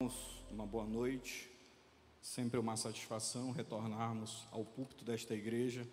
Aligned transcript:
Irmãos, 0.00 0.44
uma 0.52 0.64
boa 0.64 0.86
noite. 0.86 1.50
Sempre 2.22 2.60
uma 2.60 2.76
satisfação 2.76 3.50
retornarmos 3.50 4.46
ao 4.52 4.64
púlpito 4.64 5.04
desta 5.04 5.34
igreja 5.34 5.84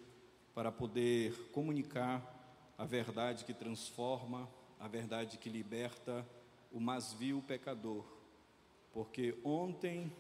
para 0.53 0.71
poder 0.71 1.33
comunicar 1.51 2.21
a 2.77 2.85
verdade 2.85 3.45
que 3.45 3.51
transforma, 3.51 4.47
a 4.79 4.87
verdade 4.87 5.39
que 5.39 5.49
liberta 5.49 6.23
o 6.71 6.79
mais 6.79 7.13
vil 7.13 7.41
pecador. 7.47 8.05
Porque 8.93 9.39
ontem 9.43 10.13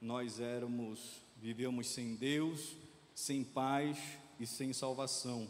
nós 0.00 0.40
éramos, 0.40 1.22
vivíamos 1.36 1.86
sem 1.90 2.16
Deus, 2.16 2.76
sem 3.14 3.44
paz 3.44 4.18
e 4.40 4.44
sem 4.44 4.72
salvação. 4.72 5.48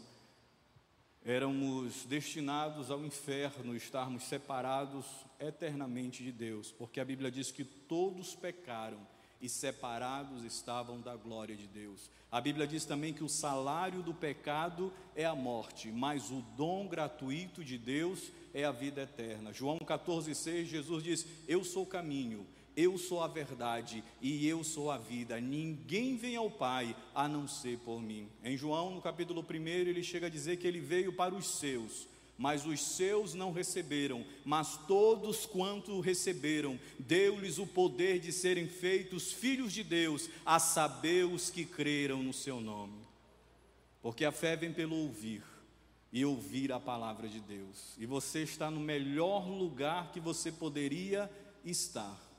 Éramos 1.25 2.05
destinados 2.05 2.91
ao 2.91 3.05
inferno, 3.05 3.75
estarmos 3.75 4.23
separados 4.23 5.05
eternamente 5.39 6.21
de 6.21 6.31
Deus, 6.31 6.71
porque 6.71 6.99
a 6.99 7.05
Bíblia 7.05 7.31
diz 7.31 7.49
que 7.49 7.63
todos 7.63 8.35
pecaram 8.35 8.99
e 9.41 9.47
separados 9.47 10.43
estavam 10.43 10.99
da 11.01 11.15
glória 11.15 11.55
de 11.55 11.67
Deus. 11.67 12.09
A 12.31 12.41
Bíblia 12.41 12.65
diz 12.65 12.83
também 12.83 13.13
que 13.13 13.23
o 13.23 13.29
salário 13.29 14.01
do 14.01 14.13
pecado 14.13 14.91
é 15.15 15.25
a 15.25 15.35
morte, 15.35 15.91
mas 15.91 16.29
o 16.31 16.41
dom 16.57 16.87
gratuito 16.87 17.63
de 17.63 17.77
Deus 17.77 18.31
é 18.53 18.65
a 18.65 18.71
vida 18.71 19.03
eterna. 19.03 19.53
João 19.53 19.79
14,6, 19.79 20.65
Jesus 20.65 21.03
diz: 21.03 21.27
Eu 21.47 21.63
sou 21.63 21.83
o 21.83 21.87
caminho, 21.87 22.47
eu 22.75 22.97
sou 22.97 23.21
a 23.21 23.27
verdade 23.27 24.03
e 24.21 24.47
eu 24.47 24.63
sou 24.63 24.89
a 24.89 24.97
vida. 24.97 25.39
Ninguém 25.39 26.17
vem 26.17 26.35
ao 26.35 26.49
Pai 26.49 26.95
a 27.13 27.27
não 27.27 27.47
ser 27.47 27.77
por 27.79 28.01
mim. 28.01 28.27
Em 28.43 28.57
João, 28.57 28.95
no 28.95 29.01
capítulo 29.01 29.45
1, 29.47 29.67
ele 29.67 30.03
chega 30.03 30.27
a 30.27 30.29
dizer 30.29 30.57
que 30.57 30.67
ele 30.67 30.79
veio 30.79 31.13
para 31.13 31.35
os 31.35 31.59
seus, 31.59 32.07
mas 32.37 32.65
os 32.65 32.81
seus 32.81 33.33
não 33.33 33.51
receberam. 33.51 34.25
Mas 34.43 34.77
todos 34.87 35.45
quanto 35.45 35.99
receberam, 35.99 36.79
deu-lhes 36.97 37.59
o 37.59 37.67
poder 37.67 38.19
de 38.19 38.31
serem 38.31 38.67
feitos 38.67 39.31
filhos 39.31 39.71
de 39.71 39.83
Deus, 39.83 40.29
a 40.45 40.59
saber 40.59 41.25
os 41.25 41.49
que 41.49 41.65
creram 41.65 42.23
no 42.23 42.33
seu 42.33 42.59
nome. 42.59 43.01
Porque 44.01 44.25
a 44.25 44.31
fé 44.31 44.55
vem 44.55 44.73
pelo 44.73 44.95
ouvir. 44.95 45.43
E 46.11 46.23
ouvir 46.23 46.71
a 46.71 46.79
palavra 46.79 47.27
de 47.27 47.39
Deus. 47.39 47.95
E 47.97 48.05
você 48.05 48.43
está 48.43 48.69
no 48.69 48.79
melhor 48.79 49.49
lugar 49.49 50.11
que 50.11 50.19
você 50.19 50.51
poderia 50.51 51.27
estar 51.65 52.32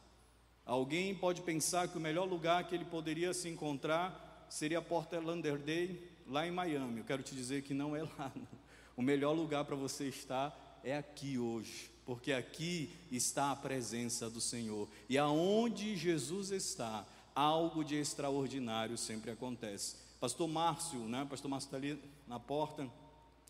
Alguém 0.67 1.15
pode 1.15 1.43
pensar 1.43 1.89
que 1.89 1.99
o 1.99 2.01
melhor 2.01 2.27
lugar 2.27 2.67
que 2.67 2.75
ele 2.75 2.85
poderia 2.85 3.35
se 3.35 3.49
encontrar 3.49 4.47
seria 4.49 4.81
Porta 4.81 5.21
Lauderdale, 5.21 6.01
lá 6.27 6.47
em 6.47 6.51
Miami. 6.51 7.01
Eu 7.01 7.05
quero 7.05 7.23
te 7.23 7.35
dizer 7.35 7.63
que 7.63 7.75
não 7.75 7.95
é 7.95 8.03
lá. 8.19 8.33
Não. 8.35 8.65
O 8.97 9.03
melhor 9.03 9.33
lugar 9.33 9.65
para 9.65 9.77
você 9.77 10.09
estar 10.09 10.81
é 10.85 10.97
aqui 10.97 11.39
hoje, 11.39 11.91
porque 12.07 12.33
aqui 12.33 12.91
está 13.11 13.51
a 13.51 13.57
presença 13.57 14.31
do 14.31 14.41
Senhor. 14.41 14.89
E 15.09 15.19
aonde 15.19 15.97
Jesus 15.97 16.51
está, 16.51 17.05
algo 17.35 17.85
de 17.85 17.97
extraordinário 17.97 18.97
sempre 18.97 19.33
acontece. 19.33 19.97
Pastor 20.21 20.49
Márcio, 20.49 21.01
né? 21.01 21.27
Pastor 21.29 21.51
Márcio 21.51 21.67
está 21.67 21.77
ali 21.77 21.99
na 22.27 22.39
porta. 22.39 22.89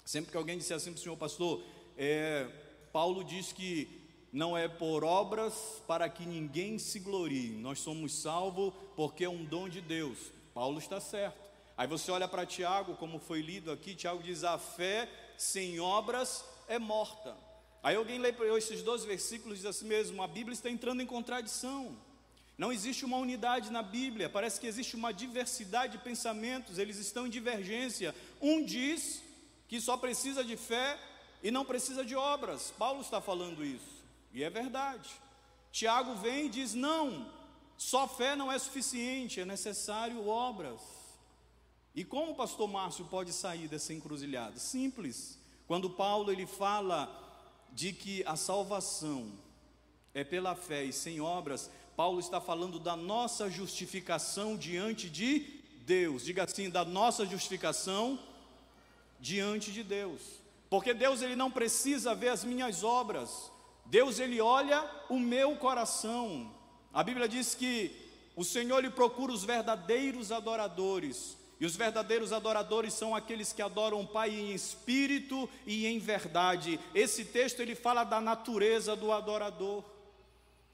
Sempre 0.05 0.31
que 0.31 0.37
alguém 0.37 0.59
disser 0.59 0.77
assim 0.77 0.93
para 0.93 0.99
o 0.99 1.03
senhor, 1.03 1.17
pastor, 1.17 1.63
é, 1.97 2.49
Paulo 2.93 3.23
diz 3.23 3.53
que 3.53 4.04
não 4.35 4.59
é 4.59 4.67
por 4.67 5.05
obras 5.05 5.55
para 5.87 6.09
que 6.09 6.27
ninguém 6.27 6.77
se 6.77 6.99
glorie. 6.99 7.51
Nós 7.51 7.79
somos 7.79 8.13
salvos 8.13 8.75
porque 8.97 9.23
é 9.23 9.29
um 9.29 9.45
dom 9.45 9.69
de 9.69 9.81
Deus. 9.81 10.19
Paulo 10.53 10.81
está 10.81 11.01
certo. 11.01 11.39
Aí 11.77 11.87
você 11.87 12.11
olha 12.11 12.27
para 12.27 12.45
Tiago, 12.45 12.97
como 12.97 13.21
foi 13.21 13.41
lido 13.41 13.71
aqui, 13.71 13.95
Tiago 13.95 14.25
diz: 14.25 14.43
a 14.43 14.59
fé 14.59 15.09
sem 15.39 15.79
obras 15.79 16.45
é 16.67 16.81
morta. 16.81 17.37
Aí 17.81 17.95
alguém 17.95 18.19
lê 18.19 18.35
esses 18.59 18.83
dois 18.83 19.05
versículos 19.05 19.59
e 19.59 19.63
diz 19.63 19.67
assim 19.67 19.87
mesmo: 19.87 20.21
a 20.21 20.27
Bíblia 20.27 20.53
está 20.53 20.69
entrando 20.69 21.01
em 21.01 21.07
contradição. 21.07 21.97
Não 22.59 22.73
existe 22.73 23.05
uma 23.05 23.19
unidade 23.19 23.71
na 23.71 23.83
Bíblia, 23.85 24.29
parece 24.29 24.61
que 24.61 24.67
existe 24.67 24.97
uma 24.97 25.13
diversidade 25.13 25.97
de 25.97 26.03
pensamentos, 26.03 26.79
eles 26.79 26.99
estão 26.99 27.29
em 27.29 27.31
divergência. 27.31 28.13
Um 28.41 28.65
diz 28.65 29.23
que 29.69 29.81
só 29.81 29.97
precisa 29.97 30.43
de 30.43 30.57
fé 30.57 30.99
e 31.41 31.53
não 31.53 31.65
precisa 31.65 32.05
de 32.05 32.17
obras. 32.17 32.73
Paulo 32.77 33.01
está 33.01 33.21
falando 33.21 33.65
isso. 33.65 33.94
E 34.35 34.43
é 34.43 34.51
verdade. 34.51 35.09
Tiago 35.71 36.17
vem 36.17 36.47
e 36.47 36.49
diz: 36.51 36.75
não, 36.75 37.33
só 37.79 38.07
fé 38.09 38.35
não 38.35 38.51
é 38.51 38.59
suficiente, 38.59 39.41
é 39.41 39.45
necessário 39.45 40.29
obras. 40.29 40.81
E 41.95 42.05
como 42.05 42.33
o 42.33 42.35
pastor 42.35 42.69
Márcio 42.69 43.05
pode 43.05 43.33
sair 43.33 43.69
dessa 43.69 43.95
encruzilhada? 43.95 44.59
Simples. 44.59 45.39
Quando 45.67 45.89
Paulo 45.89 46.31
ele 46.31 46.45
fala 46.45 47.09
de 47.73 47.93
que 47.93 48.25
a 48.27 48.37
salvação 48.37 49.33
é 50.13 50.25
pela 50.25 50.57
fé 50.57 50.85
e 50.85 50.93
sem 50.93 51.21
obras, 51.21 51.71
Paulo 51.97 52.19
está 52.19 52.41
falando 52.41 52.81
da 52.81 52.97
nossa 52.97 53.49
justificação 53.49 54.57
diante 54.57 55.09
de 55.09 55.63
Deus. 55.87 56.25
Diga 56.25 56.45
assim, 56.45 56.69
da 56.69 56.85
nossa 56.85 57.25
justificação 57.25 58.19
diante 59.21 59.73
de 59.73 59.85
Deus. 59.85 60.21
Porque 60.69 60.93
Deus 60.93 61.23
ele 61.23 61.37
não 61.37 61.51
precisa 61.51 62.15
ver 62.15 62.31
as 62.31 62.43
minhas 62.45 62.83
obras. 62.83 63.51
Deus 63.87 64.19
ele 64.19 64.41
olha 64.41 64.85
o 65.09 65.19
meu 65.19 65.57
coração. 65.57 66.53
A 66.93 67.03
Bíblia 67.03 67.29
diz 67.29 67.55
que 67.55 67.91
o 68.37 68.45
Senhor 68.45 68.81
lhe 68.81 68.91
procura 68.91 69.33
os 69.33 69.45
verdadeiros 69.45 70.33
adoradores. 70.33 71.37
E 71.61 71.67
os 71.67 71.77
verdadeiros 71.77 72.33
adoradores 72.33 72.93
são 72.95 73.15
aqueles 73.15 73.53
que 73.53 73.63
adoram 73.63 74.01
o 74.01 74.07
Pai 74.07 74.31
em 74.31 74.53
espírito 74.53 75.49
e 75.67 75.87
em 75.87 75.99
verdade. 75.99 76.81
Esse 76.95 77.25
texto 77.25 77.61
ele 77.61 77.75
fala 77.75 78.05
da 78.05 78.21
natureza 78.21 78.97
do 78.97 79.13
adorador. 79.13 79.85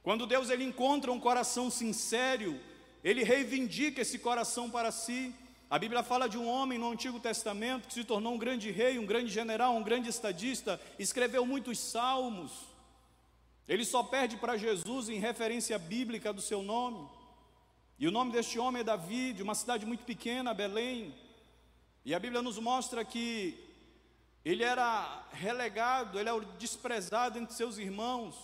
Quando 0.03 0.27
Deus 0.27 0.49
ele 0.49 0.65
encontra 0.65 1.13
um 1.13 1.21
coração 1.21 1.71
sincero, 1.71 2.59
ele 3.05 3.23
reivindica 3.23 4.01
esse 4.01 4.19
coração 4.19 4.71
para 4.71 4.91
si. 4.91 5.35
A 5.69 5.79
Bíblia 5.79 6.03
fala 6.03 6.29
de 6.29 6.39
um 6.39 6.49
homem 6.49 6.79
no 6.79 6.91
Antigo 6.91 7.21
Testamento 7.21 7.87
que 7.87 7.95
se 7.95 8.03
tornou 8.03 8.35
um 8.35 8.39
grande 8.39 8.71
rei, 8.71 8.99
um 8.99 9.07
grande 9.07 9.31
general, 9.31 9.77
um 9.77 9.83
grande 9.83 10.09
estadista, 10.09 10.81
escreveu 10.99 11.45
muitos 11.45 11.79
salmos. 11.79 12.70
Ele 13.69 13.85
só 13.85 14.03
perde 14.03 14.37
para 14.37 14.57
Jesus 14.57 15.09
em 15.09 15.19
referência 15.19 15.79
bíblica 15.79 16.33
do 16.33 16.41
seu 16.41 16.63
nome. 16.63 17.09
E 17.99 18.09
o 18.09 18.11
nome 18.11 18.33
deste 18.33 18.59
homem 18.59 18.81
é 18.81 18.85
Davi, 18.85 19.33
de 19.33 19.43
uma 19.43 19.55
cidade 19.55 19.85
muito 19.85 20.05
pequena, 20.05 20.55
Belém. 20.55 21.15
E 22.05 22.15
a 22.15 22.19
Bíblia 22.19 22.41
nos 22.41 22.59
mostra 22.59 23.05
que 23.05 23.59
ele 24.45 24.65
era 24.65 25.23
relegado, 25.33 26.19
ele 26.19 26.29
era 26.29 26.41
desprezado 26.59 27.39
entre 27.39 27.55
seus 27.55 27.77
irmãos. 27.77 28.35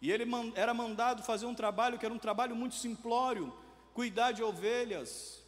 E 0.00 0.10
ele 0.10 0.24
era 0.54 0.72
mandado 0.72 1.22
fazer 1.22 1.46
um 1.46 1.54
trabalho 1.54 1.98
que 1.98 2.06
era 2.06 2.14
um 2.14 2.18
trabalho 2.18 2.56
muito 2.56 2.74
simplório, 2.74 3.52
cuidar 3.92 4.32
de 4.32 4.42
ovelhas. 4.42 5.41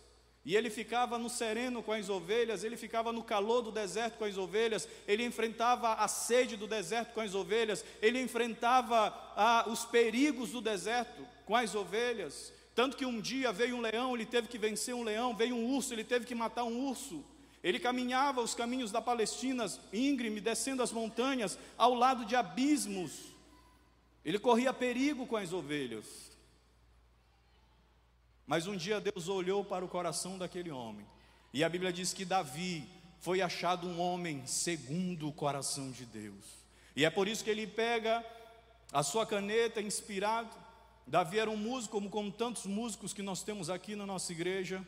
E 0.45 0.55
ele 0.55 0.69
ficava 0.69 1.19
no 1.19 1.31
sereno 1.31 1.83
com 1.83 1.93
as 1.93 2.11
ovelhas, 2.11 2.65
ele 2.65 2.77
ficava 2.77 3.11
no 3.13 3.25
calor 3.25 3.63
do 3.63 3.73
deserto 3.73 4.19
com 4.19 4.25
as 4.25 4.37
ovelhas, 4.37 4.87
ele 5.09 5.25
enfrentava 5.25 5.95
a 5.95 6.07
sede 6.07 6.55
do 6.55 6.67
deserto 6.67 7.15
com 7.15 7.21
as 7.23 7.35
ovelhas, 7.35 7.83
ele 8.03 8.21
enfrentava 8.21 9.09
ah, 9.37 9.65
os 9.67 9.87
perigos 9.87 10.51
do 10.51 10.61
deserto 10.61 11.27
com 11.47 11.57
as 11.57 11.75
ovelhas. 11.75 12.53
Tanto 12.75 12.97
que 12.97 13.07
um 13.07 13.21
dia 13.21 13.53
veio 13.53 13.77
um 13.77 13.81
leão, 13.81 14.15
ele 14.15 14.27
teve 14.27 14.49
que 14.49 14.59
vencer 14.59 14.95
um 14.95 15.03
leão, 15.03 15.35
veio 15.35 15.55
um 15.55 15.75
urso, 15.75 15.95
ele 15.95 16.05
teve 16.05 16.27
que 16.27 16.35
matar 16.35 16.65
um 16.65 16.89
urso. 16.89 17.25
Ele 17.63 17.79
caminhava 17.79 18.43
os 18.43 18.55
caminhos 18.55 18.93
da 18.93 19.01
Palestina, 19.01 19.65
íngreme, 19.91 20.41
descendo 20.41 20.83
as 20.83 20.93
montanhas, 20.93 21.59
ao 21.79 21.95
lado 21.95 22.27
de 22.27 22.37
abismos. 22.37 23.33
Ele 24.23 24.39
corria 24.39 24.75
perigo 24.75 25.27
com 25.27 25.37
as 25.37 25.55
ovelhas. 25.55 26.34
Mas 28.47 28.67
um 28.67 28.77
dia 28.77 29.01
Deus 29.01 29.29
olhou 29.29 29.65
para 29.65 29.85
o 29.85 29.89
coração 29.89 30.37
daquele 30.37 30.71
homem, 30.71 31.07
e 31.53 31.65
a 31.65 31.69
Bíblia 31.69 31.93
diz 31.93 32.13
que 32.13 32.25
Davi 32.25 32.87
foi 33.21 33.41
achado 33.41 33.87
um 33.87 34.01
homem 34.01 34.47
segundo 34.47 35.29
o 35.29 35.33
coração 35.33 35.91
de 35.91 36.05
Deus. 36.05 36.45
E 36.95 37.05
é 37.05 37.11
por 37.11 37.27
isso 37.27 37.43
que 37.43 37.51
ele 37.51 37.67
pega 37.67 38.25
a 38.93 39.03
sua 39.03 39.27
caneta 39.27 39.81
inspirado. 39.81 40.55
Davi 41.07 41.39
era 41.39 41.51
um 41.51 41.57
músico, 41.57 42.01
como, 42.11 42.31
tantos 42.31 42.67
músicos 42.67 43.15
que 43.15 43.23
nós 43.23 43.43
temos 43.43 43.71
aqui 43.71 43.97
na 43.97 44.05
nossa 44.05 44.31
igreja. 44.31 44.87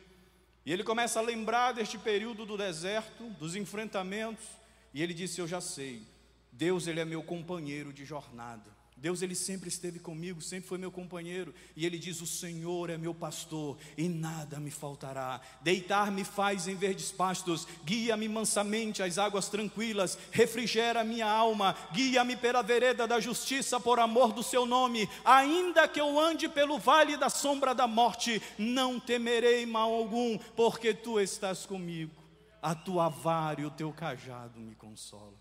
E 0.65 0.71
ele 0.71 0.83
começa 0.83 1.19
a 1.19 1.23
lembrar 1.23 1.71
deste 1.71 1.97
período 1.97 2.45
do 2.45 2.57
deserto, 2.57 3.29
dos 3.31 3.55
enfrentamentos, 3.55 4.45
e 4.93 5.01
ele 5.01 5.13
disse: 5.13 5.41
Eu 5.41 5.47
já 5.47 5.61
sei, 5.61 6.03
Deus 6.51 6.85
ele 6.85 6.99
é 6.99 7.05
meu 7.05 7.23
companheiro 7.23 7.91
de 7.91 8.05
jornada. 8.05 8.76
Deus 8.99 9.21
ele 9.21 9.35
sempre 9.35 9.69
esteve 9.69 9.99
comigo, 9.99 10.41
sempre 10.41 10.67
foi 10.67 10.79
meu 10.79 10.91
companheiro, 10.91 11.53
e 11.75 11.85
ele 11.85 11.99
diz: 11.99 12.19
"O 12.19 12.25
Senhor 12.25 12.89
é 12.89 12.97
meu 12.97 13.13
pastor 13.13 13.77
e 13.95 14.09
nada 14.09 14.59
me 14.59 14.71
faltará. 14.71 15.39
Deitar-me 15.61 16.23
faz 16.23 16.67
em 16.67 16.75
verdes 16.75 17.11
pastos, 17.11 17.67
guia-me 17.85 18.27
mansamente 18.27 19.03
às 19.03 19.19
águas 19.19 19.49
tranquilas, 19.49 20.17
refrigera 20.31 21.03
minha 21.03 21.29
alma, 21.29 21.75
guia-me 21.93 22.35
pela 22.35 22.63
vereda 22.63 23.07
da 23.07 23.19
justiça 23.19 23.79
por 23.79 23.99
amor 23.99 24.33
do 24.33 24.41
seu 24.41 24.65
nome. 24.65 25.07
Ainda 25.23 25.87
que 25.87 26.01
eu 26.01 26.19
ande 26.19 26.49
pelo 26.49 26.79
vale 26.79 27.15
da 27.17 27.29
sombra 27.29 27.75
da 27.75 27.85
morte, 27.85 28.41
não 28.57 28.99
temerei 28.99 29.63
mal 29.67 29.93
algum, 29.93 30.39
porque 30.55 30.91
tu 30.91 31.19
estás 31.19 31.67
comigo. 31.67 32.15
A 32.59 32.73
tua 32.73 33.09
vara 33.09 33.61
e 33.61 33.65
o 33.65 33.69
teu 33.71 33.93
cajado 33.93 34.59
me 34.59 34.73
consolam." 34.73 35.37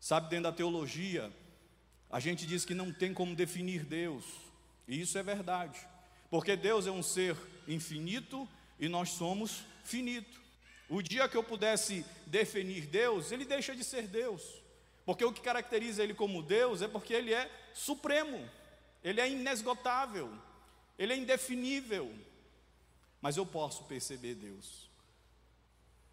Sabe 0.00 0.30
dentro 0.30 0.44
da 0.44 0.52
teologia, 0.52 1.32
a 2.10 2.20
gente 2.20 2.46
diz 2.46 2.64
que 2.64 2.74
não 2.74 2.92
tem 2.92 3.12
como 3.12 3.34
definir 3.34 3.84
Deus. 3.84 4.24
E 4.86 5.00
isso 5.00 5.18
é 5.18 5.22
verdade. 5.22 5.78
Porque 6.30 6.56
Deus 6.56 6.86
é 6.86 6.90
um 6.90 7.02
ser 7.02 7.36
infinito 7.66 8.48
e 8.78 8.88
nós 8.88 9.10
somos 9.10 9.64
finito. 9.84 10.40
O 10.88 11.02
dia 11.02 11.28
que 11.28 11.36
eu 11.36 11.42
pudesse 11.42 12.04
definir 12.26 12.86
Deus, 12.86 13.30
ele 13.30 13.44
deixa 13.44 13.76
de 13.76 13.84
ser 13.84 14.06
Deus. 14.06 14.42
Porque 15.04 15.24
o 15.24 15.32
que 15.32 15.40
caracteriza 15.40 16.02
ele 16.02 16.14
como 16.14 16.42
Deus 16.42 16.82
é 16.82 16.88
porque 16.88 17.12
ele 17.12 17.32
é 17.32 17.50
supremo, 17.74 18.48
ele 19.02 19.20
é 19.20 19.30
inesgotável, 19.30 20.30
ele 20.98 21.12
é 21.12 21.16
indefinível. 21.16 22.14
Mas 23.20 23.36
eu 23.36 23.44
posso 23.44 23.84
perceber 23.84 24.34
Deus. 24.34 24.88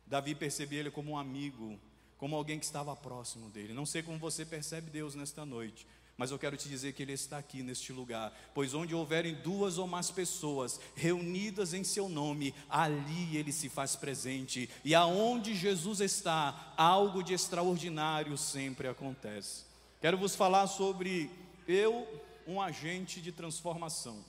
Davi 0.06 0.36
percebia 0.36 0.80
ele 0.80 0.92
como 0.92 1.12
um 1.12 1.18
amigo, 1.18 1.80
como 2.18 2.36
alguém 2.36 2.60
que 2.60 2.66
estava 2.66 2.96
próximo 2.96 3.50
dele. 3.50 3.74
Não 3.74 3.86
sei 3.86 4.02
como 4.02 4.18
você 4.18 4.46
percebe 4.46 4.90
Deus 4.90 5.16
nesta 5.16 5.46
noite, 5.46 5.86
mas 6.18 6.32
eu 6.32 6.40
quero 6.40 6.56
te 6.56 6.70
dizer 6.70 6.94
que 6.94 7.04
Ele 7.04 7.14
está 7.14 7.38
aqui 7.38 7.62
neste 7.62 7.92
lugar, 7.92 8.34
pois 8.54 8.74
onde 8.74 8.96
houverem 8.96 9.36
duas 9.36 9.78
ou 9.78 9.86
mais 9.86 10.10
pessoas 10.10 10.80
reunidas 10.96 11.74
em 11.74 11.84
Seu 11.84 12.08
nome, 12.08 12.54
ali 12.70 13.36
Ele 13.36 13.52
se 13.52 13.68
faz 13.68 13.96
presente, 13.96 14.70
e 14.84 14.96
aonde 14.96 15.54
Jesus 15.54 16.00
está, 16.00 16.74
algo 16.78 17.22
de 17.22 17.34
extraordinário 17.34 18.38
sempre 18.38 18.88
acontece. 18.88 19.66
Quero 20.00 20.18
vos 20.18 20.36
falar 20.36 20.68
sobre 20.68 21.30
eu, 21.68 22.08
um 22.48 22.62
agente 22.62 23.20
de 23.20 23.32
transformação. 23.32 24.24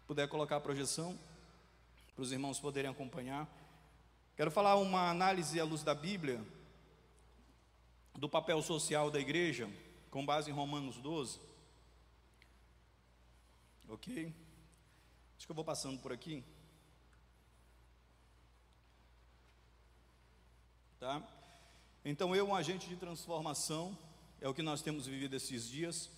Se 0.00 0.06
puder 0.06 0.26
colocar 0.26 0.56
a 0.56 0.60
projeção, 0.60 1.16
para 2.18 2.24
os 2.24 2.32
irmãos 2.32 2.58
poderem 2.58 2.90
acompanhar. 2.90 3.48
Quero 4.38 4.52
falar 4.52 4.76
uma 4.76 5.10
análise 5.10 5.58
à 5.58 5.64
luz 5.64 5.82
da 5.82 5.96
Bíblia 5.96 6.40
do 8.14 8.28
papel 8.28 8.62
social 8.62 9.10
da 9.10 9.18
igreja 9.18 9.68
com 10.12 10.24
base 10.24 10.48
em 10.48 10.54
Romanos 10.54 10.96
12. 10.98 11.40
Ok? 13.88 14.32
Acho 15.36 15.44
que 15.44 15.50
eu 15.50 15.56
vou 15.56 15.64
passando 15.64 15.98
por 15.98 16.12
aqui. 16.12 16.44
Tá? 21.00 21.20
Então, 22.04 22.32
eu, 22.36 22.46
um 22.46 22.54
agente 22.54 22.88
de 22.88 22.94
transformação, 22.94 23.98
é 24.40 24.48
o 24.48 24.54
que 24.54 24.62
nós 24.62 24.82
temos 24.82 25.08
vivido 25.08 25.34
esses 25.34 25.68
dias. 25.68 26.08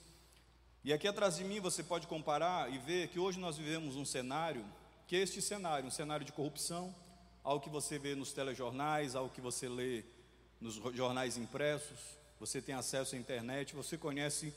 E 0.85 0.93
aqui 0.93 1.09
atrás 1.09 1.37
de 1.37 1.45
mim 1.45 1.59
você 1.59 1.83
pode 1.83 2.07
comparar 2.07 2.71
e 2.71 2.77
ver 2.77 3.09
que 3.09 3.19
hoje 3.19 3.41
nós 3.41 3.57
vivemos 3.57 3.97
um 3.97 4.05
cenário, 4.05 4.63
que 5.07 5.17
é 5.17 5.21
este 5.21 5.41
cenário, 5.41 5.89
um 5.89 5.91
cenário 5.91 6.27
de 6.27 6.33
corrupção, 6.33 6.95
algo 7.43 7.63
que 7.63 7.71
você 7.71 7.99
vê 7.99 8.15
nos 8.15 8.33
telejornais, 8.33 9.15
algo 9.15 9.33
que 9.33 9.41
você 9.41 9.69
lê 9.69 10.05
nos 10.61 10.75
jornais 10.95 11.37
impressos, 11.37 11.99
você 12.39 12.61
tem 12.61 12.75
acesso 12.75 13.15
à 13.15 13.19
internet, 13.19 13.75
você 13.75 13.97
conhece 13.97 14.55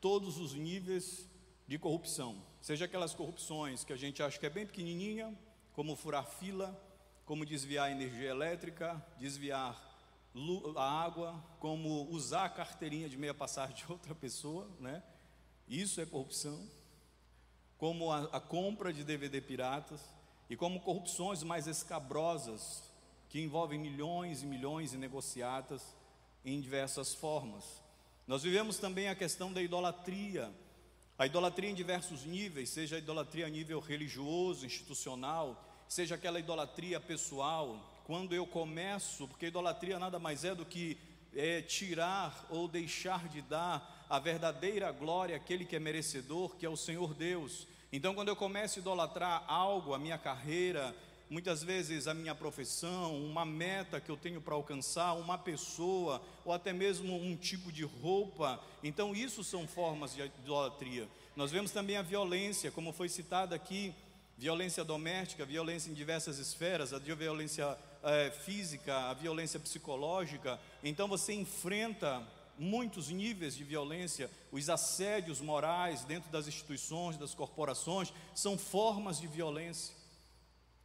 todos 0.00 0.38
os 0.38 0.54
níveis 0.54 1.26
de 1.66 1.78
corrupção, 1.78 2.40
seja 2.60 2.84
aquelas 2.84 3.14
corrupções 3.14 3.84
que 3.84 3.92
a 3.92 3.96
gente 3.96 4.22
acha 4.22 4.38
que 4.38 4.46
é 4.46 4.50
bem 4.50 4.66
pequenininha, 4.66 5.36
como 5.72 5.96
furar 5.96 6.26
fila, 6.26 6.78
como 7.24 7.44
desviar 7.44 7.90
energia 7.90 8.30
elétrica, 8.30 9.04
desviar 9.18 9.76
a 10.76 11.02
água, 11.02 11.42
como 11.58 12.08
usar 12.10 12.44
a 12.44 12.48
carteirinha 12.48 13.08
de 13.08 13.16
meia 13.16 13.34
passagem 13.34 13.74
de 13.74 13.84
outra 13.90 14.14
pessoa, 14.14 14.68
né? 14.78 15.02
Isso 15.66 16.00
é 16.00 16.06
corrupção. 16.06 16.68
Como 17.76 18.12
a, 18.12 18.24
a 18.24 18.40
compra 18.40 18.92
de 18.92 19.02
DVD 19.02 19.40
piratas 19.40 20.00
e 20.48 20.56
como 20.56 20.80
corrupções 20.80 21.42
mais 21.42 21.66
escabrosas 21.66 22.84
que 23.28 23.40
envolvem 23.40 23.78
milhões 23.78 24.42
e 24.42 24.46
milhões 24.46 24.92
de 24.92 24.98
negociatas 24.98 25.82
em 26.44 26.60
diversas 26.60 27.14
formas. 27.14 27.64
Nós 28.26 28.42
vivemos 28.42 28.78
também 28.78 29.08
a 29.08 29.14
questão 29.14 29.52
da 29.52 29.60
idolatria, 29.60 30.52
a 31.18 31.26
idolatria 31.26 31.70
em 31.70 31.74
diversos 31.74 32.24
níveis, 32.24 32.70
seja 32.70 32.96
a 32.96 32.98
idolatria 32.98 33.46
a 33.46 33.50
nível 33.50 33.80
religioso, 33.80 34.66
institucional, 34.66 35.64
seja 35.88 36.14
aquela 36.14 36.38
idolatria 36.38 37.00
pessoal. 37.00 37.92
Quando 38.04 38.34
eu 38.34 38.46
começo, 38.46 39.26
porque 39.26 39.46
idolatria 39.46 39.98
nada 39.98 40.18
mais 40.18 40.44
é 40.44 40.54
do 40.54 40.64
que 40.64 40.98
é, 41.34 41.60
tirar 41.62 42.46
ou 42.48 42.68
deixar 42.68 43.28
de 43.28 43.42
dar 43.42 44.06
a 44.08 44.18
verdadeira 44.18 44.90
glória 44.92 45.36
àquele 45.36 45.64
que 45.64 45.76
é 45.76 45.80
merecedor, 45.80 46.56
que 46.56 46.64
é 46.64 46.68
o 46.68 46.76
Senhor 46.76 47.14
Deus. 47.14 47.66
Então, 47.92 48.14
quando 48.14 48.28
eu 48.28 48.36
começo 48.36 48.78
a 48.78 48.82
idolatrar 48.82 49.44
algo, 49.46 49.94
a 49.94 49.98
minha 49.98 50.18
carreira, 50.18 50.94
muitas 51.30 51.62
vezes 51.62 52.06
a 52.06 52.14
minha 52.14 52.34
profissão, 52.34 53.16
uma 53.24 53.44
meta 53.44 54.00
que 54.00 54.10
eu 54.10 54.16
tenho 54.16 54.40
para 54.40 54.54
alcançar, 54.54 55.14
uma 55.14 55.38
pessoa, 55.38 56.20
ou 56.44 56.52
até 56.52 56.72
mesmo 56.72 57.14
um 57.14 57.36
tipo 57.36 57.70
de 57.70 57.84
roupa. 57.84 58.60
Então, 58.82 59.14
isso 59.14 59.42
são 59.44 59.66
formas 59.66 60.14
de 60.14 60.22
idolatria. 60.22 61.08
Nós 61.34 61.50
vemos 61.50 61.70
também 61.70 61.96
a 61.96 62.02
violência, 62.02 62.70
como 62.70 62.92
foi 62.92 63.08
citado 63.08 63.54
aqui, 63.54 63.94
violência 64.36 64.84
doméstica, 64.84 65.44
violência 65.44 65.90
em 65.90 65.94
diversas 65.94 66.38
esferas, 66.38 66.92
a 66.92 66.98
violência 66.98 67.78
é, 68.02 68.30
física, 68.30 68.96
a 69.10 69.14
violência 69.14 69.58
psicológica. 69.60 70.60
Então, 70.82 71.08
você 71.08 71.32
enfrenta 71.34 72.22
muitos 72.58 73.08
níveis 73.08 73.56
de 73.56 73.64
violência, 73.64 74.30
os 74.50 74.68
assédios 74.68 75.40
morais 75.40 76.04
dentro 76.04 76.30
das 76.30 76.46
instituições, 76.48 77.16
das 77.16 77.34
corporações, 77.34 78.12
são 78.34 78.56
formas 78.56 79.20
de 79.20 79.26
violência. 79.26 79.94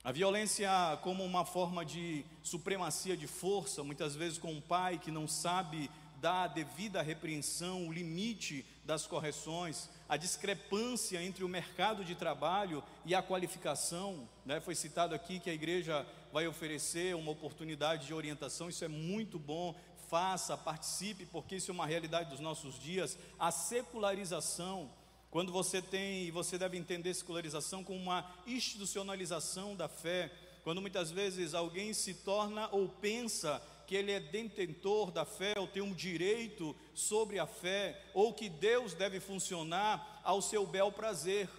A 0.04 0.12
violência 0.12 0.70
como 1.04 1.24
uma 1.24 1.46
forma 1.46 1.86
de 1.86 2.26
supremacia 2.42 3.16
de 3.16 3.28
força, 3.28 3.84
muitas 3.84 4.16
vezes 4.16 4.40
com 4.40 4.52
um 4.52 4.62
pai 4.62 4.98
que 4.98 5.12
não 5.12 5.28
sabe 5.28 5.92
dar 6.22 6.44
a 6.44 6.48
devida 6.48 7.02
repreensão, 7.02 7.88
o 7.88 7.92
limite 7.92 8.64
das 8.86 9.08
correções, 9.08 9.90
a 10.08 10.18
discrepância 10.18 11.22
entre 11.22 11.44
o 11.44 11.50
mercado 11.50 12.06
de 12.06 12.14
trabalho 12.14 12.84
e 13.06 13.16
a 13.16 13.24
qualificação. 13.24 14.28
Né? 14.46 14.60
Foi 14.60 14.76
citado 14.76 15.16
aqui 15.16 15.40
que 15.40 15.50
a 15.50 15.54
igreja 15.54 16.06
vai 16.32 16.48
oferecer 16.48 17.16
uma 17.16 17.32
oportunidade 17.32 18.06
de 18.06 18.14
orientação, 18.14 18.70
isso 18.70 18.86
é 18.86 18.88
muito 18.88 19.40
bom. 19.40 19.76
Faça, 20.12 20.56
participe, 20.56 21.26
porque 21.26 21.56
isso 21.56 21.72
é 21.72 21.74
uma 21.74 21.88
realidade 21.88 22.30
dos 22.30 22.40
nossos 22.40 22.78
dias. 22.78 23.18
A 23.40 23.50
secularização 23.50 24.92
quando 25.32 25.50
você 25.54 25.82
tem, 25.82 26.26
e 26.26 26.32
você 26.32 26.58
deve 26.58 26.78
entender 26.78 27.14
secularização 27.14 27.86
como 27.86 27.98
uma 27.98 28.30
institucionalização 28.46 29.78
da 29.78 29.88
fé, 29.88 30.30
quando 30.62 30.82
muitas 30.82 31.10
vezes 31.10 31.54
alguém 31.54 31.94
se 31.94 32.14
torna 32.14 32.68
ou 32.74 32.90
pensa 32.90 33.64
que 33.88 33.96
ele 33.96 34.12
é 34.12 34.20
detentor 34.20 35.10
da 35.10 35.24
fé, 35.24 35.54
ou 35.58 35.68
tem 35.68 35.82
um 35.82 35.94
direito 35.94 36.76
sobre 36.94 37.40
a 37.40 37.48
fé, 37.48 38.04
ou 38.14 38.34
que 38.34 38.50
Deus 38.50 38.94
deve 38.94 39.22
funcionar 39.22 40.22
ao 40.24 40.42
seu 40.42 40.68
bel 40.68 40.92
prazer. 40.92 41.50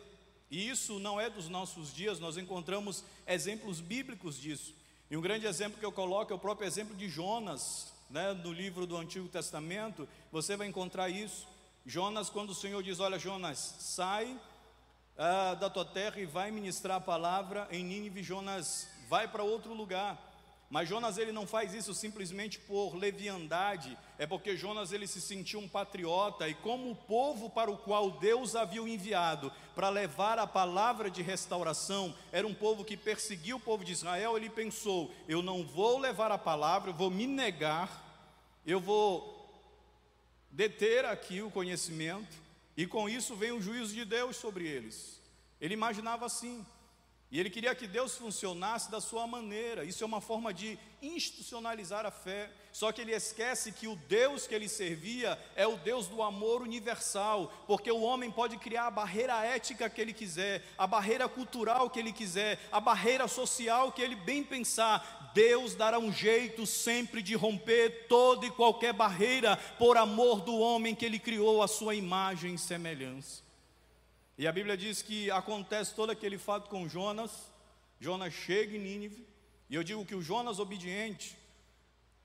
E 0.50 0.68
isso 0.68 0.98
não 0.98 1.18
é 1.18 1.30
dos 1.30 1.48
nossos 1.48 1.94
dias, 1.94 2.20
nós 2.20 2.36
encontramos 2.36 3.02
exemplos 3.26 3.80
bíblicos 3.80 4.38
disso. 4.38 4.74
E 5.10 5.16
um 5.16 5.22
grande 5.22 5.46
exemplo 5.46 5.78
que 5.78 5.86
eu 5.86 5.92
coloco 5.92 6.30
é 6.30 6.36
o 6.36 6.38
próprio 6.38 6.66
exemplo 6.66 6.94
de 6.94 7.08
Jonas, 7.08 7.91
né, 8.12 8.34
no 8.34 8.52
livro 8.52 8.86
do 8.86 8.96
Antigo 8.96 9.26
Testamento, 9.26 10.06
você 10.30 10.54
vai 10.54 10.66
encontrar 10.68 11.08
isso. 11.08 11.48
Jonas, 11.84 12.28
quando 12.28 12.50
o 12.50 12.54
Senhor 12.54 12.82
diz: 12.82 13.00
Olha, 13.00 13.18
Jonas, 13.18 13.76
sai 13.78 14.38
ah, 15.16 15.54
da 15.54 15.70
tua 15.70 15.84
terra 15.84 16.20
e 16.20 16.26
vai 16.26 16.50
ministrar 16.50 16.98
a 16.98 17.00
palavra 17.00 17.66
em 17.70 17.82
Nínive, 17.82 18.22
Jonas 18.22 18.86
vai 19.08 19.26
para 19.26 19.42
outro 19.42 19.72
lugar. 19.72 20.30
Mas 20.70 20.88
Jonas 20.88 21.18
ele 21.18 21.32
não 21.32 21.46
faz 21.46 21.74
isso 21.74 21.92
simplesmente 21.92 22.58
por 22.58 22.94
leviandade, 22.94 23.98
é 24.22 24.26
porque 24.26 24.56
Jonas 24.56 24.92
ele 24.92 25.08
se 25.08 25.20
sentiu 25.20 25.58
um 25.58 25.66
patriota 25.66 26.48
e 26.48 26.54
como 26.54 26.92
o 26.92 26.94
povo 26.94 27.50
para 27.50 27.68
o 27.68 27.76
qual 27.76 28.08
Deus 28.08 28.54
havia 28.54 28.80
enviado 28.80 29.52
para 29.74 29.88
levar 29.88 30.38
a 30.38 30.46
palavra 30.46 31.10
de 31.10 31.20
restauração, 31.22 32.14
era 32.30 32.46
um 32.46 32.54
povo 32.54 32.84
que 32.84 32.96
perseguiu 32.96 33.56
o 33.56 33.60
povo 33.60 33.84
de 33.84 33.90
Israel, 33.90 34.36
ele 34.36 34.48
pensou: 34.48 35.12
eu 35.26 35.42
não 35.42 35.66
vou 35.66 35.98
levar 35.98 36.30
a 36.30 36.38
palavra, 36.38 36.90
eu 36.90 36.94
vou 36.94 37.10
me 37.10 37.26
negar, 37.26 37.90
eu 38.64 38.78
vou 38.78 39.44
deter 40.52 41.04
aqui 41.04 41.42
o 41.42 41.50
conhecimento, 41.50 42.36
e 42.76 42.86
com 42.86 43.08
isso 43.08 43.34
vem 43.34 43.50
o 43.50 43.60
juízo 43.60 43.92
de 43.92 44.04
Deus 44.04 44.36
sobre 44.36 44.68
eles. 44.68 45.20
Ele 45.60 45.74
imaginava 45.74 46.26
assim, 46.26 46.64
e 47.28 47.40
ele 47.40 47.50
queria 47.50 47.74
que 47.74 47.88
Deus 47.88 48.16
funcionasse 48.16 48.88
da 48.88 49.00
sua 49.00 49.26
maneira. 49.26 49.84
Isso 49.84 50.04
é 50.04 50.06
uma 50.06 50.20
forma 50.20 50.54
de 50.54 50.78
institucionalizar 51.00 52.06
a 52.06 52.10
fé. 52.12 52.52
Só 52.72 52.90
que 52.90 53.02
ele 53.02 53.12
esquece 53.12 53.70
que 53.70 53.86
o 53.86 53.94
Deus 53.94 54.46
que 54.46 54.54
ele 54.54 54.66
servia 54.66 55.38
é 55.54 55.66
o 55.66 55.76
Deus 55.76 56.06
do 56.06 56.22
amor 56.22 56.62
universal, 56.62 57.52
porque 57.66 57.92
o 57.92 58.00
homem 58.00 58.30
pode 58.30 58.56
criar 58.56 58.86
a 58.86 58.90
barreira 58.90 59.44
ética 59.44 59.90
que 59.90 60.00
ele 60.00 60.14
quiser, 60.14 60.64
a 60.78 60.86
barreira 60.86 61.28
cultural 61.28 61.90
que 61.90 61.98
ele 61.98 62.12
quiser, 62.12 62.58
a 62.72 62.80
barreira 62.80 63.28
social 63.28 63.92
que 63.92 64.00
ele 64.00 64.16
bem 64.16 64.42
pensar. 64.42 65.30
Deus 65.34 65.74
dará 65.74 65.98
um 65.98 66.10
jeito 66.10 66.66
sempre 66.66 67.20
de 67.20 67.34
romper 67.34 68.06
toda 68.08 68.46
e 68.46 68.50
qualquer 68.50 68.94
barreira 68.94 69.56
por 69.78 69.98
amor 69.98 70.40
do 70.40 70.58
homem 70.58 70.94
que 70.94 71.04
ele 71.04 71.18
criou 71.18 71.62
a 71.62 71.68
sua 71.68 71.94
imagem 71.94 72.54
e 72.54 72.58
semelhança. 72.58 73.42
E 74.38 74.46
a 74.46 74.52
Bíblia 74.52 74.78
diz 74.78 75.02
que 75.02 75.30
acontece 75.30 75.94
todo 75.94 76.08
aquele 76.08 76.38
fato 76.38 76.70
com 76.70 76.88
Jonas. 76.88 77.52
Jonas 78.00 78.32
chega 78.32 78.74
em 78.76 78.80
Nínive. 78.80 79.26
E 79.68 79.74
eu 79.74 79.84
digo 79.84 80.06
que 80.06 80.14
o 80.14 80.22
Jonas 80.22 80.58
obediente 80.58 81.41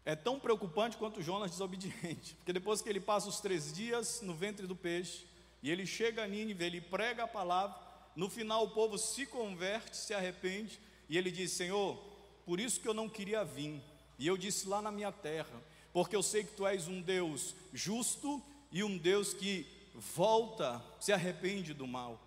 é 0.07 0.15
tão 0.15 0.39
preocupante 0.39 0.95
quanto 0.95 1.21
Jonas 1.21 1.51
desobediente. 1.51 2.33
Porque 2.35 2.53
depois 2.53 2.81
que 2.81 2.87
ele 2.87 3.01
passa 3.01 3.27
os 3.27 3.41
três 3.41 3.73
dias 3.73 4.21
no 4.21 4.33
ventre 4.33 4.65
do 4.65 4.73
peixe, 4.73 5.27
E 5.61 5.69
ele 5.69 5.85
chega 5.85 6.23
a 6.23 6.27
Nínive, 6.27 6.63
ele 6.63 6.79
prega 6.79 7.23
a 7.23 7.27
palavra, 7.27 7.77
no 8.15 8.29
final 8.29 8.63
o 8.63 8.69
povo 8.69 8.97
se 8.97 9.25
converte, 9.25 9.97
se 9.97 10.13
arrepende, 10.13 10.79
e 11.09 11.17
ele 11.17 11.29
diz: 11.29 11.51
Senhor, 11.51 11.97
por 12.45 12.59
isso 12.59 12.79
que 12.79 12.87
eu 12.87 12.93
não 12.93 13.09
queria 13.09 13.43
vir. 13.43 13.81
E 14.17 14.25
eu 14.25 14.37
disse 14.37 14.67
lá 14.67 14.81
na 14.81 14.91
minha 14.91 15.11
terra, 15.11 15.61
porque 15.91 16.15
eu 16.15 16.23
sei 16.23 16.43
que 16.43 16.53
tu 16.53 16.65
és 16.65 16.87
um 16.87 17.01
Deus 17.01 17.53
justo 17.73 18.41
e 18.71 18.83
um 18.83 18.97
Deus 18.97 19.33
que 19.33 19.67
volta, 19.93 20.81
se 20.99 21.11
arrepende 21.11 21.73
do 21.73 21.87
mal. 21.87 22.21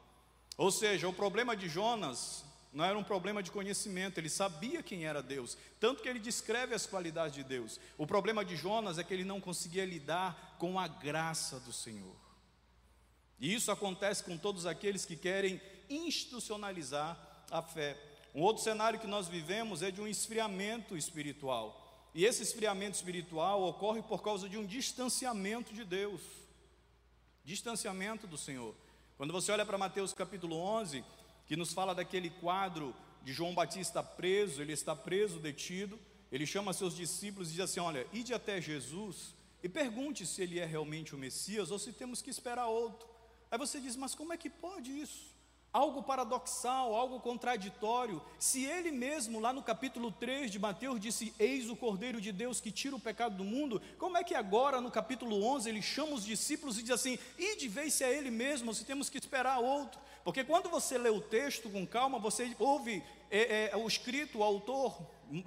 Ou 0.59 0.71
seja, 0.71 1.09
o 1.09 1.15
problema 1.15 1.57
de 1.57 1.69
Jonas 1.69 2.45
não 2.73 2.85
era 2.85 2.97
um 2.97 3.03
problema 3.03 3.43
de 3.43 3.51
conhecimento, 3.51 4.19
ele 4.19 4.29
sabia 4.29 4.83
quem 4.83 5.05
era 5.05 5.23
Deus, 5.23 5.59
tanto 5.81 6.03
que 6.03 6.09
ele 6.09 6.21
descreve 6.21 6.75
as 6.75 6.87
qualidades 6.87 7.35
de 7.35 7.43
Deus. 7.43 7.81
O 7.99 8.07
problema 8.07 8.45
de 8.45 8.57
Jonas 8.57 8.97
é 8.97 9.05
que 9.05 9.13
ele 9.13 9.25
não 9.25 9.41
conseguia 9.41 9.85
lidar 9.85 10.57
com 10.59 10.79
a 10.79 10.87
graça 10.87 11.59
do 11.61 11.73
Senhor. 11.73 12.15
E 13.41 13.53
isso 13.53 13.73
acontece 13.73 14.23
com 14.23 14.37
todos 14.39 14.67
aqueles 14.67 15.05
que 15.05 15.17
querem 15.17 15.61
institucionalizar 15.89 17.19
a 17.51 17.61
fé. 17.61 17.97
Um 18.35 18.43
outro 18.43 18.63
cenário 18.63 19.01
que 19.01 19.07
nós 19.07 19.27
vivemos 19.27 19.83
é 19.83 19.91
de 19.91 20.01
um 20.01 20.07
esfriamento 20.07 20.97
espiritual. 20.97 22.09
E 22.15 22.25
esse 22.25 22.43
esfriamento 22.43 22.97
espiritual 22.97 23.63
ocorre 23.63 24.03
por 24.03 24.23
causa 24.23 24.49
de 24.49 24.57
um 24.57 24.65
distanciamento 24.65 25.73
de 25.73 25.85
Deus, 25.85 26.21
distanciamento 27.45 28.27
do 28.27 28.39
Senhor. 28.39 28.75
Quando 29.17 29.33
você 29.33 29.51
olha 29.51 29.67
para 29.67 29.79
Mateus 29.79 30.13
capítulo 30.13 30.57
11, 30.57 31.05
que 31.51 31.57
nos 31.57 31.73
fala 31.73 31.93
daquele 31.93 32.31
quadro 32.31 32.95
de 33.25 33.33
João 33.33 33.53
Batista 33.53 34.05
preso, 34.05 34.63
ele 34.63 34.73
está 34.73 34.95
preso, 34.95 35.41
detido, 35.41 35.99
ele 36.31 36.47
chama 36.47 36.73
seus 36.73 36.95
discípulos 36.95 37.49
e 37.49 37.55
diz 37.55 37.61
assim: 37.63 37.81
Olha, 37.81 38.07
ide 38.13 38.33
até 38.33 38.61
Jesus 38.61 39.35
e 39.61 39.69
pergunte 39.69 40.25
se 40.25 40.43
ele 40.43 40.61
é 40.61 40.65
realmente 40.65 41.13
o 41.13 41.19
Messias 41.19 41.73
ou 41.73 41.79
se 41.81 41.93
temos 41.93 42.23
que 42.23 42.31
esperar 42.31 42.69
outro. 42.69 43.09
Aí 43.51 43.59
você 43.59 43.81
diz: 43.81 43.97
Mas 43.97 44.15
como 44.15 44.33
é 44.33 44.37
que 44.37 44.49
pode 44.49 44.97
isso? 44.97 45.29
Algo 45.73 46.05
paradoxal, 46.05 46.95
algo 46.95 47.19
contraditório. 47.19 48.23
Se 48.39 48.65
ele 48.65 48.93
mesmo, 48.93 49.41
lá 49.41 49.53
no 49.53 49.61
capítulo 49.61 50.13
3 50.13 50.53
de 50.53 50.59
Mateus, 50.61 51.01
disse: 51.01 51.35
Eis 51.37 51.69
o 51.69 51.75
Cordeiro 51.75 52.21
de 52.21 52.31
Deus 52.31 52.61
que 52.61 52.71
tira 52.71 52.95
o 52.95 53.01
pecado 53.01 53.37
do 53.37 53.45
mundo, 53.45 53.83
como 53.99 54.17
é 54.17 54.23
que 54.23 54.37
agora, 54.37 54.81
no 54.81 54.89
capítulo 54.89 55.43
11, 55.43 55.69
ele 55.69 55.83
chama 55.83 56.13
os 56.13 56.25
discípulos 56.25 56.79
e 56.79 56.83
diz 56.83 56.93
assim: 56.93 57.19
Ide, 57.37 57.67
vê 57.67 57.91
se 57.91 58.05
é 58.05 58.17
ele 58.17 58.31
mesmo, 58.31 58.69
ou 58.69 58.75
se 58.75 58.85
temos 58.85 59.11
que 59.11 59.19
esperar 59.19 59.59
outro? 59.59 60.01
Porque 60.25 60.45
quando 60.45 60.69
você 60.69 60.99
lê 60.99 61.09
o 61.09 61.21
texto 61.21 61.71
com 61.71 61.87
calma, 61.87 62.19
você 62.19 62.55
ouve 62.59 63.03
é, 63.31 63.71
é, 63.73 63.77
o 63.77 63.87
escrito, 63.87 64.39
o 64.39 64.43
autor 64.43 65.01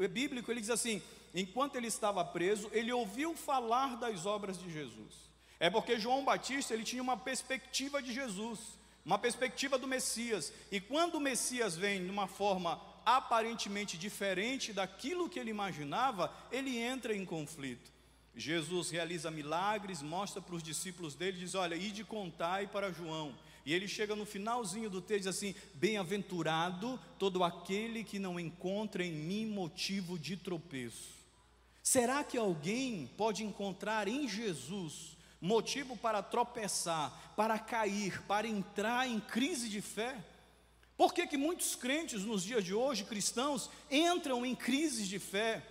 bíblico, 0.09 0.51
ele 0.51 0.61
diz 0.61 0.69
assim: 0.69 1.01
enquanto 1.33 1.75
ele 1.75 1.87
estava 1.87 2.23
preso, 2.23 2.69
ele 2.71 2.91
ouviu 2.91 3.35
falar 3.35 3.97
das 3.97 4.25
obras 4.25 4.57
de 4.57 4.71
Jesus. 4.71 5.13
É 5.59 5.69
porque 5.69 5.99
João 5.99 6.25
Batista 6.25 6.73
ele 6.73 6.83
tinha 6.83 7.01
uma 7.01 7.15
perspectiva 7.15 8.01
de 8.01 8.13
Jesus, 8.13 8.59
uma 9.05 9.19
perspectiva 9.19 9.77
do 9.77 9.87
Messias. 9.87 10.51
E 10.71 10.79
quando 10.79 11.15
o 11.15 11.21
Messias 11.21 11.75
vem 11.75 12.03
de 12.03 12.09
uma 12.09 12.27
forma 12.27 12.81
aparentemente 13.05 13.97
diferente 13.97 14.73
daquilo 14.73 15.29
que 15.29 15.39
ele 15.39 15.51
imaginava, 15.51 16.33
ele 16.51 16.77
entra 16.77 17.15
em 17.15 17.25
conflito. 17.25 17.91
Jesus 18.35 18.89
realiza 18.89 19.29
milagres, 19.29 20.01
mostra 20.01 20.41
para 20.41 20.55
os 20.55 20.63
discípulos 20.63 21.13
dele, 21.13 21.37
diz: 21.37 21.53
Olha, 21.53 21.75
ide 21.75 22.03
contai 22.03 22.67
para 22.67 22.91
João. 22.91 23.35
E 23.65 23.73
ele 23.73 23.87
chega 23.87 24.15
no 24.15 24.25
finalzinho 24.25 24.89
do 24.89 25.01
texto 25.01 25.29
assim: 25.29 25.55
Bem-aventurado 25.75 26.99
todo 27.17 27.43
aquele 27.43 28.03
que 28.03 28.19
não 28.19 28.39
encontra 28.39 29.03
em 29.03 29.11
mim 29.11 29.45
motivo 29.45 30.19
de 30.19 30.35
tropeço. 30.35 31.13
Será 31.81 32.23
que 32.23 32.37
alguém 32.37 33.09
pode 33.17 33.43
encontrar 33.43 34.07
em 34.07 34.27
Jesus 34.27 35.17
motivo 35.39 35.97
para 35.97 36.23
tropeçar, 36.23 37.33
para 37.35 37.59
cair, 37.59 38.21
para 38.23 38.47
entrar 38.47 39.07
em 39.07 39.19
crise 39.19 39.67
de 39.67 39.81
fé? 39.81 40.23
Por 40.95 41.13
que, 41.13 41.27
que 41.27 41.37
muitos 41.37 41.75
crentes 41.75 42.23
nos 42.23 42.43
dias 42.43 42.63
de 42.63 42.73
hoje, 42.73 43.03
cristãos, 43.03 43.69
entram 43.91 44.45
em 44.45 44.55
crises 44.55 45.07
de 45.07 45.19
fé? 45.19 45.61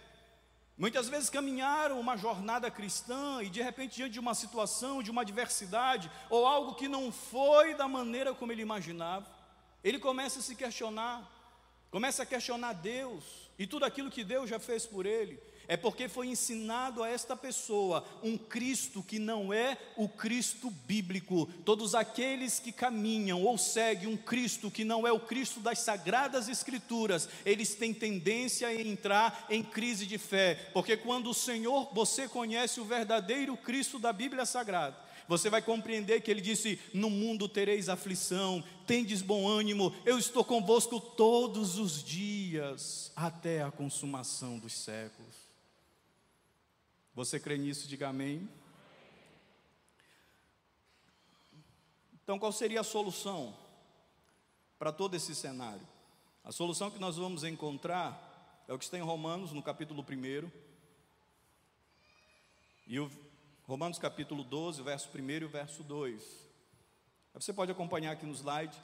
Muitas 0.83 1.09
vezes 1.09 1.31
caminharam 1.31 2.01
uma 2.01 2.17
jornada 2.17 2.69
cristã 2.69 3.41
e 3.41 3.49
de 3.49 3.63
repente, 3.63 3.95
diante 3.95 4.15
de 4.15 4.19
uma 4.19 4.35
situação, 4.35 5.01
de 5.01 5.13
uma 5.13 5.23
adversidade, 5.23 6.11
ou 6.29 6.45
algo 6.45 6.75
que 6.75 6.89
não 6.89 7.13
foi 7.13 7.73
da 7.73 7.87
maneira 7.87 8.35
como 8.35 8.51
ele 8.51 8.63
imaginava, 8.63 9.25
ele 9.85 10.01
começa 10.01 10.41
a 10.41 10.43
se 10.43 10.57
questionar, 10.57 11.23
começa 11.89 12.25
a 12.25 12.27
questionar 12.27 12.73
Deus 12.73 13.23
e 13.57 13.65
tudo 13.65 13.85
aquilo 13.85 14.11
que 14.11 14.25
Deus 14.25 14.51
já 14.51 14.59
fez 14.59 14.85
por 14.85 15.07
ele 15.07 15.41
é 15.69 15.77
porque 15.77 16.09
foi 16.09 16.29
ensinado 16.29 17.03
a 17.03 17.09
esta 17.09 17.37
pessoa 17.37 18.05
um 18.23 18.37
Cristo 18.37 19.03
que 19.03 19.19
não 19.19 19.53
é 19.53 19.77
o 19.97 20.09
Cristo 20.09 20.71
bíblico. 20.87 21.47
Todos 21.65 21.95
aqueles 21.95 22.59
que 22.59 22.73
caminham 22.73 23.43
ou 23.43 23.57
seguem 23.57 24.09
um 24.09 24.17
Cristo 24.17 24.71
que 24.71 24.85
não 24.85 25.07
é 25.07 25.13
o 25.13 25.21
Cristo 25.21 25.61
das 25.61 25.81
sagradas 25.81 26.49
Escrituras, 26.49 27.29
eles 27.45 27.75
têm 27.75 27.95
tendência 27.95 28.69
a 28.69 28.75
entrar 28.75 29.47
em 29.49 29.63
crise 29.63 30.07
de 30.07 30.19
fé, 30.19 30.71
porque 30.73 30.97
quando 30.97 31.31
o 31.31 31.35
Senhor, 31.35 31.93
você 31.93 32.29
conhece 32.29 32.81
o 32.81 32.85
verdadeiro 32.85 33.57
Cristo 33.57 33.99
da 33.99 34.13
Bíblia 34.13 34.45
Sagrada, 34.45 34.97
você 35.29 35.49
vai 35.49 35.63
compreender 35.63 36.21
que 36.21 36.31
ele 36.31 36.41
disse: 36.41 36.79
No 36.93 37.09
mundo 37.09 37.49
tereis 37.49 37.89
aflição, 37.89 38.63
tendes 38.87 39.23
bom 39.23 39.49
ânimo, 39.49 39.95
eu 40.05 40.19
estou 40.19 40.45
convosco 40.45 41.01
todos 41.01 41.79
os 41.79 42.03
dias, 42.03 43.13
até 43.17 43.63
a 43.63 43.71
consumação 43.71 44.59
dos 44.59 44.73
séculos. 44.73 45.42
Você 47.15 47.39
crê 47.39 47.59
nisso? 47.59 47.87
Diga 47.87 48.09
amém. 48.09 48.49
Então, 52.23 52.39
qual 52.39 52.53
seria 52.53 52.81
a 52.81 52.85
solução 52.85 53.55
para 54.79 54.91
todo 54.91 55.15
esse 55.15 55.35
cenário? 55.35 55.87
A 56.43 56.51
solução 56.51 56.91
que 56.91 56.99
nós 56.99 57.17
vamos 57.17 57.45
encontrar 57.45 58.65
é 58.67 58.73
o 58.73 58.79
que 58.79 58.85
está 58.85 58.97
em 58.97 59.03
Romanos, 59.03 59.53
no 59.53 59.63
capítulo 59.63 60.03
1. 60.03 60.51
E 62.87 62.99
o 62.99 63.11
Romanos 63.65 63.99
capítulo 63.99 64.43
12, 64.43 64.83
verso 64.83 65.11
1 65.15 65.31
e 65.31 65.41
verso 65.47 65.83
2. 65.83 66.47
Você 67.35 67.53
pode 67.53 67.73
acompanhar 67.73 68.13
aqui 68.13 68.25
no 68.25 68.33
slide, 68.33 68.77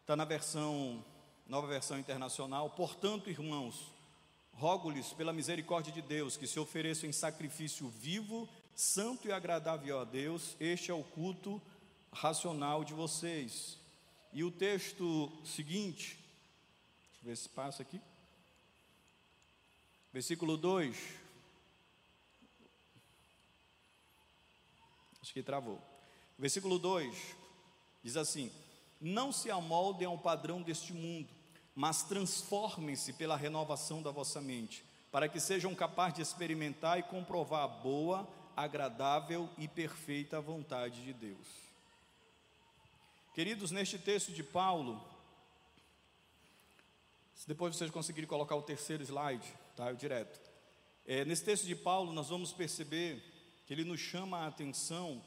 está 0.00 0.14
na 0.14 0.24
versão, 0.24 1.04
nova 1.46 1.66
versão 1.66 1.98
internacional. 1.98 2.70
Portanto, 2.70 3.30
irmãos, 3.30 3.93
rogo-lhes 4.56 5.12
pela 5.12 5.32
misericórdia 5.32 5.92
de 5.92 6.02
Deus 6.02 6.36
que 6.36 6.46
se 6.46 6.58
ofereçam 6.58 7.08
em 7.08 7.12
sacrifício 7.12 7.88
vivo, 7.88 8.48
santo 8.74 9.28
e 9.28 9.32
agradável 9.32 9.98
a 9.98 10.04
Deus, 10.04 10.56
este 10.60 10.90
é 10.90 10.94
o 10.94 11.04
culto 11.04 11.60
racional 12.12 12.84
de 12.84 12.94
vocês. 12.94 13.78
E 14.32 14.42
o 14.42 14.50
texto 14.50 15.30
seguinte, 15.44 16.18
deixa 17.04 17.20
eu 17.22 17.28
ver 17.28 17.36
se 17.36 17.48
passa 17.48 17.82
aqui. 17.82 18.00
Versículo 20.12 20.56
2. 20.56 20.96
Acho 25.22 25.32
que 25.32 25.42
travou. 25.42 25.80
Versículo 26.38 26.78
2 26.78 27.36
diz 28.02 28.16
assim: 28.16 28.52
Não 29.00 29.32
se 29.32 29.50
amoldem 29.50 30.06
ao 30.06 30.18
padrão 30.18 30.62
deste 30.62 30.92
mundo 30.92 31.28
mas 31.74 32.02
transformem-se 32.02 33.12
pela 33.14 33.36
renovação 33.36 34.02
da 34.02 34.10
vossa 34.10 34.40
mente, 34.40 34.84
para 35.10 35.28
que 35.28 35.40
sejam 35.40 35.74
capazes 35.74 36.14
de 36.16 36.22
experimentar 36.22 36.98
e 36.98 37.02
comprovar 37.02 37.64
a 37.64 37.68
boa, 37.68 38.28
agradável 38.56 39.48
e 39.58 39.66
perfeita 39.66 40.40
vontade 40.40 41.02
de 41.04 41.12
Deus. 41.12 41.64
Queridos, 43.34 43.72
neste 43.72 43.98
texto 43.98 44.32
de 44.32 44.44
Paulo, 44.44 45.04
se 47.34 47.48
depois 47.48 47.74
vocês 47.76 47.90
conseguirem 47.90 48.28
colocar 48.28 48.54
o 48.54 48.62
terceiro 48.62 49.02
slide, 49.02 49.46
tá? 49.76 49.90
Eu 49.90 49.96
direto. 49.96 50.40
É, 51.04 51.24
nesse 51.24 51.44
texto 51.44 51.66
de 51.66 51.74
Paulo, 51.74 52.12
nós 52.12 52.28
vamos 52.28 52.52
perceber 52.52 53.22
que 53.66 53.74
ele 53.74 53.84
nos 53.84 54.00
chama 54.00 54.38
a 54.38 54.46
atenção 54.46 55.22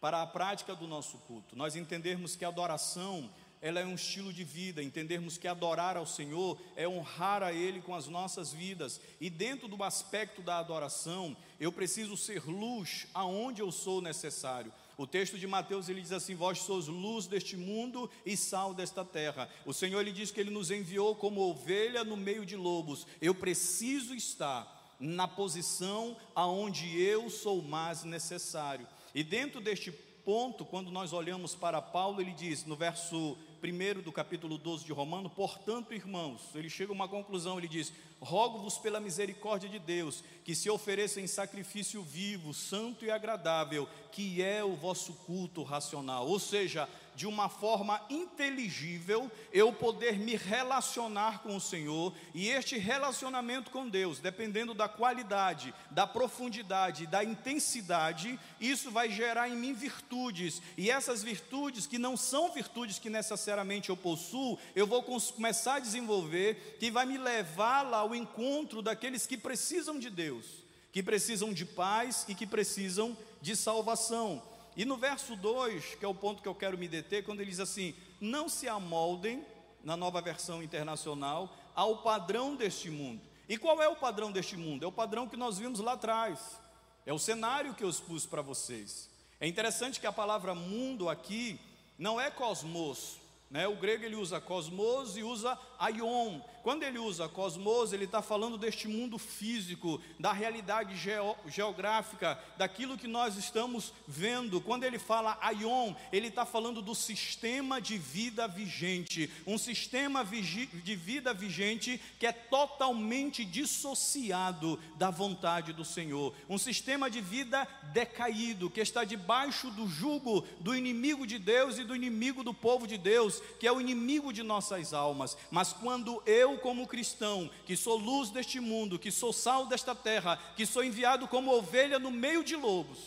para 0.00 0.22
a 0.22 0.26
prática 0.26 0.74
do 0.74 0.86
nosso 0.86 1.18
culto. 1.18 1.54
Nós 1.54 1.76
entendermos 1.76 2.34
que 2.34 2.44
a 2.44 2.48
adoração 2.48 3.30
ela 3.64 3.80
é 3.80 3.86
um 3.86 3.94
estilo 3.94 4.30
de 4.30 4.44
vida, 4.44 4.82
entendermos 4.82 5.38
que 5.38 5.48
adorar 5.48 5.96
ao 5.96 6.04
Senhor 6.04 6.60
é 6.76 6.86
honrar 6.86 7.42
a 7.42 7.50
Ele 7.50 7.80
com 7.80 7.94
as 7.94 8.06
nossas 8.06 8.52
vidas, 8.52 9.00
e 9.18 9.30
dentro 9.30 9.66
do 9.66 9.82
aspecto 9.82 10.42
da 10.42 10.58
adoração, 10.58 11.34
eu 11.58 11.72
preciso 11.72 12.14
ser 12.14 12.44
luz 12.44 13.06
aonde 13.14 13.62
eu 13.62 13.72
sou 13.72 14.02
necessário. 14.02 14.70
O 14.98 15.06
texto 15.06 15.38
de 15.38 15.46
Mateus 15.46 15.88
ele 15.88 16.02
diz 16.02 16.12
assim: 16.12 16.34
Vós 16.34 16.58
sois 16.58 16.88
luz 16.88 17.26
deste 17.26 17.56
mundo 17.56 18.10
e 18.26 18.36
sal 18.36 18.74
desta 18.74 19.02
terra. 19.02 19.48
O 19.64 19.72
Senhor 19.72 19.98
ele 20.02 20.12
diz 20.12 20.30
que 20.30 20.40
ele 20.40 20.50
nos 20.50 20.70
enviou 20.70 21.16
como 21.16 21.40
ovelha 21.40 22.04
no 22.04 22.18
meio 22.18 22.44
de 22.44 22.56
lobos. 22.56 23.06
Eu 23.18 23.34
preciso 23.34 24.14
estar 24.14 24.94
na 25.00 25.26
posição 25.26 26.18
aonde 26.34 27.00
eu 27.00 27.30
sou 27.30 27.62
mais 27.62 28.04
necessário. 28.04 28.86
E 29.14 29.24
dentro 29.24 29.58
deste 29.58 29.90
ponto, 30.24 30.64
quando 30.64 30.90
nós 30.90 31.12
olhamos 31.12 31.54
para 31.54 31.82
Paulo, 31.82 32.20
ele 32.20 32.32
diz 32.32 32.64
no 32.64 32.76
verso 32.76 33.36
1 33.64 34.02
do 34.02 34.12
capítulo 34.12 34.58
12 34.58 34.84
de 34.84 34.92
Romano, 34.92 35.30
portanto, 35.30 35.94
irmãos, 35.94 36.42
ele 36.54 36.68
chega 36.68 36.92
a 36.92 36.94
uma 36.94 37.08
conclusão, 37.08 37.56
ele 37.56 37.66
diz: 37.66 37.92
Rogo-vos 38.20 38.76
pela 38.76 39.00
misericórdia 39.00 39.68
de 39.68 39.78
Deus, 39.78 40.22
que 40.44 40.54
se 40.54 40.68
ofereça 40.68 41.20
em 41.20 41.26
sacrifício 41.26 42.02
vivo, 42.02 42.52
santo 42.52 43.04
e 43.04 43.10
agradável, 43.10 43.88
que 44.12 44.42
é 44.42 44.62
o 44.62 44.76
vosso 44.76 45.14
culto 45.26 45.62
racional. 45.62 46.28
Ou 46.28 46.38
seja, 46.38 46.88
de 47.14 47.26
uma 47.26 47.48
forma 47.48 48.00
inteligível, 48.10 49.30
eu 49.52 49.72
poder 49.72 50.18
me 50.18 50.34
relacionar 50.36 51.40
com 51.42 51.56
o 51.56 51.60
Senhor, 51.60 52.12
e 52.32 52.48
este 52.48 52.76
relacionamento 52.76 53.70
com 53.70 53.88
Deus, 53.88 54.18
dependendo 54.18 54.74
da 54.74 54.88
qualidade, 54.88 55.74
da 55.90 56.06
profundidade, 56.06 57.06
da 57.06 57.22
intensidade, 57.22 58.38
isso 58.60 58.90
vai 58.90 59.10
gerar 59.10 59.48
em 59.48 59.56
mim 59.56 59.72
virtudes, 59.72 60.60
e 60.76 60.90
essas 60.90 61.22
virtudes, 61.22 61.86
que 61.86 61.98
não 61.98 62.16
são 62.16 62.52
virtudes 62.52 62.98
que 62.98 63.10
necessariamente 63.10 63.90
eu 63.90 63.96
possuo, 63.96 64.58
eu 64.74 64.86
vou 64.86 65.02
começar 65.02 65.76
a 65.76 65.80
desenvolver, 65.80 66.76
que 66.78 66.90
vai 66.90 67.06
me 67.06 67.18
levar 67.18 67.82
lá 67.82 67.98
ao 67.98 68.14
encontro 68.14 68.82
daqueles 68.82 69.26
que 69.26 69.36
precisam 69.36 69.98
de 69.98 70.10
Deus, 70.10 70.46
que 70.92 71.02
precisam 71.02 71.52
de 71.52 71.64
paz 71.64 72.24
e 72.28 72.34
que 72.34 72.46
precisam 72.46 73.16
de 73.40 73.56
salvação. 73.56 74.53
E 74.76 74.84
no 74.84 74.96
verso 74.96 75.36
2, 75.36 75.96
que 75.96 76.04
é 76.04 76.08
o 76.08 76.14
ponto 76.14 76.42
que 76.42 76.48
eu 76.48 76.54
quero 76.54 76.76
me 76.76 76.88
deter, 76.88 77.24
quando 77.24 77.40
ele 77.40 77.50
diz 77.50 77.60
assim: 77.60 77.94
Não 78.20 78.48
se 78.48 78.68
amoldem, 78.68 79.44
na 79.84 79.96
nova 79.96 80.20
versão 80.20 80.62
internacional, 80.62 81.54
ao 81.74 81.98
padrão 81.98 82.56
deste 82.56 82.90
mundo. 82.90 83.20
E 83.48 83.58
qual 83.58 83.82
é 83.82 83.88
o 83.88 83.96
padrão 83.96 84.32
deste 84.32 84.56
mundo? 84.56 84.84
É 84.84 84.88
o 84.88 84.92
padrão 84.92 85.28
que 85.28 85.36
nós 85.36 85.58
vimos 85.58 85.80
lá 85.80 85.92
atrás. 85.92 86.58
É 87.04 87.12
o 87.12 87.18
cenário 87.18 87.74
que 87.74 87.84
eu 87.84 87.90
expus 87.90 88.24
para 88.24 88.40
vocês. 88.40 89.10
É 89.38 89.46
interessante 89.46 90.00
que 90.00 90.06
a 90.06 90.12
palavra 90.12 90.54
mundo 90.54 91.08
aqui 91.08 91.60
não 91.98 92.18
é 92.18 92.30
cosmos, 92.30 93.18
né? 93.50 93.68
O 93.68 93.76
grego 93.76 94.04
ele 94.04 94.16
usa 94.16 94.40
cosmos 94.40 95.16
e 95.16 95.22
usa 95.22 95.58
aion. 95.78 96.40
Quando 96.62 96.82
ele 96.82 96.98
usa 96.98 97.28
cosmos, 97.28 97.92
ele 97.92 98.06
está 98.06 98.22
falando 98.22 98.56
deste 98.56 98.88
mundo 98.88 99.18
físico, 99.18 100.00
da 100.18 100.32
realidade 100.32 100.96
geo, 100.96 101.36
geográfica, 101.46 102.42
daquilo 102.56 102.96
que 102.96 103.06
nós 103.06 103.36
estamos 103.36 103.92
vendo. 104.08 104.62
Quando 104.62 104.84
ele 104.84 104.98
fala 104.98 105.36
aion, 105.42 105.92
ele 106.10 106.28
está 106.28 106.46
falando 106.46 106.80
do 106.80 106.94
sistema 106.94 107.82
de 107.82 107.98
vida 107.98 108.48
vigente, 108.48 109.30
um 109.46 109.58
sistema 109.58 110.24
de 110.24 110.96
vida 110.96 111.34
vigente 111.34 112.00
que 112.18 112.26
é 112.26 112.32
totalmente 112.32 113.44
dissociado 113.44 114.80
da 114.96 115.10
vontade 115.10 115.72
do 115.74 115.84
Senhor, 115.84 116.34
um 116.48 116.56
sistema 116.56 117.10
de 117.10 117.20
vida 117.20 117.68
decaído, 117.92 118.70
que 118.70 118.80
está 118.80 119.04
debaixo 119.04 119.70
do 119.70 119.86
jugo 119.86 120.40
do 120.60 120.74
inimigo 120.74 121.26
de 121.26 121.38
Deus 121.38 121.78
e 121.78 121.84
do 121.84 121.94
inimigo 121.94 122.42
do 122.42 122.54
povo 122.54 122.86
de 122.86 122.96
Deus, 122.96 123.42
que 123.60 123.66
é 123.66 123.72
o 123.72 123.80
inimigo 123.80 124.32
de 124.32 124.42
nossas 124.42 124.94
almas. 124.94 125.36
Mas 125.50 125.63
quando 125.72 126.22
eu 126.26 126.58
como 126.58 126.86
cristão, 126.86 127.50
que 127.64 127.76
sou 127.76 127.96
luz 127.96 128.30
deste 128.30 128.60
mundo, 128.60 128.98
que 128.98 129.10
sou 129.10 129.32
sal 129.32 129.66
desta 129.66 129.94
terra, 129.94 130.36
que 130.56 130.66
sou 130.66 130.84
enviado 130.84 131.26
como 131.28 131.52
ovelha 131.52 131.98
no 131.98 132.10
meio 132.10 132.44
de 132.44 132.56
lobos, 132.56 132.98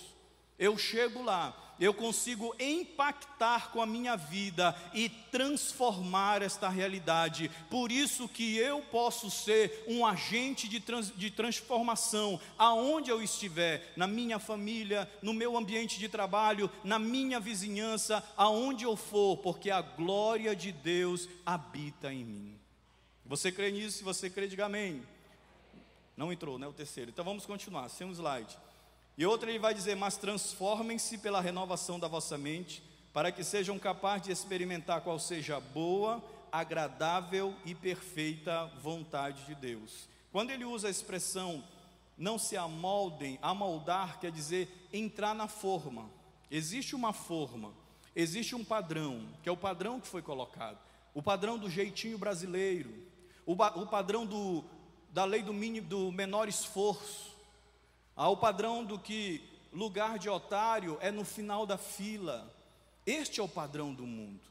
eu 0.57 0.77
chego 0.77 1.21
lá, 1.21 1.66
eu 1.79 1.93
consigo 1.93 2.55
impactar 2.59 3.71
com 3.71 3.81
a 3.81 3.85
minha 3.85 4.15
vida 4.15 4.75
e 4.93 5.09
transformar 5.09 6.41
esta 6.41 6.69
realidade. 6.69 7.51
Por 7.69 7.91
isso 7.91 8.27
que 8.27 8.57
eu 8.57 8.81
posso 8.81 9.29
ser 9.29 9.83
um 9.87 10.05
agente 10.05 10.67
de, 10.67 10.79
trans, 10.79 11.11
de 11.15 11.29
transformação 11.29 12.39
aonde 12.57 13.09
eu 13.09 13.21
estiver, 13.21 13.93
na 13.95 14.07
minha 14.07 14.39
família, 14.39 15.09
no 15.21 15.33
meu 15.33 15.57
ambiente 15.57 15.99
de 15.99 16.09
trabalho, 16.09 16.69
na 16.83 16.97
minha 16.99 17.39
vizinhança, 17.39 18.23
aonde 18.35 18.83
eu 18.83 18.95
for, 18.95 19.37
porque 19.37 19.69
a 19.69 19.81
glória 19.81 20.55
de 20.55 20.71
Deus 20.71 21.27
habita 21.45 22.11
em 22.11 22.23
mim. 22.23 22.59
Você 23.25 23.51
crê 23.51 23.71
nisso? 23.71 23.97
Se 23.97 24.03
você 24.03 24.29
crê, 24.29 24.47
diga 24.47 24.65
amém. 24.65 25.03
Não 26.15 26.31
entrou, 26.33 26.57
né? 26.57 26.65
O 26.65 26.73
terceiro. 26.73 27.11
Então 27.11 27.23
vamos 27.23 27.45
continuar, 27.45 27.89
sem 27.89 28.07
um 28.07 28.11
slide. 28.11 28.57
E 29.17 29.25
outro 29.25 29.49
ele 29.49 29.59
vai 29.59 29.73
dizer: 29.73 29.95
Mas 29.95 30.17
transformem-se 30.17 31.17
pela 31.17 31.41
renovação 31.41 31.99
da 31.99 32.07
vossa 32.07 32.37
mente, 32.37 32.83
para 33.11 33.31
que 33.31 33.43
sejam 33.43 33.79
capazes 33.79 34.27
de 34.27 34.31
experimentar 34.31 35.01
qual 35.01 35.17
seja 35.17 35.57
a 35.57 35.59
boa, 35.59 36.23
agradável 36.51 37.55
e 37.65 37.73
perfeita 37.73 38.65
vontade 38.81 39.45
de 39.45 39.55
Deus. 39.55 40.07
Quando 40.31 40.51
ele 40.51 40.65
usa 40.65 40.87
a 40.87 40.91
expressão 40.91 41.63
não 42.17 42.37
se 42.37 42.57
amoldem, 42.57 43.37
amoldar 43.41 44.19
quer 44.19 44.31
dizer 44.31 44.87
entrar 44.91 45.35
na 45.35 45.47
forma. 45.47 46.09
Existe 46.49 46.95
uma 46.95 47.13
forma, 47.13 47.73
existe 48.15 48.55
um 48.55 48.63
padrão, 48.63 49.27
que 49.43 49.49
é 49.49 49.51
o 49.51 49.57
padrão 49.57 49.99
que 49.99 50.07
foi 50.07 50.21
colocado, 50.21 50.79
o 51.13 51.21
padrão 51.21 51.57
do 51.57 51.69
jeitinho 51.69 52.17
brasileiro, 52.17 52.91
o, 53.45 53.53
o 53.53 53.85
padrão 53.85 54.25
do, 54.25 54.63
da 55.11 55.25
lei 55.25 55.41
do, 55.41 55.53
do 55.81 56.11
menor 56.11 56.47
esforço, 56.47 57.36
ao 58.17 58.35
padrão 58.35 58.83
do 58.83 58.97
que 58.97 59.43
lugar 59.71 60.17
de 60.17 60.27
otário 60.27 60.97
é 60.99 61.11
no 61.11 61.23
final 61.23 61.67
da 61.67 61.77
fila. 61.77 62.51
Este 63.05 63.39
é 63.39 63.43
o 63.43 63.47
padrão 63.47 63.93
do 63.93 64.07
mundo. 64.07 64.41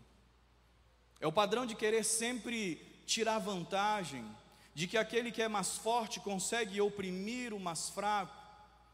É 1.20 1.26
o 1.26 1.32
padrão 1.32 1.66
de 1.66 1.74
querer 1.74 2.04
sempre 2.04 2.76
tirar 3.04 3.40
vantagem, 3.40 4.24
de 4.72 4.86
que 4.86 4.96
aquele 4.96 5.32
que 5.32 5.42
é 5.42 5.48
mais 5.48 5.76
forte 5.76 6.20
consegue 6.20 6.80
oprimir 6.80 7.52
o 7.52 7.58
mais 7.58 7.88
fraco 7.88 8.32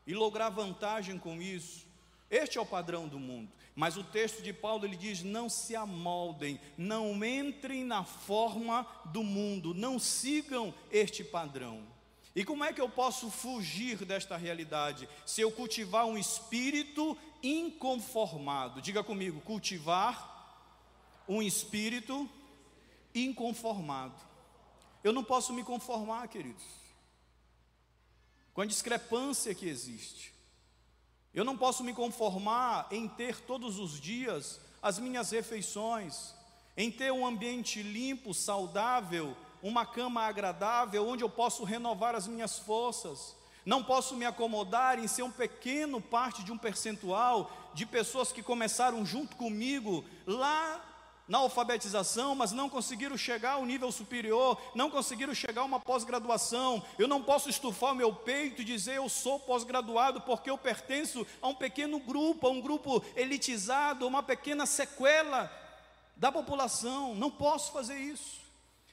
e 0.06 0.14
lograr 0.14 0.48
vantagem 0.48 1.18
com 1.18 1.40
isso. 1.42 1.87
Este 2.30 2.56
é 2.56 2.61
o 2.61 2.66
padrão 2.66 3.06
do 3.06 3.20
mundo. 3.20 3.52
Mas 3.74 3.98
o 3.98 4.04
texto 4.04 4.42
de 4.42 4.54
Paulo 4.54 4.87
ele 4.87 4.96
diz: 4.96 5.22
não 5.22 5.50
se 5.50 5.76
amoldem, 5.76 6.58
não 6.78 7.22
entrem 7.22 7.85
na 7.85 8.04
forma 8.04 8.87
do 9.06 9.22
mundo, 9.22 9.74
não 9.74 9.98
sigam 9.98 10.72
este 10.90 11.22
padrão. 11.22 11.82
E 12.34 12.44
como 12.44 12.64
é 12.64 12.72
que 12.72 12.80
eu 12.80 12.88
posso 12.88 13.30
fugir 13.30 14.04
desta 14.04 14.36
realidade? 14.36 15.08
Se 15.26 15.40
eu 15.40 15.52
cultivar 15.52 16.06
um 16.06 16.16
espírito 16.16 17.16
inconformado. 17.42 18.80
Diga 18.80 19.02
comigo, 19.02 19.40
cultivar 19.40 20.30
um 21.28 21.42
espírito 21.42 22.28
inconformado. 23.14 24.14
Eu 25.04 25.12
não 25.12 25.24
posso 25.24 25.52
me 25.52 25.64
conformar, 25.64 26.28
queridos, 26.28 26.64
com 28.54 28.60
a 28.60 28.66
discrepância 28.66 29.54
que 29.54 29.68
existe. 29.68 30.32
Eu 31.34 31.44
não 31.44 31.56
posso 31.56 31.82
me 31.82 31.94
conformar 31.94 32.86
em 32.90 33.08
ter 33.08 33.40
todos 33.40 33.78
os 33.78 34.00
dias 34.00 34.60
as 34.82 34.98
minhas 34.98 35.30
refeições, 35.30 36.34
em 36.76 36.90
ter 36.90 37.12
um 37.12 37.26
ambiente 37.26 37.82
limpo, 37.82 38.34
saudável, 38.34 39.36
uma 39.62 39.87
cama 39.87 40.22
agradável, 40.22 41.07
onde 41.07 41.22
eu 41.22 41.29
posso 41.29 41.62
renovar 41.64 42.14
as 42.14 42.27
minhas 42.27 42.59
forças. 42.59 43.37
Não 43.64 43.83
posso 43.83 44.16
me 44.16 44.27
acomodar 44.27 44.98
em 44.98 45.07
ser 45.07 45.22
um 45.22 45.31
pequeno 45.31 46.01
parte 46.01 46.42
de 46.42 46.51
um 46.51 46.59
percentual 46.59 47.51
de 47.72 47.87
pessoas 47.87 48.33
que 48.33 48.42
começaram 48.42 49.07
junto 49.07 49.37
comigo 49.37 50.05
lá 50.27 50.88
na 51.29 51.38
alfabetização, 51.38 52.35
mas 52.35 52.51
não 52.51 52.68
conseguiram 52.68 53.16
chegar 53.16 53.53
ao 53.53 53.64
nível 53.64 53.92
superior, 53.92 54.61
não 54.75 54.90
conseguiram 54.90 55.33
chegar 55.33 55.62
a 55.62 55.64
uma 55.64 55.79
pós-graduação. 55.79 56.83
Eu 56.98 57.07
não 57.07 57.22
posso 57.22 57.48
estufar 57.48 57.92
o 57.92 57.94
meu 57.96 58.12
peito 58.12 58.61
e 58.61 58.64
dizer 58.64 58.96
eu 58.96 59.09
sou 59.09 59.38
pós-graduado 59.38 60.20
porque 60.22 60.51
eu 60.51 60.59
pertenço 60.59 61.25
a 61.40 61.48
um 61.48 61.55
pequeno 61.55 62.01
grupo, 62.01 62.48
a 62.48 62.51
um 62.51 62.61
grupo 62.61 63.03
elitizado, 63.14 64.07
uma 64.07 64.25
pequena 64.25 64.66
sequela 64.66 65.51
da 66.16 66.33
população. 66.33 67.14
Não 67.14 67.31
posso 67.31 67.72
fazer 67.72 67.96
isso. 67.96 68.41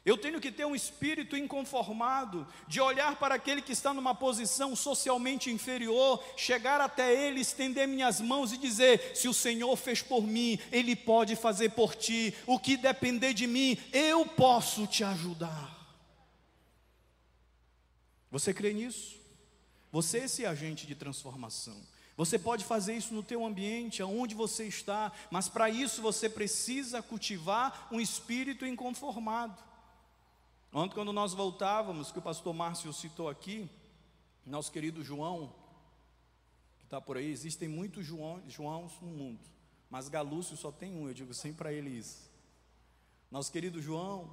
Eu 0.10 0.17
tenho 0.17 0.41
que 0.41 0.52
ter 0.52 0.65
um 0.65 0.74
espírito 0.74 1.38
inconformado, 1.38 2.48
de 2.67 2.82
olhar 2.82 3.17
para 3.17 3.36
aquele 3.36 3.62
que 3.62 3.74
está 3.74 3.93
numa 3.93 4.15
posição 4.15 4.76
socialmente 4.76 5.52
inferior, 5.52 6.24
chegar 6.36 6.82
até 6.82 7.13
ele, 7.13 7.41
estender 7.41 7.88
minhas 7.88 8.19
mãos 8.19 8.52
e 8.52 8.58
dizer: 8.58 9.15
se 9.15 9.28
o 9.28 9.34
Senhor 9.36 9.76
fez 9.76 10.02
por 10.02 10.24
mim, 10.24 10.58
Ele 10.72 10.95
pode 10.95 11.36
fazer 11.36 11.69
por 11.74 11.93
ti, 11.93 12.34
o 12.48 12.58
que 12.58 12.76
depender 12.76 13.36
de 13.36 13.45
mim, 13.45 13.78
eu 13.93 14.26
posso 14.26 14.88
te 14.88 15.04
ajudar. 15.04 15.78
Você 18.32 18.52
crê 18.52 18.74
nisso? 18.74 19.15
Você 19.91 20.22
é 20.22 20.24
esse 20.24 20.43
agente 20.43 20.88
de 20.88 20.95
transformação. 20.95 21.80
Você 22.17 22.39
pode 22.39 22.65
fazer 22.65 22.95
isso 22.95 23.13
no 23.13 23.22
teu 23.22 23.45
ambiente, 23.45 24.02
aonde 24.02 24.34
você 24.34 24.65
está, 24.65 25.12
mas 25.30 25.48
para 25.48 25.69
isso 25.69 26.02
você 26.02 26.28
precisa 26.28 27.00
cultivar 27.00 27.88
um 27.91 28.02
espírito 28.02 28.65
inconformado. 28.65 29.69
Ontem, 30.72 30.94
quando 30.94 31.12
nós 31.12 31.34
voltávamos, 31.34 32.12
que 32.12 32.20
o 32.20 32.22
pastor 32.22 32.54
Márcio 32.54 32.94
citou 32.94 33.28
aqui, 33.28 33.70
nosso 34.46 34.72
querido 34.72 35.04
João, 35.04 35.52
que 36.78 36.86
está 36.86 37.02
por 37.02 37.18
aí, 37.18 37.30
existem 37.30 37.68
muitos 37.68 38.06
João, 38.06 38.42
Joãos 38.48 38.94
no 39.02 39.08
mundo, 39.08 39.40
mas 39.90 40.08
Galúcio 40.08 40.56
só 40.56 40.72
tem 40.72 40.94
um, 40.94 41.08
eu 41.08 41.14
digo 41.14 41.34
sempre 41.34 41.58
para 41.58 41.74
ele 41.74 41.90
isso. 41.90 42.30
Nosso 43.32 43.52
querido 43.52 43.82
João, 43.82 44.30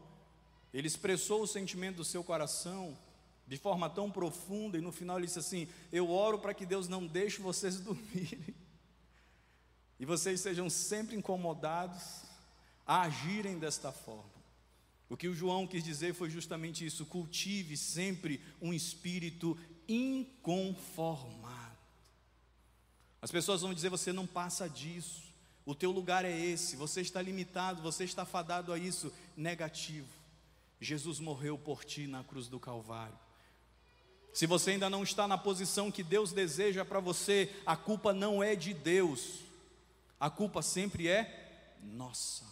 ele 0.74 0.86
expressou 0.86 1.42
o 1.42 1.46
sentimento 1.46 1.96
do 1.96 2.04
seu 2.04 2.22
coração 2.22 2.96
de 3.46 3.56
forma 3.56 3.88
tão 3.88 4.10
profunda, 4.10 4.76
e 4.76 4.82
no 4.82 4.92
final 4.92 5.18
ele 5.18 5.26
disse 5.26 5.38
assim: 5.38 5.68
Eu 5.90 6.10
oro 6.10 6.38
para 6.38 6.52
que 6.52 6.66
Deus 6.66 6.88
não 6.88 7.06
deixe 7.06 7.40
vocês 7.40 7.78
dormirem, 7.80 8.54
e 9.98 10.04
vocês 10.04 10.40
sejam 10.40 10.68
sempre 10.68 11.16
incomodados, 11.16 12.24
a 12.86 13.02
agirem 13.02 13.58
desta 13.58 13.90
forma. 13.90 14.35
O 15.08 15.16
que 15.16 15.28
o 15.28 15.34
João 15.34 15.66
quis 15.66 15.84
dizer 15.84 16.14
foi 16.14 16.28
justamente 16.28 16.84
isso: 16.84 17.06
cultive 17.06 17.76
sempre 17.76 18.40
um 18.60 18.72
espírito 18.72 19.56
inconformado. 19.88 21.76
As 23.22 23.30
pessoas 23.30 23.62
vão 23.62 23.72
dizer: 23.72 23.88
você 23.88 24.12
não 24.12 24.26
passa 24.26 24.68
disso, 24.68 25.22
o 25.64 25.74
teu 25.74 25.90
lugar 25.90 26.24
é 26.24 26.36
esse, 26.36 26.76
você 26.76 27.00
está 27.00 27.22
limitado, 27.22 27.82
você 27.82 28.04
está 28.04 28.24
fadado 28.24 28.72
a 28.72 28.78
isso. 28.78 29.12
Negativo. 29.36 30.08
Jesus 30.80 31.18
morreu 31.20 31.56
por 31.56 31.84
ti 31.84 32.06
na 32.06 32.22
cruz 32.22 32.48
do 32.48 32.60
Calvário. 32.60 33.18
Se 34.32 34.46
você 34.46 34.72
ainda 34.72 34.90
não 34.90 35.02
está 35.02 35.26
na 35.26 35.38
posição 35.38 35.90
que 35.90 36.02
Deus 36.02 36.30
deseja 36.30 36.84
para 36.84 37.00
você, 37.00 37.50
a 37.64 37.74
culpa 37.74 38.12
não 38.12 38.42
é 38.42 38.54
de 38.54 38.74
Deus, 38.74 39.40
a 40.20 40.28
culpa 40.28 40.60
sempre 40.60 41.08
é 41.08 41.78
nossa. 41.82 42.44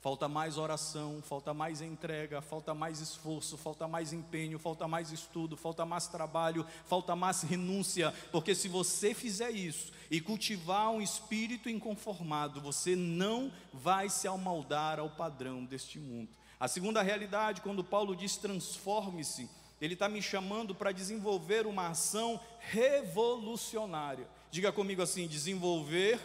Falta 0.00 0.28
mais 0.28 0.56
oração, 0.56 1.20
falta 1.20 1.52
mais 1.52 1.82
entrega, 1.82 2.40
falta 2.40 2.72
mais 2.72 3.00
esforço, 3.00 3.56
falta 3.56 3.88
mais 3.88 4.12
empenho, 4.12 4.56
falta 4.56 4.86
mais 4.86 5.10
estudo, 5.10 5.56
falta 5.56 5.84
mais 5.84 6.06
trabalho, 6.06 6.64
falta 6.84 7.16
mais 7.16 7.42
renúncia, 7.42 8.14
porque 8.30 8.54
se 8.54 8.68
você 8.68 9.12
fizer 9.12 9.50
isso 9.50 9.92
e 10.08 10.20
cultivar 10.20 10.90
um 10.90 11.02
espírito 11.02 11.68
inconformado, 11.68 12.60
você 12.60 12.94
não 12.94 13.50
vai 13.72 14.08
se 14.08 14.28
amoldar 14.28 15.00
ao 15.00 15.10
padrão 15.10 15.64
deste 15.64 15.98
mundo. 15.98 16.30
A 16.60 16.68
segunda 16.68 17.02
realidade, 17.02 17.60
quando 17.60 17.82
Paulo 17.82 18.14
diz 18.14 18.36
transforme-se, 18.36 19.50
ele 19.80 19.94
está 19.94 20.08
me 20.08 20.22
chamando 20.22 20.76
para 20.76 20.92
desenvolver 20.92 21.66
uma 21.66 21.88
ação 21.88 22.40
revolucionária. 22.60 24.28
Diga 24.50 24.70
comigo 24.72 25.02
assim: 25.02 25.26
desenvolver 25.26 26.18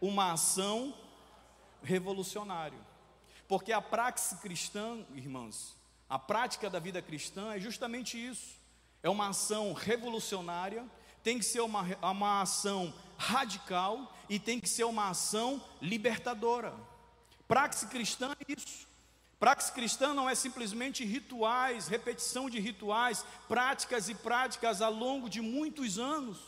uma 0.00 0.32
ação 0.32 0.94
revolucionário. 1.82 2.78
Porque 3.48 3.72
a 3.72 3.82
prática 3.82 4.36
cristã, 4.36 5.04
irmãos, 5.14 5.76
a 6.08 6.18
prática 6.18 6.68
da 6.70 6.78
vida 6.78 7.00
cristã 7.02 7.52
é 7.54 7.60
justamente 7.60 8.16
isso. 8.16 8.60
É 9.02 9.08
uma 9.08 9.28
ação 9.28 9.72
revolucionária, 9.72 10.84
tem 11.22 11.38
que 11.38 11.44
ser 11.44 11.60
uma, 11.60 11.82
uma 12.02 12.42
ação 12.42 12.94
radical 13.16 14.14
e 14.28 14.38
tem 14.38 14.60
que 14.60 14.68
ser 14.68 14.84
uma 14.84 15.08
ação 15.08 15.62
libertadora. 15.80 16.74
Prática 17.48 17.86
cristã 17.86 18.34
é 18.40 18.52
isso. 18.52 18.86
Prática 19.38 19.72
cristã 19.72 20.14
não 20.14 20.30
é 20.30 20.34
simplesmente 20.34 21.04
rituais, 21.04 21.88
repetição 21.88 22.48
de 22.48 22.60
rituais, 22.60 23.24
práticas 23.48 24.08
e 24.08 24.14
práticas 24.14 24.80
ao 24.80 24.92
longo 24.92 25.28
de 25.28 25.40
muitos 25.40 25.98
anos. 25.98 26.38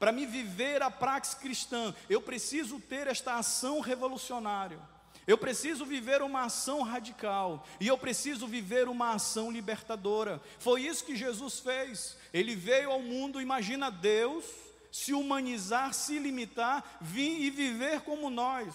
Para 0.00 0.12
me 0.12 0.24
viver 0.24 0.82
a 0.82 0.90
praxis 0.90 1.34
cristã, 1.34 1.94
eu 2.08 2.22
preciso 2.22 2.80
ter 2.80 3.06
esta 3.06 3.34
ação 3.34 3.80
revolucionária. 3.80 4.78
Eu 5.26 5.36
preciso 5.36 5.84
viver 5.84 6.22
uma 6.22 6.44
ação 6.44 6.80
radical 6.80 7.66
e 7.78 7.86
eu 7.86 7.98
preciso 7.98 8.46
viver 8.46 8.88
uma 8.88 9.12
ação 9.12 9.50
libertadora. 9.50 10.40
Foi 10.58 10.80
isso 10.80 11.04
que 11.04 11.14
Jesus 11.14 11.60
fez. 11.60 12.16
Ele 12.32 12.56
veio 12.56 12.90
ao 12.90 13.02
mundo, 13.02 13.42
imagina 13.42 13.90
Deus 13.90 14.46
se 14.90 15.12
humanizar, 15.12 15.92
se 15.92 16.18
limitar, 16.18 16.96
vir 16.98 17.42
e 17.42 17.50
viver 17.50 18.00
como 18.00 18.30
nós. 18.30 18.74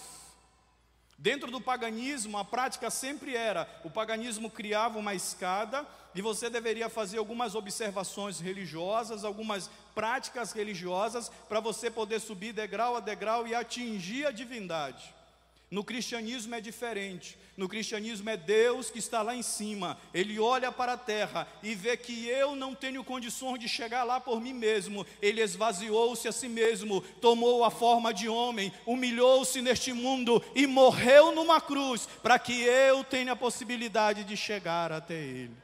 Dentro 1.18 1.50
do 1.50 1.60
paganismo, 1.60 2.38
a 2.38 2.44
prática 2.44 2.88
sempre 2.88 3.34
era: 3.34 3.68
o 3.82 3.90
paganismo 3.90 4.48
criava 4.48 4.96
uma 4.96 5.14
escada 5.14 5.84
e 6.14 6.22
você 6.22 6.48
deveria 6.48 6.88
fazer 6.88 7.18
algumas 7.18 7.56
observações 7.56 8.38
religiosas, 8.38 9.24
algumas 9.24 9.68
práticas 9.96 10.52
religiosas, 10.52 11.30
para 11.48 11.58
você 11.58 11.90
poder 11.90 12.20
subir 12.20 12.52
degrau 12.52 12.96
a 12.96 13.00
degrau 13.00 13.48
e 13.48 13.54
atingir 13.54 14.26
a 14.26 14.30
divindade. 14.30 15.16
No 15.68 15.82
cristianismo 15.82 16.54
é 16.54 16.60
diferente. 16.60 17.36
No 17.56 17.68
cristianismo 17.68 18.28
é 18.30 18.36
Deus 18.36 18.88
que 18.88 18.98
está 19.00 19.20
lá 19.22 19.34
em 19.34 19.42
cima. 19.42 19.98
Ele 20.14 20.38
olha 20.38 20.70
para 20.70 20.92
a 20.92 20.98
terra 20.98 21.48
e 21.62 21.74
vê 21.74 21.96
que 21.96 22.28
eu 22.28 22.54
não 22.54 22.72
tenho 22.74 23.02
condições 23.02 23.58
de 23.58 23.68
chegar 23.68 24.04
lá 24.04 24.20
por 24.20 24.40
mim 24.40 24.52
mesmo. 24.52 25.04
Ele 25.20 25.42
esvaziou-se 25.42 26.28
a 26.28 26.32
si 26.32 26.48
mesmo, 26.48 27.00
tomou 27.20 27.64
a 27.64 27.70
forma 27.70 28.14
de 28.14 28.28
homem, 28.28 28.72
humilhou-se 28.86 29.60
neste 29.60 29.92
mundo 29.92 30.44
e 30.54 30.66
morreu 30.66 31.34
numa 31.34 31.60
cruz 31.60 32.06
para 32.22 32.38
que 32.38 32.62
eu 32.62 33.02
tenha 33.02 33.32
a 33.32 33.36
possibilidade 33.36 34.22
de 34.22 34.36
chegar 34.36 34.92
até 34.92 35.14
Ele. 35.14 35.56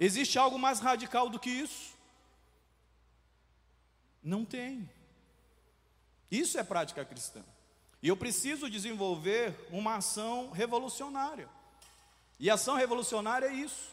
Existe 0.00 0.36
algo 0.38 0.58
mais 0.58 0.80
radical 0.80 1.28
do 1.28 1.38
que 1.38 1.50
isso? 1.50 1.89
Não 4.22 4.44
tem. 4.44 4.88
Isso 6.30 6.58
é 6.58 6.62
prática 6.62 7.04
cristã. 7.04 7.42
E 8.02 8.08
eu 8.08 8.16
preciso 8.16 8.70
desenvolver 8.70 9.54
uma 9.70 9.96
ação 9.96 10.50
revolucionária. 10.50 11.48
E 12.38 12.48
ação 12.48 12.76
revolucionária 12.76 13.46
é 13.46 13.52
isso. 13.52 13.90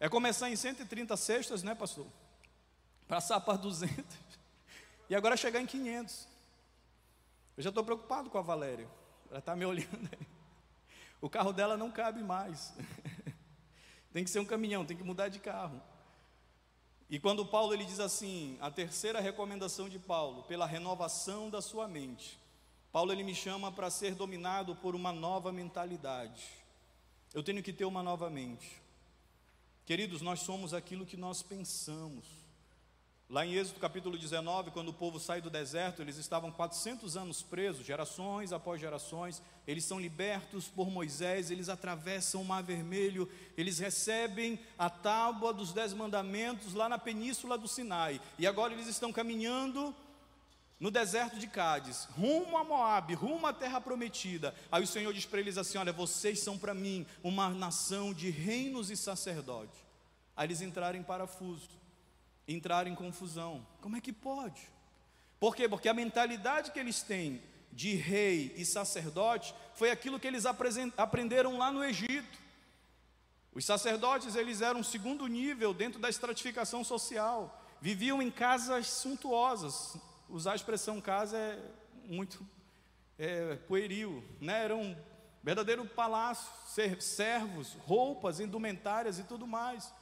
É 0.00 0.08
começar 0.08 0.50
em 0.50 0.56
130 0.56 1.16
cestas, 1.16 1.62
né, 1.62 1.74
pastor? 1.74 2.06
Passar 3.06 3.40
para 3.40 3.58
200. 3.58 3.94
E 5.08 5.14
agora 5.14 5.36
chegar 5.36 5.60
em 5.60 5.66
500. 5.66 6.26
Eu 7.56 7.62
já 7.62 7.68
estou 7.68 7.84
preocupado 7.84 8.30
com 8.30 8.38
a 8.38 8.42
Valéria. 8.42 8.88
Ela 9.30 9.38
está 9.38 9.54
me 9.54 9.64
olhando 9.64 10.10
aí. 10.12 10.26
O 11.20 11.30
carro 11.30 11.52
dela 11.52 11.76
não 11.76 11.90
cabe 11.90 12.22
mais. 12.22 12.74
tem 14.12 14.24
que 14.24 14.30
ser 14.30 14.40
um 14.40 14.44
caminhão, 14.44 14.84
tem 14.84 14.96
que 14.96 15.02
mudar 15.02 15.28
de 15.28 15.38
carro. 15.38 15.80
E 17.08 17.18
quando 17.18 17.44
Paulo 17.44 17.74
ele 17.74 17.84
diz 17.84 18.00
assim, 18.00 18.56
a 18.60 18.70
terceira 18.70 19.20
recomendação 19.20 19.88
de 19.88 19.98
Paulo, 19.98 20.42
pela 20.44 20.66
renovação 20.66 21.50
da 21.50 21.60
sua 21.60 21.86
mente. 21.86 22.38
Paulo 22.90 23.12
ele 23.12 23.22
me 23.22 23.34
chama 23.34 23.70
para 23.72 23.90
ser 23.90 24.14
dominado 24.14 24.74
por 24.76 24.94
uma 24.94 25.12
nova 25.12 25.52
mentalidade. 25.52 26.44
Eu 27.32 27.42
tenho 27.42 27.62
que 27.62 27.72
ter 27.72 27.84
uma 27.84 28.02
nova 28.02 28.30
mente. 28.30 28.80
Queridos, 29.84 30.22
nós 30.22 30.40
somos 30.40 30.72
aquilo 30.72 31.04
que 31.04 31.16
nós 31.16 31.42
pensamos. 31.42 32.43
Lá 33.28 33.44
em 33.46 33.54
Êxodo 33.54 33.80
capítulo 33.80 34.18
19, 34.18 34.70
quando 34.70 34.90
o 34.90 34.92
povo 34.92 35.18
sai 35.18 35.40
do 35.40 35.48
deserto, 35.48 36.02
eles 36.02 36.18
estavam 36.18 36.52
400 36.52 37.16
anos 37.16 37.42
presos, 37.42 37.86
gerações 37.86 38.52
após 38.52 38.78
gerações, 38.78 39.42
eles 39.66 39.84
são 39.84 39.98
libertos 39.98 40.68
por 40.68 40.90
Moisés, 40.90 41.50
eles 41.50 41.70
atravessam 41.70 42.42
o 42.42 42.44
Mar 42.44 42.62
Vermelho, 42.62 43.26
eles 43.56 43.78
recebem 43.78 44.60
a 44.78 44.90
tábua 44.90 45.54
dos 45.54 45.72
Dez 45.72 45.94
Mandamentos 45.94 46.74
lá 46.74 46.86
na 46.86 46.98
península 46.98 47.56
do 47.56 47.66
Sinai, 47.66 48.20
e 48.38 48.46
agora 48.46 48.74
eles 48.74 48.88
estão 48.88 49.10
caminhando 49.10 49.94
no 50.78 50.90
deserto 50.90 51.38
de 51.38 51.46
Cádiz, 51.46 52.06
rumo 52.10 52.58
a 52.58 52.62
Moabe, 52.62 53.14
rumo 53.14 53.46
à 53.46 53.54
terra 53.54 53.80
prometida. 53.80 54.54
Aí 54.70 54.84
o 54.84 54.86
Senhor 54.86 55.14
diz 55.14 55.24
para 55.24 55.40
eles 55.40 55.56
assim: 55.56 55.78
Olha, 55.78 55.94
vocês 55.94 56.40
são 56.40 56.58
para 56.58 56.74
mim 56.74 57.06
uma 57.22 57.48
nação 57.48 58.12
de 58.12 58.28
reinos 58.28 58.90
e 58.90 58.96
sacerdotes. 58.96 59.78
Aí 60.36 60.46
eles 60.46 60.60
entraram 60.60 60.98
em 60.98 61.02
parafuso, 61.02 61.70
entraram 62.46 62.90
em 62.90 62.94
confusão. 62.94 63.66
Como 63.80 63.96
é 63.96 64.00
que 64.00 64.12
pode? 64.12 64.60
Por 65.38 65.54
quê? 65.54 65.68
Porque 65.68 65.88
a 65.88 65.94
mentalidade 65.94 66.70
que 66.70 66.78
eles 66.78 67.02
têm 67.02 67.42
de 67.72 67.94
rei 67.94 68.54
e 68.56 68.64
sacerdote 68.64 69.54
foi 69.74 69.90
aquilo 69.90 70.20
que 70.20 70.26
eles 70.26 70.44
aprenderam 70.96 71.58
lá 71.58 71.72
no 71.72 71.84
Egito. 71.84 72.38
Os 73.52 73.64
sacerdotes, 73.64 74.34
eles 74.34 74.60
eram 74.60 74.82
segundo 74.82 75.26
nível 75.26 75.72
dentro 75.72 76.00
da 76.00 76.08
estratificação 76.08 76.82
social, 76.82 77.62
viviam 77.80 78.20
em 78.20 78.30
casas 78.30 78.86
suntuosas, 78.88 79.96
usar 80.28 80.52
a 80.52 80.56
expressão 80.56 81.00
casa 81.00 81.36
é 81.36 81.58
muito 82.06 82.46
é, 83.18 83.56
pueril, 83.68 84.24
né? 84.40 84.64
Era 84.64 84.76
um 84.76 84.96
verdadeiro 85.42 85.84
palácio, 85.86 86.50
servos, 87.00 87.74
roupas, 87.80 88.40
indumentárias 88.40 89.18
e 89.18 89.24
tudo 89.24 89.46
mais. 89.46 89.92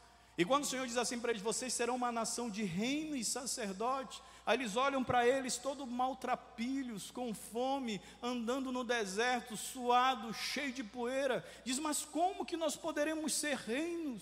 E 0.43 0.45
quando 0.45 0.65
o 0.65 0.67
Senhor 0.67 0.85
diz 0.89 0.97
assim 0.97 1.21
para 1.21 1.31
eles: 1.31 1.41
vocês 1.41 1.73
serão 1.73 1.95
uma 1.95 2.11
nação 2.11 2.51
de 2.51 2.65
reino 2.65 3.15
e 3.15 3.25
sacerdote, 3.25 4.21
aí 4.45 4.59
eles 4.59 4.75
olham 4.75 5.05
para 5.05 5.25
eles 5.25 5.57
todos 5.57 5.89
maltrapilhos, 5.89 7.13
com 7.13 7.33
fome, 7.33 8.03
andando 8.21 8.73
no 8.73 8.83
deserto, 8.83 9.57
suado, 9.57 10.35
cheio 10.35 10.73
de 10.73 10.83
poeira. 10.83 11.49
Diz: 11.65 11.79
mas 11.79 12.05
como 12.05 12.45
que 12.45 12.57
nós 12.57 12.75
poderemos 12.75 13.35
ser 13.35 13.57
reinos 13.57 14.21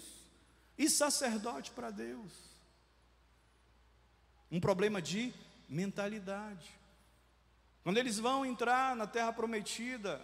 e 0.76 0.90
sacerdote 0.90 1.70
para 1.70 1.90
Deus? 1.90 2.30
Um 4.52 4.60
problema 4.60 5.00
de 5.00 5.32
mentalidade. 5.70 6.68
Quando 7.82 7.96
eles 7.96 8.18
vão 8.18 8.44
entrar 8.44 8.94
na 8.94 9.06
terra 9.06 9.32
prometida, 9.32 10.20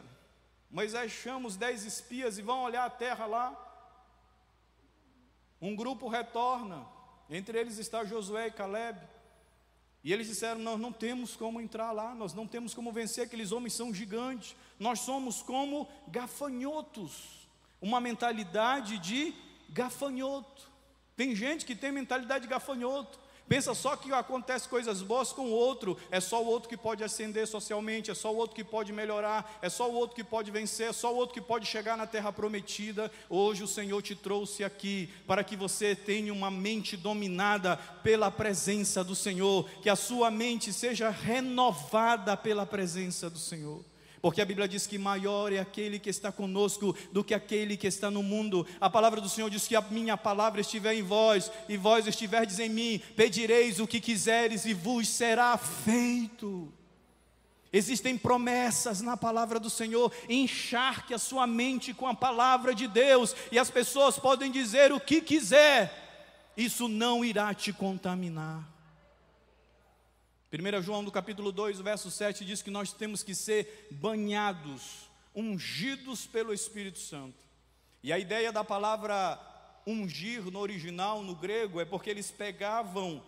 Moisés 0.70 1.10
chama 1.10 1.48
os 1.48 1.56
dez 1.56 1.86
espias 1.86 2.36
e 2.36 2.42
vão 2.42 2.64
olhar 2.64 2.84
a 2.84 2.90
terra 2.90 3.24
lá. 3.24 3.62
Um 5.60 5.74
grupo 5.74 6.08
retorna, 6.08 6.86
entre 7.30 7.58
eles 7.58 7.78
está 7.78 8.04
Josué 8.04 8.48
e 8.48 8.52
Caleb. 8.52 9.00
E 10.04 10.12
eles 10.12 10.28
disseram: 10.28 10.60
Nós 10.60 10.78
não 10.78 10.92
temos 10.92 11.34
como 11.34 11.60
entrar 11.60 11.92
lá, 11.92 12.14
nós 12.14 12.32
não 12.32 12.46
temos 12.46 12.74
como 12.74 12.92
vencer, 12.92 13.24
aqueles 13.24 13.52
homens 13.52 13.72
são 13.72 13.92
gigantes, 13.92 14.54
nós 14.78 15.00
somos 15.00 15.42
como 15.42 15.88
gafanhotos, 16.08 17.48
uma 17.80 18.00
mentalidade 18.00 18.98
de 18.98 19.34
gafanhoto. 19.70 20.70
Tem 21.16 21.34
gente 21.34 21.64
que 21.64 21.74
tem 21.74 21.90
mentalidade 21.90 22.42
de 22.42 22.50
gafanhoto, 22.50 23.18
Pensa 23.48 23.74
só 23.74 23.94
que 23.94 24.12
acontece 24.12 24.68
coisas 24.68 25.02
boas 25.02 25.32
com 25.32 25.42
o 25.42 25.52
outro, 25.52 25.96
é 26.10 26.20
só 26.20 26.42
o 26.42 26.46
outro 26.46 26.68
que 26.68 26.76
pode 26.76 27.04
ascender 27.04 27.46
socialmente, 27.46 28.10
é 28.10 28.14
só 28.14 28.32
o 28.32 28.36
outro 28.36 28.56
que 28.56 28.64
pode 28.64 28.92
melhorar, 28.92 29.58
é 29.62 29.68
só 29.68 29.88
o 29.88 29.94
outro 29.94 30.16
que 30.16 30.24
pode 30.24 30.50
vencer, 30.50 30.88
é 30.88 30.92
só 30.92 31.12
o 31.14 31.16
outro 31.16 31.34
que 31.34 31.40
pode 31.40 31.64
chegar 31.64 31.96
na 31.96 32.06
terra 32.06 32.32
prometida. 32.32 33.10
Hoje 33.30 33.62
o 33.62 33.68
Senhor 33.68 34.02
te 34.02 34.16
trouxe 34.16 34.64
aqui 34.64 35.08
para 35.28 35.44
que 35.44 35.54
você 35.54 35.94
tenha 35.94 36.32
uma 36.32 36.50
mente 36.50 36.96
dominada 36.96 37.76
pela 38.02 38.32
presença 38.32 39.04
do 39.04 39.14
Senhor, 39.14 39.68
que 39.80 39.88
a 39.88 39.96
sua 39.96 40.28
mente 40.28 40.72
seja 40.72 41.08
renovada 41.08 42.36
pela 42.36 42.66
presença 42.66 43.30
do 43.30 43.38
Senhor. 43.38 43.84
Porque 44.20 44.40
a 44.40 44.44
Bíblia 44.44 44.66
diz 44.66 44.86
que 44.86 44.98
maior 44.98 45.52
é 45.52 45.58
aquele 45.58 45.98
que 45.98 46.10
está 46.10 46.32
conosco 46.32 46.96
do 47.12 47.22
que 47.22 47.34
aquele 47.34 47.76
que 47.76 47.86
está 47.86 48.10
no 48.10 48.22
mundo. 48.22 48.66
A 48.80 48.90
palavra 48.90 49.20
do 49.20 49.28
Senhor 49.28 49.50
diz 49.50 49.66
que 49.68 49.76
a 49.76 49.80
minha 49.80 50.16
palavra 50.16 50.60
estiver 50.60 50.94
em 50.94 51.02
vós 51.02 51.50
e 51.68 51.76
vós 51.76 52.06
estiverdes 52.06 52.58
em 52.58 52.68
mim, 52.68 53.00
pedireis 53.14 53.78
o 53.78 53.86
que 53.86 54.00
quiseres 54.00 54.64
e 54.64 54.74
vos 54.74 55.08
será 55.08 55.56
feito. 55.56 56.72
Existem 57.72 58.16
promessas 58.16 59.00
na 59.00 59.16
palavra 59.16 59.60
do 59.60 59.68
Senhor, 59.68 60.12
encharque 60.28 61.12
a 61.12 61.18
sua 61.18 61.46
mente 61.46 61.92
com 61.92 62.06
a 62.06 62.14
palavra 62.14 62.74
de 62.74 62.88
Deus, 62.88 63.34
e 63.52 63.58
as 63.58 63.70
pessoas 63.70 64.18
podem 64.18 64.50
dizer 64.50 64.92
o 64.92 65.00
que 65.00 65.20
quiser, 65.20 66.52
isso 66.56 66.88
não 66.88 67.24
irá 67.24 67.52
te 67.52 67.72
contaminar. 67.72 68.75
1 70.52 70.80
João, 70.80 71.02
no 71.02 71.10
capítulo 71.10 71.50
2, 71.50 71.80
verso 71.80 72.08
7, 72.08 72.44
diz 72.44 72.62
que 72.62 72.70
nós 72.70 72.92
temos 72.92 73.24
que 73.24 73.34
ser 73.34 73.88
banhados, 73.90 75.10
ungidos 75.34 76.24
pelo 76.24 76.54
Espírito 76.54 77.00
Santo. 77.00 77.44
E 78.00 78.12
a 78.12 78.18
ideia 78.18 78.52
da 78.52 78.62
palavra 78.62 79.40
ungir 79.84 80.44
no 80.44 80.60
original, 80.60 81.20
no 81.24 81.34
grego, 81.34 81.80
é 81.80 81.84
porque 81.84 82.08
eles 82.08 82.30
pegavam 82.30 83.20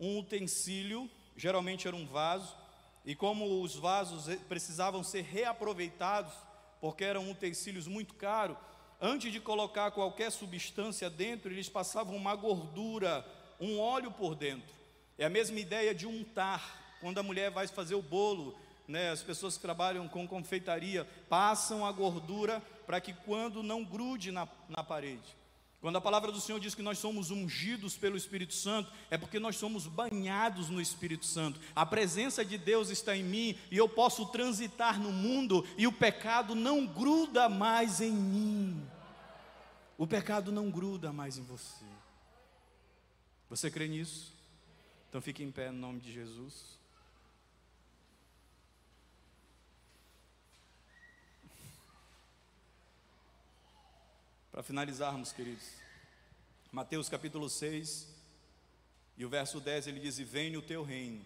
um 0.00 0.18
utensílio, 0.18 1.08
geralmente 1.36 1.86
era 1.86 1.96
um 1.96 2.06
vaso, 2.06 2.56
e 3.04 3.14
como 3.14 3.62
os 3.62 3.76
vasos 3.76 4.26
precisavam 4.48 5.04
ser 5.04 5.22
reaproveitados, 5.22 6.32
porque 6.80 7.04
eram 7.04 7.30
utensílios 7.30 7.86
muito 7.86 8.14
caros, 8.14 8.56
antes 9.00 9.32
de 9.32 9.38
colocar 9.38 9.92
qualquer 9.92 10.32
substância 10.32 11.08
dentro, 11.08 11.52
eles 11.52 11.68
passavam 11.68 12.16
uma 12.16 12.34
gordura, 12.34 13.24
um 13.60 13.78
óleo 13.78 14.10
por 14.10 14.34
dentro. 14.34 14.83
É 15.18 15.24
a 15.24 15.30
mesma 15.30 15.58
ideia 15.58 15.94
de 15.94 16.06
untar. 16.06 16.96
Quando 17.00 17.18
a 17.18 17.22
mulher 17.22 17.50
vai 17.50 17.66
fazer 17.66 17.94
o 17.94 18.02
bolo, 18.02 18.56
né, 18.88 19.10
as 19.10 19.22
pessoas 19.22 19.56
que 19.56 19.62
trabalham 19.62 20.08
com 20.08 20.26
confeitaria 20.26 21.06
passam 21.28 21.84
a 21.84 21.92
gordura 21.92 22.60
para 22.86 23.00
que 23.00 23.12
quando 23.12 23.62
não 23.62 23.84
grude 23.84 24.30
na, 24.30 24.48
na 24.68 24.82
parede. 24.82 25.36
Quando 25.80 25.96
a 25.96 26.00
palavra 26.00 26.32
do 26.32 26.40
Senhor 26.40 26.58
diz 26.58 26.74
que 26.74 26.80
nós 26.80 26.98
somos 26.98 27.30
ungidos 27.30 27.94
pelo 27.94 28.16
Espírito 28.16 28.54
Santo, 28.54 28.90
é 29.10 29.18
porque 29.18 29.38
nós 29.38 29.56
somos 29.56 29.86
banhados 29.86 30.70
no 30.70 30.80
Espírito 30.80 31.26
Santo. 31.26 31.60
A 31.76 31.84
presença 31.84 32.42
de 32.42 32.56
Deus 32.56 32.88
está 32.88 33.14
em 33.14 33.22
mim 33.22 33.58
e 33.70 33.76
eu 33.76 33.86
posso 33.86 34.24
transitar 34.26 34.98
no 34.98 35.12
mundo 35.12 35.62
e 35.76 35.86
o 35.86 35.92
pecado 35.92 36.54
não 36.54 36.86
gruda 36.86 37.50
mais 37.50 38.00
em 38.00 38.12
mim. 38.12 38.82
O 39.98 40.06
pecado 40.06 40.50
não 40.50 40.70
gruda 40.70 41.12
mais 41.12 41.36
em 41.36 41.44
você. 41.44 41.84
Você 43.50 43.70
crê 43.70 43.86
nisso? 43.86 44.33
Então 45.14 45.22
fique 45.22 45.44
em 45.44 45.52
pé 45.52 45.70
no 45.70 45.78
nome 45.78 46.00
de 46.00 46.12
Jesus. 46.12 46.76
Para 54.50 54.60
finalizarmos, 54.64 55.30
queridos, 55.30 55.68
Mateus 56.72 57.08
capítulo 57.08 57.48
6 57.48 58.08
e 59.16 59.24
o 59.24 59.28
verso 59.28 59.60
10 59.60 59.86
ele 59.86 60.00
diz: 60.00 60.18
venha 60.18 60.58
o 60.58 60.62
teu 60.62 60.82
reino, 60.82 61.24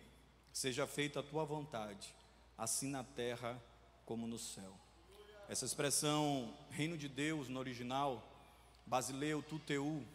seja 0.53 0.87
feita 0.87 1.21
a 1.21 1.23
tua 1.23 1.47
vontade, 1.47 2.15
assim 2.59 2.91
na 2.91 3.03
terra 3.03 3.59
como 4.05 4.27
no 4.27 4.39
céu. 4.39 4.79
Essa 5.49 5.65
expressão 5.65 6.55
reino 6.69 6.99
de 6.99 7.09
Deus 7.09 7.49
no 7.49 7.59
original, 7.59 8.23
basileu 8.85 9.43
tuteu, 9.43 10.07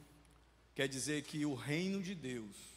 quer 0.76 0.88
dizer 0.88 1.24
que 1.24 1.44
o 1.44 1.56
reino 1.56 2.04
de 2.04 2.14
Deus 2.14 2.73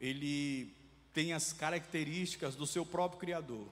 ele 0.00 0.72
tem 1.12 1.32
as 1.32 1.52
características 1.52 2.56
do 2.56 2.66
seu 2.66 2.86
próprio 2.86 3.20
Criador. 3.20 3.66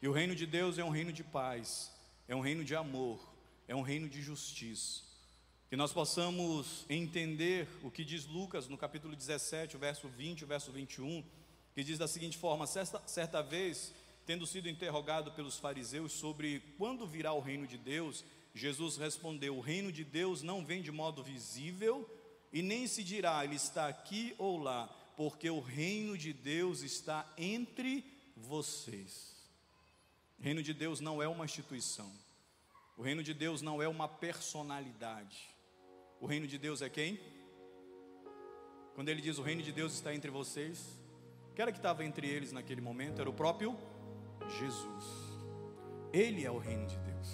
E 0.00 0.06
o 0.06 0.12
reino 0.12 0.34
de 0.34 0.46
Deus 0.46 0.78
é 0.78 0.84
um 0.84 0.90
reino 0.90 1.12
de 1.12 1.24
paz, 1.24 1.90
é 2.28 2.36
um 2.36 2.40
reino 2.40 2.64
de 2.64 2.74
amor, 2.76 3.18
é 3.66 3.74
um 3.74 3.82
reino 3.82 4.08
de 4.08 4.22
justiça. 4.22 5.02
Que 5.68 5.76
nós 5.76 5.92
possamos 5.92 6.86
entender 6.88 7.68
o 7.82 7.90
que 7.90 8.04
diz 8.04 8.26
Lucas 8.26 8.68
no 8.68 8.78
capítulo 8.78 9.14
17, 9.14 9.76
o 9.76 9.78
verso 9.78 10.08
20, 10.08 10.44
o 10.44 10.46
verso 10.46 10.70
21, 10.70 11.22
que 11.74 11.84
diz 11.84 11.98
da 11.98 12.08
seguinte 12.08 12.38
forma: 12.38 12.66
certa, 12.66 13.02
certa 13.06 13.42
vez, 13.42 13.92
tendo 14.24 14.46
sido 14.46 14.68
interrogado 14.68 15.32
pelos 15.32 15.58
fariseus 15.58 16.12
sobre 16.12 16.60
quando 16.78 17.06
virá 17.06 17.32
o 17.32 17.40
reino 17.40 17.66
de 17.66 17.76
Deus, 17.76 18.24
Jesus 18.54 18.96
respondeu: 18.96 19.56
O 19.56 19.60
reino 19.60 19.92
de 19.92 20.04
Deus 20.04 20.42
não 20.42 20.64
vem 20.64 20.80
de 20.80 20.90
modo 20.90 21.22
visível, 21.22 22.08
e 22.52 22.62
nem 22.62 22.86
se 22.86 23.04
dirá, 23.04 23.44
ele 23.44 23.56
está 23.56 23.88
aqui 23.88 24.34
ou 24.38 24.58
lá, 24.58 24.88
porque 25.18 25.50
o 25.50 25.58
reino 25.58 26.16
de 26.16 26.32
Deus 26.32 26.82
está 26.82 27.28
entre 27.36 28.04
vocês. 28.36 29.34
O 30.38 30.42
reino 30.44 30.62
de 30.62 30.72
Deus 30.72 31.00
não 31.00 31.20
é 31.20 31.26
uma 31.26 31.44
instituição. 31.44 32.08
O 32.96 33.02
reino 33.02 33.20
de 33.20 33.34
Deus 33.34 33.60
não 33.60 33.82
é 33.82 33.88
uma 33.88 34.06
personalidade. 34.06 35.52
O 36.20 36.26
reino 36.26 36.46
de 36.46 36.56
Deus 36.56 36.82
é 36.82 36.88
quem? 36.88 37.18
Quando 38.94 39.08
ele 39.08 39.20
diz 39.20 39.38
o 39.38 39.42
reino 39.42 39.60
de 39.60 39.72
Deus 39.72 39.92
está 39.92 40.14
entre 40.14 40.30
vocês, 40.30 40.86
quem 41.52 41.64
era 41.64 41.72
que 41.72 41.78
estava 41.78 42.04
entre 42.04 42.28
eles 42.28 42.52
naquele 42.52 42.80
momento? 42.80 43.20
Era 43.20 43.28
o 43.28 43.34
próprio 43.34 43.76
Jesus. 44.60 45.04
Ele 46.12 46.44
é 46.44 46.50
o 46.50 46.58
reino 46.58 46.86
de 46.86 46.96
Deus. 46.96 47.28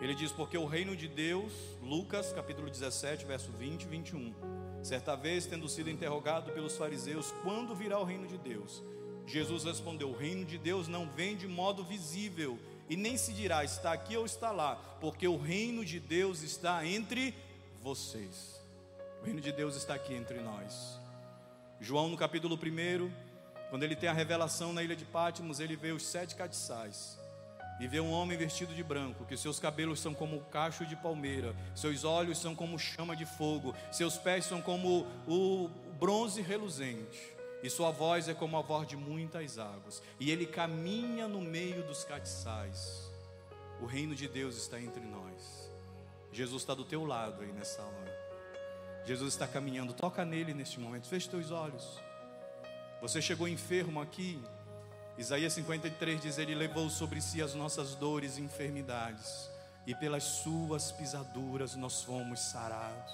Ele 0.00 0.14
diz: 0.14 0.30
Porque 0.30 0.56
o 0.56 0.66
reino 0.66 0.94
de 0.94 1.08
Deus, 1.08 1.52
Lucas 1.82 2.32
capítulo 2.32 2.70
17, 2.70 3.24
verso 3.24 3.50
20 3.50 3.82
e 3.82 3.88
21 3.88 4.61
Certa 4.82 5.14
vez, 5.14 5.46
tendo 5.46 5.68
sido 5.68 5.88
interrogado 5.88 6.50
pelos 6.52 6.76
fariseus, 6.76 7.32
quando 7.42 7.74
virá 7.74 7.98
o 8.00 8.04
reino 8.04 8.26
de 8.26 8.36
Deus? 8.36 8.82
Jesus 9.26 9.62
respondeu: 9.64 10.10
O 10.10 10.16
reino 10.16 10.44
de 10.44 10.58
Deus 10.58 10.88
não 10.88 11.08
vem 11.08 11.36
de 11.36 11.46
modo 11.46 11.84
visível, 11.84 12.58
e 12.90 12.96
nem 12.96 13.16
se 13.16 13.32
dirá 13.32 13.64
está 13.64 13.92
aqui 13.92 14.16
ou 14.16 14.26
está 14.26 14.50
lá, 14.50 14.74
porque 15.00 15.26
o 15.28 15.36
reino 15.36 15.84
de 15.84 16.00
Deus 16.00 16.42
está 16.42 16.84
entre 16.84 17.32
vocês. 17.80 18.60
O 19.20 19.24
reino 19.24 19.40
de 19.40 19.52
Deus 19.52 19.76
está 19.76 19.94
aqui 19.94 20.14
entre 20.14 20.40
nós. 20.40 20.98
João, 21.80 22.08
no 22.08 22.16
capítulo 22.16 22.56
1, 22.56 23.10
quando 23.70 23.84
ele 23.84 23.94
tem 23.94 24.08
a 24.08 24.12
revelação 24.12 24.72
na 24.72 24.82
ilha 24.82 24.96
de 24.96 25.04
Pátimos, 25.04 25.60
ele 25.60 25.76
vê 25.76 25.92
os 25.92 26.04
sete 26.04 26.34
catiçais 26.34 27.21
e 27.82 27.88
vê 27.88 27.98
um 27.98 28.12
homem 28.12 28.38
vestido 28.38 28.72
de 28.72 28.82
branco, 28.84 29.24
que 29.24 29.36
seus 29.36 29.58
cabelos 29.58 29.98
são 29.98 30.14
como 30.14 30.40
cacho 30.42 30.86
de 30.86 30.94
palmeira, 30.94 31.52
seus 31.74 32.04
olhos 32.04 32.38
são 32.38 32.54
como 32.54 32.78
chama 32.78 33.16
de 33.16 33.26
fogo, 33.26 33.74
seus 33.90 34.16
pés 34.16 34.44
são 34.44 34.62
como 34.62 35.04
o 35.26 35.68
bronze 35.98 36.40
reluzente, 36.40 37.34
e 37.60 37.68
sua 37.68 37.90
voz 37.90 38.28
é 38.28 38.34
como 38.34 38.56
a 38.56 38.62
voz 38.62 38.86
de 38.86 38.96
muitas 38.96 39.58
águas, 39.58 40.00
e 40.20 40.30
ele 40.30 40.46
caminha 40.46 41.26
no 41.26 41.40
meio 41.40 41.82
dos 41.82 42.04
catiçais. 42.04 43.10
O 43.80 43.84
reino 43.86 44.14
de 44.14 44.28
Deus 44.28 44.56
está 44.56 44.80
entre 44.80 45.02
nós. 45.02 45.68
Jesus 46.30 46.62
está 46.62 46.74
do 46.74 46.84
teu 46.84 47.04
lado 47.04 47.42
aí 47.42 47.50
nessa 47.50 47.82
hora. 47.82 48.16
Jesus 49.04 49.34
está 49.34 49.48
caminhando, 49.48 49.92
toca 49.92 50.24
nele 50.24 50.54
neste 50.54 50.78
momento, 50.78 51.08
feche 51.08 51.28
teus 51.28 51.50
olhos. 51.50 52.00
Você 53.00 53.20
chegou 53.20 53.48
enfermo 53.48 54.00
aqui, 54.00 54.40
Isaías 55.18 55.52
53 55.52 56.20
diz: 56.20 56.38
Ele 56.38 56.54
levou 56.54 56.88
sobre 56.88 57.20
si 57.20 57.42
as 57.42 57.54
nossas 57.54 57.94
dores 57.94 58.38
e 58.38 58.42
enfermidades, 58.42 59.50
e 59.86 59.94
pelas 59.94 60.24
suas 60.24 60.90
pisaduras 60.92 61.76
nós 61.76 62.02
fomos 62.02 62.40
sarados. 62.40 63.12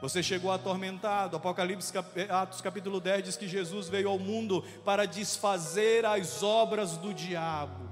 Você 0.00 0.22
chegou 0.22 0.52
atormentado. 0.52 1.36
Apocalipse 1.36 1.92
Atos 2.28 2.60
capítulo 2.60 3.00
10 3.00 3.24
diz 3.24 3.36
que 3.36 3.48
Jesus 3.48 3.88
veio 3.88 4.08
ao 4.08 4.18
mundo 4.18 4.62
para 4.84 5.06
desfazer 5.06 6.04
as 6.04 6.42
obras 6.42 6.96
do 6.96 7.14
diabo. 7.14 7.86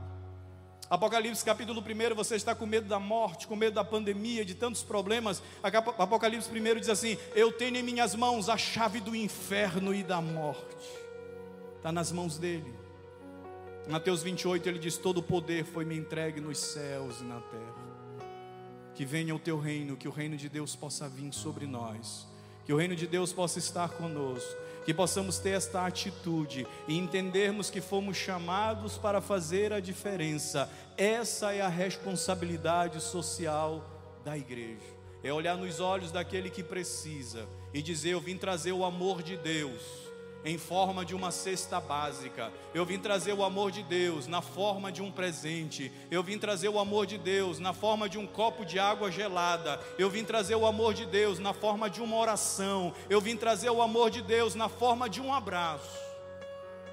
Apocalipse 0.88 1.42
capítulo 1.42 1.80
1, 1.80 2.14
você 2.14 2.37
está 2.37 2.54
com 2.54 2.66
medo 2.66 2.87
da 2.87 3.00
morte, 3.00 3.46
com 3.46 3.57
medo 3.57 3.74
da 3.74 3.85
pandemia, 3.85 4.44
de 4.44 4.54
tantos 4.54 4.83
problemas. 4.83 5.42
Apocalipse 5.62 6.50
1 6.50 6.80
diz 6.80 6.88
assim: 6.88 7.18
Eu 7.35 7.52
tenho 7.52 7.76
em 7.76 7.83
minhas 7.83 8.14
mãos 8.14 8.48
a 8.48 8.57
chave 8.57 9.00
do 9.00 9.16
inferno 9.16 9.94
e 9.94 10.02
da 10.02 10.20
morte. 10.20 10.87
Está 11.76 11.90
nas 11.90 12.12
mãos 12.12 12.38
dele. 12.38 12.84
Mateus 13.88 14.23
28 14.23 14.66
ele 14.68 14.79
diz: 14.79 14.97
Todo 14.97 15.18
o 15.18 15.23
poder 15.23 15.64
foi 15.64 15.85
me 15.85 15.97
entregue 15.97 16.40
nos 16.40 16.59
céus 16.59 17.20
e 17.20 17.25
na 17.25 17.40
terra. 17.40 17.85
Que 18.94 19.05
venha 19.05 19.35
o 19.35 19.38
teu 19.38 19.59
reino, 19.59 19.97
que 19.97 20.09
o 20.09 20.11
reino 20.11 20.37
de 20.37 20.49
Deus 20.49 20.75
possa 20.75 21.09
vir 21.09 21.33
sobre 21.33 21.66
nós, 21.66 22.27
que 22.64 22.73
o 22.73 22.77
reino 22.77 22.97
de 22.97 23.07
Deus 23.07 23.33
possa 23.33 23.59
estar 23.59 23.90
conosco, 23.90 24.57
que 24.87 24.94
possamos 24.94 25.38
ter 25.38 25.51
esta 25.51 25.85
atitude 25.87 26.66
e 26.88 26.97
entendermos 26.97 27.70
que 27.70 27.81
fomos 27.81 28.16
chamados 28.16 28.97
para 28.97 29.20
fazer 29.20 29.73
a 29.73 29.81
diferença. 29.81 30.70
Essa 30.97 31.53
é 31.53 31.61
a 31.61 31.68
responsabilidade 31.68 33.03
social 33.03 33.85
da 34.25 34.38
igreja. 34.38 34.94
É 35.23 35.33
olhar 35.33 35.57
nos 35.57 35.81
olhos 35.81 36.11
daquele 36.11 36.49
que 36.49 36.62
precisa 36.62 37.47
e 37.75 37.83
dizer: 37.83 38.11
Eu 38.11 38.20
vim 38.20 38.38
trazer 38.38 38.73
o 38.73 38.85
amor 38.85 39.23
de 39.23 39.37
Deus 39.37 40.13
em 40.44 40.59
forma 40.59 41.04
de 41.04 41.14
uma 41.14 41.30
cesta 41.30 41.80
básica. 41.80 42.52
Eu 42.74 42.85
vim 42.85 42.98
trazer 42.98 43.33
o 43.33 43.42
amor 43.42 43.70
de 43.70 43.83
Deus 43.83 44.26
na 44.26 44.42
forma 44.42 44.92
de 44.92 45.00
um 45.00 45.11
presente. 45.11 45.90
Eu 46.11 46.22
vim 46.22 46.38
trazer 46.38 46.68
o 46.68 46.78
amor 46.78 47.07
de 47.07 47.16
Deus 47.16 47.59
na 47.59 47.72
forma 47.72 48.09
de 48.09 48.18
um 48.18 48.26
copo 48.26 48.64
de 48.64 48.78
água 48.78 49.11
gelada. 49.11 49.80
Eu 49.98 50.11
vim 50.11 50.24
trazer 50.24 50.54
o 50.54 50.66
amor 50.66 50.92
de 50.92 51.07
Deus 51.07 51.38
na 51.38 51.54
forma 51.54 51.88
de 51.88 52.02
uma 52.02 52.16
oração. 52.16 52.92
Eu 53.09 53.20
vim 53.20 53.37
trazer 53.37 53.70
o 53.70 53.80
amor 53.80 54.11
de 54.11 54.20
Deus 54.20 54.54
na 54.54 54.68
forma 54.68 55.09
de 55.09 55.20
um 55.20 55.33
abraço. 55.33 55.98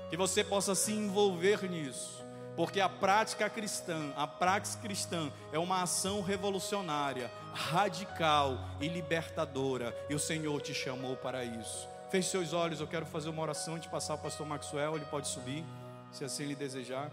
Que 0.10 0.16
você 0.16 0.44
possa 0.44 0.74
se 0.74 0.94
envolver 0.94 1.70
nisso. 1.70 2.22
Porque 2.56 2.80
a 2.80 2.90
prática 2.90 3.50
cristã, 3.50 4.12
a 4.16 4.28
praxis 4.28 4.76
cristã 4.76 5.32
é 5.54 5.60
uma 5.60 5.82
ação 5.82 6.22
revolucionária, 6.22 7.32
radical 7.54 8.58
e 8.80 8.88
libertadora, 8.90 9.96
e 10.10 10.16
o 10.16 10.20
Senhor 10.20 10.62
te 10.62 10.74
chamou 10.74 11.16
para 11.16 11.46
isso. 11.46 11.91
Feche 12.12 12.30
seus 12.30 12.52
olhos, 12.52 12.82
eu 12.82 12.88
quero 12.88 13.06
fazer 13.06 13.30
uma 13.30 13.42
oração 13.42 13.80
de 13.80 13.88
passar 13.88 14.16
o 14.16 14.18
pastor 14.18 14.46
Maxwell, 14.46 14.98
ele 14.98 15.06
pode 15.06 15.30
subir, 15.30 15.64
se 16.12 16.26
assim 16.26 16.44
lhe 16.44 16.56
desejar. 16.56 17.10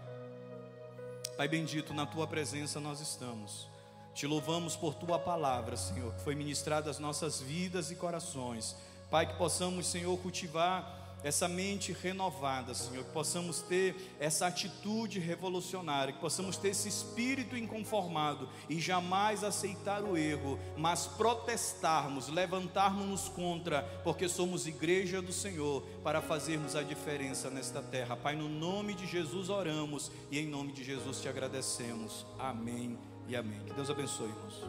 Pai 1.37 1.47
bendito, 1.47 1.93
na 1.93 2.05
tua 2.05 2.27
presença 2.27 2.81
nós 2.81 2.99
estamos. 2.99 3.69
Te 4.13 4.27
louvamos 4.27 4.75
por 4.75 4.93
tua 4.93 5.17
palavra, 5.17 5.77
Senhor, 5.77 6.13
que 6.15 6.21
foi 6.21 6.35
ministrada 6.35 6.89
às 6.89 6.99
nossas 6.99 7.39
vidas 7.39 7.91
e 7.91 7.95
corações. 7.95 8.75
Pai, 9.09 9.25
que 9.25 9.35
possamos, 9.35 9.87
Senhor, 9.87 10.17
cultivar 10.17 10.98
essa 11.23 11.47
mente 11.47 11.91
renovada, 11.91 12.73
Senhor, 12.73 13.03
que 13.03 13.11
possamos 13.11 13.61
ter 13.61 13.95
essa 14.19 14.47
atitude 14.47 15.19
revolucionária, 15.19 16.13
que 16.13 16.19
possamos 16.19 16.57
ter 16.57 16.69
esse 16.69 16.87
espírito 16.87 17.57
inconformado 17.57 18.47
e 18.69 18.79
jamais 18.79 19.43
aceitar 19.43 20.03
o 20.03 20.17
erro, 20.17 20.57
mas 20.77 21.07
protestarmos, 21.07 22.29
levantarmos-nos 22.29 23.27
contra, 23.29 23.83
porque 24.03 24.29
somos 24.29 24.65
igreja 24.65 25.21
do 25.21 25.33
Senhor, 25.33 25.81
para 26.03 26.21
fazermos 26.21 26.75
a 26.75 26.83
diferença 26.83 27.49
nesta 27.49 27.81
terra. 27.81 28.15
Pai, 28.15 28.35
no 28.35 28.47
nome 28.47 28.93
de 28.93 29.05
Jesus 29.05 29.49
oramos 29.49 30.11
e 30.31 30.39
em 30.39 30.47
nome 30.47 30.71
de 30.71 30.83
Jesus 30.83 31.19
te 31.21 31.27
agradecemos. 31.27 32.25
Amém 32.37 32.97
e 33.27 33.35
amém. 33.35 33.59
Que 33.65 33.73
Deus 33.73 33.89
abençoe, 33.89 34.29
irmãos. 34.29 34.63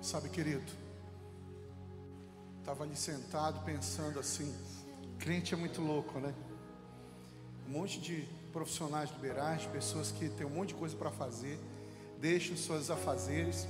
Sabe, 0.00 0.28
querido, 0.28 0.72
estava 2.60 2.84
ali 2.84 2.96
sentado 2.96 3.64
pensando 3.64 4.18
assim. 4.20 4.54
Crente 5.18 5.52
é 5.52 5.56
muito 5.56 5.82
louco, 5.82 6.20
né? 6.20 6.32
Um 7.68 7.72
monte 7.72 8.00
de 8.00 8.24
profissionais 8.52 9.10
liberais, 9.10 9.64
pessoas 9.66 10.12
que 10.12 10.28
têm 10.28 10.46
um 10.46 10.50
monte 10.50 10.68
de 10.68 10.74
coisa 10.74 10.96
para 10.96 11.10
fazer, 11.10 11.58
deixam 12.20 12.56
suas 12.56 12.88
afazeres. 12.88 13.66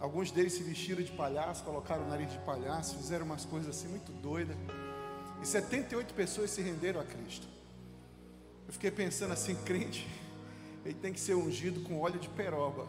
Alguns 0.00 0.30
deles 0.30 0.52
se 0.52 0.62
vestiram 0.62 1.02
de 1.02 1.12
palhaço, 1.12 1.62
colocaram 1.62 2.04
o 2.04 2.08
nariz 2.08 2.30
de 2.30 2.38
palhaço, 2.38 2.96
fizeram 2.96 3.24
umas 3.24 3.44
coisas 3.44 3.74
assim 3.76 3.88
muito 3.88 4.10
doidas. 4.12 4.56
E 5.40 5.46
78 5.46 6.12
pessoas 6.12 6.50
se 6.50 6.60
renderam 6.60 7.00
a 7.00 7.04
Cristo. 7.04 7.46
Eu 8.66 8.72
fiquei 8.72 8.90
pensando 8.90 9.32
assim, 9.32 9.54
crente, 9.64 10.06
ele 10.84 10.94
tem 10.94 11.12
que 11.12 11.20
ser 11.20 11.34
ungido 11.34 11.80
com 11.82 12.00
óleo 12.00 12.18
de 12.18 12.28
peroba, 12.28 12.86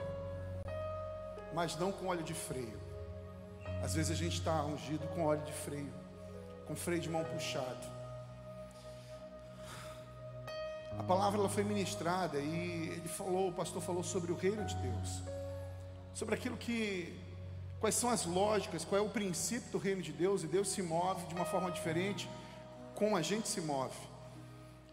mas 1.53 1.77
não 1.77 1.91
com 1.91 2.07
óleo 2.07 2.23
de 2.23 2.33
freio. 2.33 2.77
Às 3.83 3.93
vezes 3.93 4.11
a 4.11 4.15
gente 4.15 4.39
está 4.39 4.65
ungido 4.65 5.07
com 5.09 5.23
óleo 5.23 5.43
de 5.43 5.53
freio 5.53 6.08
com 6.69 6.75
freio 6.75 7.01
de 7.01 7.09
mão 7.09 7.23
puxado. 7.23 7.87
A 10.99 11.01
palavra 11.01 11.39
ela 11.39 11.49
foi 11.49 11.63
ministrada 11.63 12.37
e 12.37 12.89
ele 12.91 13.07
falou, 13.07 13.49
o 13.49 13.53
pastor 13.53 13.81
falou 13.81 14.03
sobre 14.03 14.31
o 14.31 14.35
reino 14.35 14.63
de 14.63 14.75
Deus, 14.75 15.23
sobre 16.13 16.35
aquilo 16.35 16.55
que, 16.55 17.19
quais 17.79 17.95
são 17.95 18.11
as 18.11 18.23
lógicas, 18.23 18.85
qual 18.85 19.01
é 19.01 19.03
o 19.03 19.09
princípio 19.09 19.71
do 19.71 19.79
reino 19.79 20.03
de 20.03 20.11
Deus 20.11 20.43
e 20.43 20.47
Deus 20.47 20.69
se 20.69 20.83
move 20.83 21.25
de 21.25 21.33
uma 21.33 21.45
forma 21.45 21.71
diferente 21.71 22.29
como 22.93 23.17
a 23.17 23.21
gente 23.23 23.47
se 23.47 23.61
move. 23.61 23.97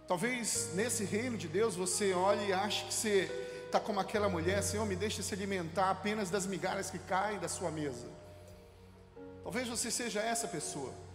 Talvez 0.09 0.71
nesse 0.73 1.05
reino 1.05 1.37
de 1.37 1.47
Deus 1.47 1.77
você 1.77 2.15
olhe 2.15 2.47
e 2.47 2.53
ache 2.55 2.87
que 2.87 2.95
você 2.95 3.65
está 3.67 3.79
como 3.79 4.01
aquela 4.01 4.31
mulher, 4.31 4.63
Senhor, 4.63 4.87
me 4.87 4.97
deixe 4.97 5.23
se 5.23 5.35
alimentar 5.35 5.91
apenas 5.91 6.31
das 6.31 6.47
migalhas 6.47 6.91
que 6.91 7.01
caem 7.01 7.39
da 7.39 7.49
sua 7.49 7.71
mesa. 7.71 8.07
Talvez 9.43 9.69
você 9.69 9.91
seja 9.91 10.21
essa 10.23 10.49
pessoa 10.49 11.06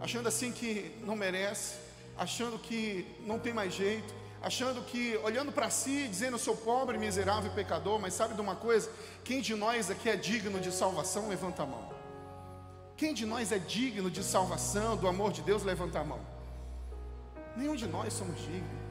achando 0.00 0.28
assim 0.28 0.52
que 0.52 0.96
não 1.04 1.16
merece, 1.16 1.74
achando 2.16 2.58
que 2.58 3.06
não 3.26 3.38
tem 3.38 3.52
mais 3.52 3.74
jeito, 3.74 4.14
achando 4.42 4.82
que, 4.82 5.16
olhando 5.24 5.50
para 5.52 5.70
si, 5.70 6.06
dizendo 6.08 6.34
eu 6.34 6.38
sou 6.38 6.56
pobre, 6.56 6.98
miserável 6.98 7.50
e 7.50 7.54
pecador, 7.54 7.98
mas 7.98 8.14
sabe 8.14 8.34
de 8.34 8.40
uma 8.40 8.56
coisa? 8.56 8.90
Quem 9.24 9.40
de 9.40 9.54
nós 9.54 9.90
aqui 9.90 10.08
é 10.08 10.16
digno 10.16 10.60
de 10.60 10.70
salvação, 10.70 11.28
levanta 11.28 11.62
a 11.62 11.66
mão. 11.66 11.90
Quem 12.96 13.12
de 13.12 13.26
nós 13.26 13.52
é 13.52 13.58
digno 13.58 14.10
de 14.10 14.22
salvação, 14.22 14.96
do 14.96 15.06
amor 15.06 15.32
de 15.32 15.42
Deus, 15.42 15.62
levanta 15.62 16.00
a 16.00 16.04
mão. 16.04 16.20
Nenhum 17.56 17.76
de 17.76 17.86
nós 17.86 18.12
somos 18.12 18.38
dignos. 18.40 18.86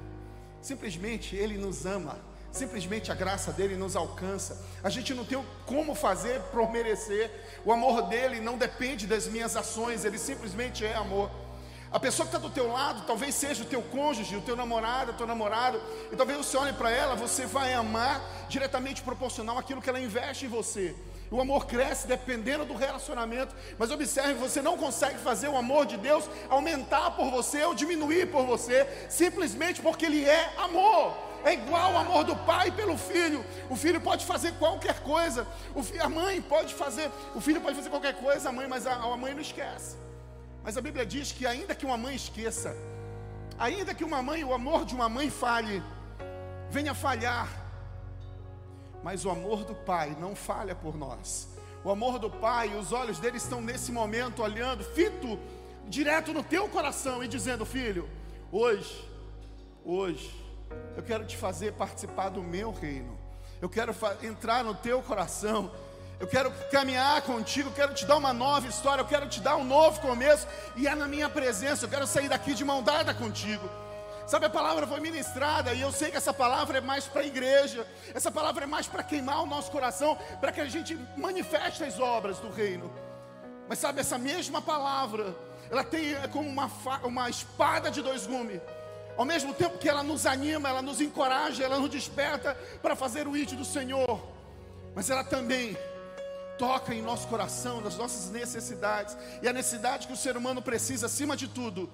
Simplesmente 0.61 1.35
Ele 1.35 1.57
nos 1.57 1.85
ama. 1.85 2.19
Simplesmente 2.55 3.11
a 3.11 3.15
graça 3.15 3.51
dele 3.51 3.75
nos 3.75 3.97
alcança. 3.97 4.57
A 4.81 4.89
gente 4.89 5.13
não 5.13 5.25
tem 5.25 5.45
como 5.65 5.93
fazer 5.93 6.39
para 6.43 6.65
merecer. 6.69 7.29
O 7.65 7.73
amor 7.73 8.03
dele 8.03 8.39
não 8.39 8.57
depende 8.57 9.05
das 9.05 9.27
minhas 9.27 9.57
ações, 9.57 10.05
ele 10.05 10.17
simplesmente 10.17 10.85
é 10.85 10.95
amor. 10.95 11.29
A 11.91 11.99
pessoa 11.99 12.25
que 12.25 12.33
está 12.33 12.47
do 12.47 12.53
teu 12.53 12.71
lado 12.71 13.05
talvez 13.05 13.35
seja 13.35 13.63
o 13.63 13.65
teu 13.65 13.81
cônjuge, 13.81 14.37
o 14.37 14.41
teu 14.41 14.55
namorado, 14.55 15.11
o 15.11 15.15
teu 15.15 15.27
namorado, 15.27 15.81
e 16.09 16.15
talvez 16.15 16.37
você 16.37 16.55
olhe 16.55 16.71
para 16.71 16.89
ela, 16.89 17.13
você 17.13 17.45
vai 17.45 17.73
amar 17.73 18.21
diretamente 18.47 19.01
proporcional 19.01 19.57
àquilo 19.57 19.81
que 19.81 19.89
ela 19.89 19.99
investe 19.99 20.45
em 20.45 20.49
você. 20.49 20.95
O 21.29 21.41
amor 21.41 21.65
cresce 21.65 22.07
dependendo 22.07 22.63
do 22.63 22.73
relacionamento, 22.73 23.53
mas 23.77 23.91
observe, 23.91 24.33
você 24.35 24.61
não 24.61 24.77
consegue 24.77 25.19
fazer 25.19 25.49
o 25.49 25.57
amor 25.57 25.85
de 25.85 25.97
Deus 25.97 26.23
aumentar 26.49 27.11
por 27.17 27.29
você 27.29 27.65
ou 27.65 27.75
diminuir 27.75 28.31
por 28.31 28.45
você, 28.45 28.87
simplesmente 29.09 29.81
porque 29.81 30.05
Ele 30.05 30.23
é 30.23 30.53
amor 30.57 31.34
é 31.45 31.53
igual 31.53 31.93
o 31.93 31.97
amor 31.97 32.23
do 32.23 32.35
pai 32.35 32.71
pelo 32.71 32.97
filho. 32.97 33.45
O 33.69 33.75
filho 33.75 34.01
pode 34.01 34.25
fazer 34.25 34.53
qualquer 34.53 34.99
coisa, 35.01 35.45
a 36.01 36.09
mãe 36.09 36.41
pode 36.41 36.73
fazer, 36.73 37.11
o 37.35 37.39
filho 37.39 37.61
pode 37.61 37.75
fazer 37.75 37.91
qualquer 37.91 38.15
coisa, 38.15 38.49
a 38.49 38.51
mãe, 38.51 38.67
mas 38.67 38.87
a, 38.87 38.95
a 38.95 39.15
mãe 39.15 39.31
não 39.31 39.41
esquece. 39.41 39.95
Mas 40.63 40.75
a 40.75 40.81
Bíblia 40.81 41.05
diz 41.05 41.31
que 41.31 41.45
ainda 41.45 41.75
que 41.75 41.85
uma 41.85 41.97
mãe 41.97 42.15
esqueça, 42.15 42.75
ainda 43.59 43.93
que 43.93 44.03
uma 44.03 44.23
mãe, 44.23 44.43
o 44.43 44.55
amor 44.55 44.85
de 44.85 44.95
uma 44.95 45.07
mãe 45.07 45.29
falhe, 45.29 45.83
venha 46.71 46.95
falhar, 46.95 47.47
mas 49.03 49.23
o 49.23 49.29
amor 49.29 49.63
do 49.63 49.75
pai 49.75 50.17
não 50.19 50.35
falha 50.35 50.73
por 50.73 50.97
nós. 50.97 51.47
O 51.83 51.91
amor 51.91 52.17
do 52.17 52.31
pai, 52.31 52.75
os 52.75 52.91
olhos 52.91 53.19
dele 53.19 53.37
estão 53.37 53.61
nesse 53.61 53.91
momento 53.91 54.41
olhando, 54.41 54.83
fito 54.83 55.37
direto 55.87 56.33
no 56.33 56.43
teu 56.43 56.67
coração 56.67 57.23
e 57.23 57.27
dizendo: 57.27 57.63
Filho, 57.63 58.09
hoje, 58.51 59.07
hoje, 59.85 60.44
eu 60.95 61.03
quero 61.03 61.25
te 61.25 61.35
fazer 61.35 61.73
participar 61.73 62.29
do 62.29 62.41
meu 62.41 62.71
reino. 62.71 63.17
Eu 63.61 63.69
quero 63.69 63.95
entrar 64.21 64.63
no 64.63 64.73
teu 64.73 65.01
coração. 65.01 65.71
Eu 66.19 66.27
quero 66.27 66.49
caminhar 66.71 67.21
contigo, 67.23 67.69
eu 67.69 67.73
quero 67.73 67.93
te 67.93 68.05
dar 68.05 68.15
uma 68.15 68.31
nova 68.31 68.67
história, 68.67 69.01
eu 69.01 69.05
quero 69.05 69.27
te 69.27 69.41
dar 69.41 69.57
um 69.57 69.65
novo 69.65 69.99
começo, 69.99 70.47
e 70.77 70.87
é 70.87 70.95
na 70.95 71.09
minha 71.09 71.27
presença, 71.29 71.85
eu 71.85 71.89
quero 71.89 72.07
sair 72.07 72.29
daqui 72.29 72.53
de 72.53 72.63
mão 72.63 72.81
dada 72.81 73.13
contigo. 73.13 73.69
Sabe, 74.25 74.45
a 74.45 74.49
palavra 74.49 74.87
foi 74.87 75.01
ministrada, 75.01 75.73
e 75.73 75.81
eu 75.81 75.91
sei 75.91 76.11
que 76.11 76.17
essa 76.17 76.33
palavra 76.33 76.77
é 76.77 76.81
mais 76.81 77.05
para 77.05 77.21
a 77.21 77.25
igreja, 77.25 77.85
essa 78.13 78.31
palavra 78.31 78.63
é 78.63 78.67
mais 78.67 78.87
para 78.87 79.03
queimar 79.03 79.43
o 79.43 79.45
nosso 79.45 79.69
coração, 79.69 80.17
para 80.39 80.53
que 80.53 80.61
a 80.61 80.65
gente 80.65 80.97
manifeste 81.17 81.83
as 81.83 81.99
obras 81.99 82.39
do 82.39 82.49
reino. 82.49 82.89
Mas 83.67 83.79
sabe, 83.79 83.99
essa 83.99 84.17
mesma 84.17 84.61
palavra, 84.61 85.35
ela 85.69 85.83
tem 85.83 86.13
é 86.13 86.27
como 86.29 86.47
uma, 86.47 86.71
uma 87.03 87.29
espada 87.29 87.91
de 87.91 88.01
dois 88.01 88.25
gumes. 88.25 88.61
Ao 89.17 89.25
mesmo 89.25 89.53
tempo 89.53 89.77
que 89.77 89.87
ela 89.87 90.03
nos 90.03 90.25
anima, 90.25 90.69
ela 90.69 90.81
nos 90.81 90.99
encoraja, 90.99 91.63
ela 91.63 91.79
nos 91.79 91.89
desperta 91.89 92.55
para 92.81 92.95
fazer 92.95 93.27
o 93.27 93.35
ídolo 93.35 93.59
do 93.59 93.65
Senhor, 93.65 94.21
mas 94.93 95.09
ela 95.09 95.23
também 95.23 95.77
toca 96.57 96.93
em 96.93 97.01
nosso 97.01 97.27
coração, 97.27 97.81
nas 97.81 97.97
nossas 97.97 98.29
necessidades, 98.29 99.17
e 99.41 99.47
a 99.47 99.53
necessidade 99.53 100.07
que 100.07 100.13
o 100.13 100.17
ser 100.17 100.35
humano 100.35 100.61
precisa, 100.61 101.05
acima 101.05 101.35
de 101.35 101.47
tudo, 101.47 101.89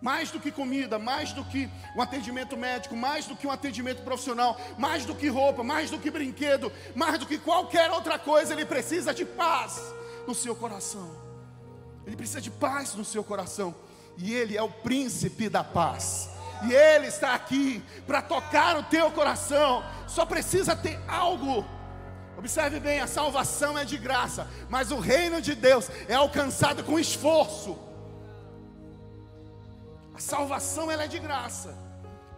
mais 0.00 0.30
do 0.30 0.40
que 0.40 0.50
comida, 0.50 0.98
mais 0.98 1.32
do 1.32 1.44
que 1.44 1.70
um 1.96 2.02
atendimento 2.02 2.56
médico, 2.56 2.96
mais 2.96 3.26
do 3.26 3.36
que 3.36 3.46
um 3.46 3.50
atendimento 3.50 4.02
profissional, 4.02 4.60
mais 4.76 5.06
do 5.06 5.14
que 5.14 5.28
roupa, 5.28 5.62
mais 5.62 5.90
do 5.90 5.98
que 5.98 6.10
brinquedo, 6.10 6.70
mais 6.94 7.18
do 7.18 7.26
que 7.26 7.38
qualquer 7.38 7.90
outra 7.90 8.18
coisa, 8.18 8.52
ele 8.52 8.66
precisa 8.66 9.14
de 9.14 9.24
paz 9.24 9.80
no 10.26 10.34
seu 10.34 10.54
coração. 10.54 11.22
Ele 12.06 12.16
precisa 12.16 12.40
de 12.40 12.50
paz 12.50 12.94
no 12.94 13.04
seu 13.04 13.24
coração 13.24 13.74
e 14.16 14.32
Ele 14.34 14.56
é 14.56 14.62
o 14.62 14.70
príncipe 14.70 15.48
da 15.48 15.64
paz. 15.64 16.30
E 16.66 16.72
Ele 16.72 17.08
está 17.08 17.34
aqui 17.34 17.82
para 18.06 18.22
tocar 18.22 18.76
o 18.76 18.82
teu 18.84 19.10
coração. 19.10 19.84
Só 20.06 20.24
precisa 20.24 20.74
ter 20.76 20.98
algo. 21.08 21.64
Observe 22.36 22.80
bem: 22.80 23.00
a 23.00 23.06
salvação 23.06 23.78
é 23.78 23.84
de 23.84 23.96
graça, 23.96 24.48
mas 24.68 24.90
o 24.90 24.98
reino 24.98 25.40
de 25.40 25.54
Deus 25.54 25.88
é 26.08 26.14
alcançado 26.14 26.82
com 26.84 26.98
esforço. 26.98 27.78
A 30.14 30.18
salvação 30.18 30.90
ela 30.90 31.04
é 31.04 31.08
de 31.08 31.18
graça, 31.18 31.76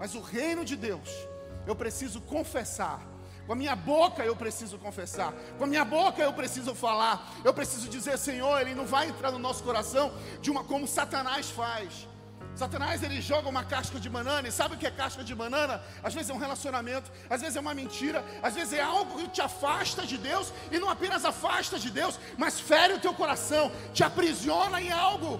mas 0.00 0.14
o 0.14 0.20
reino 0.20 0.64
de 0.64 0.76
Deus, 0.76 1.10
eu 1.66 1.76
preciso 1.76 2.22
confessar, 2.22 3.06
Com 3.46 3.52
a 3.52 3.56
minha 3.56 3.76
boca 3.76 4.24
eu 4.24 4.34
preciso 4.34 4.76
confessar, 4.78 5.32
com 5.56 5.64
a 5.64 5.66
minha 5.66 5.84
boca 5.84 6.20
eu 6.20 6.32
preciso 6.32 6.74
falar, 6.74 7.32
eu 7.44 7.54
preciso 7.54 7.88
dizer, 7.88 8.18
Senhor, 8.18 8.60
Ele 8.60 8.74
não 8.74 8.86
vai 8.86 9.08
entrar 9.08 9.30
no 9.30 9.38
nosso 9.38 9.62
coração 9.62 10.12
de 10.42 10.50
uma 10.50 10.64
como 10.64 10.86
Satanás 10.86 11.48
faz. 11.48 12.08
Satanás 12.56 13.02
ele 13.02 13.20
joga 13.20 13.50
uma 13.50 13.62
casca 13.62 14.00
de 14.00 14.08
banana, 14.08 14.48
e 14.48 14.50
sabe 14.50 14.74
o 14.74 14.78
que 14.78 14.86
é 14.86 14.90
casca 14.90 15.22
de 15.22 15.34
banana? 15.34 15.82
Às 16.02 16.14
vezes 16.14 16.30
é 16.30 16.34
um 16.34 16.38
relacionamento, 16.38 17.12
às 17.28 17.42
vezes 17.42 17.54
é 17.54 17.60
uma 17.60 17.74
mentira, 17.74 18.24
às 18.42 18.54
vezes 18.54 18.72
é 18.72 18.80
algo 18.80 19.18
que 19.18 19.28
te 19.28 19.42
afasta 19.42 20.06
de 20.06 20.16
Deus, 20.16 20.50
e 20.72 20.78
não 20.78 20.88
apenas 20.88 21.26
afasta 21.26 21.78
de 21.78 21.90
Deus, 21.90 22.18
mas 22.38 22.58
fere 22.58 22.94
o 22.94 22.98
teu 22.98 23.12
coração, 23.12 23.70
te 23.92 24.02
aprisiona 24.02 24.80
em 24.80 24.90
algo. 24.90 25.38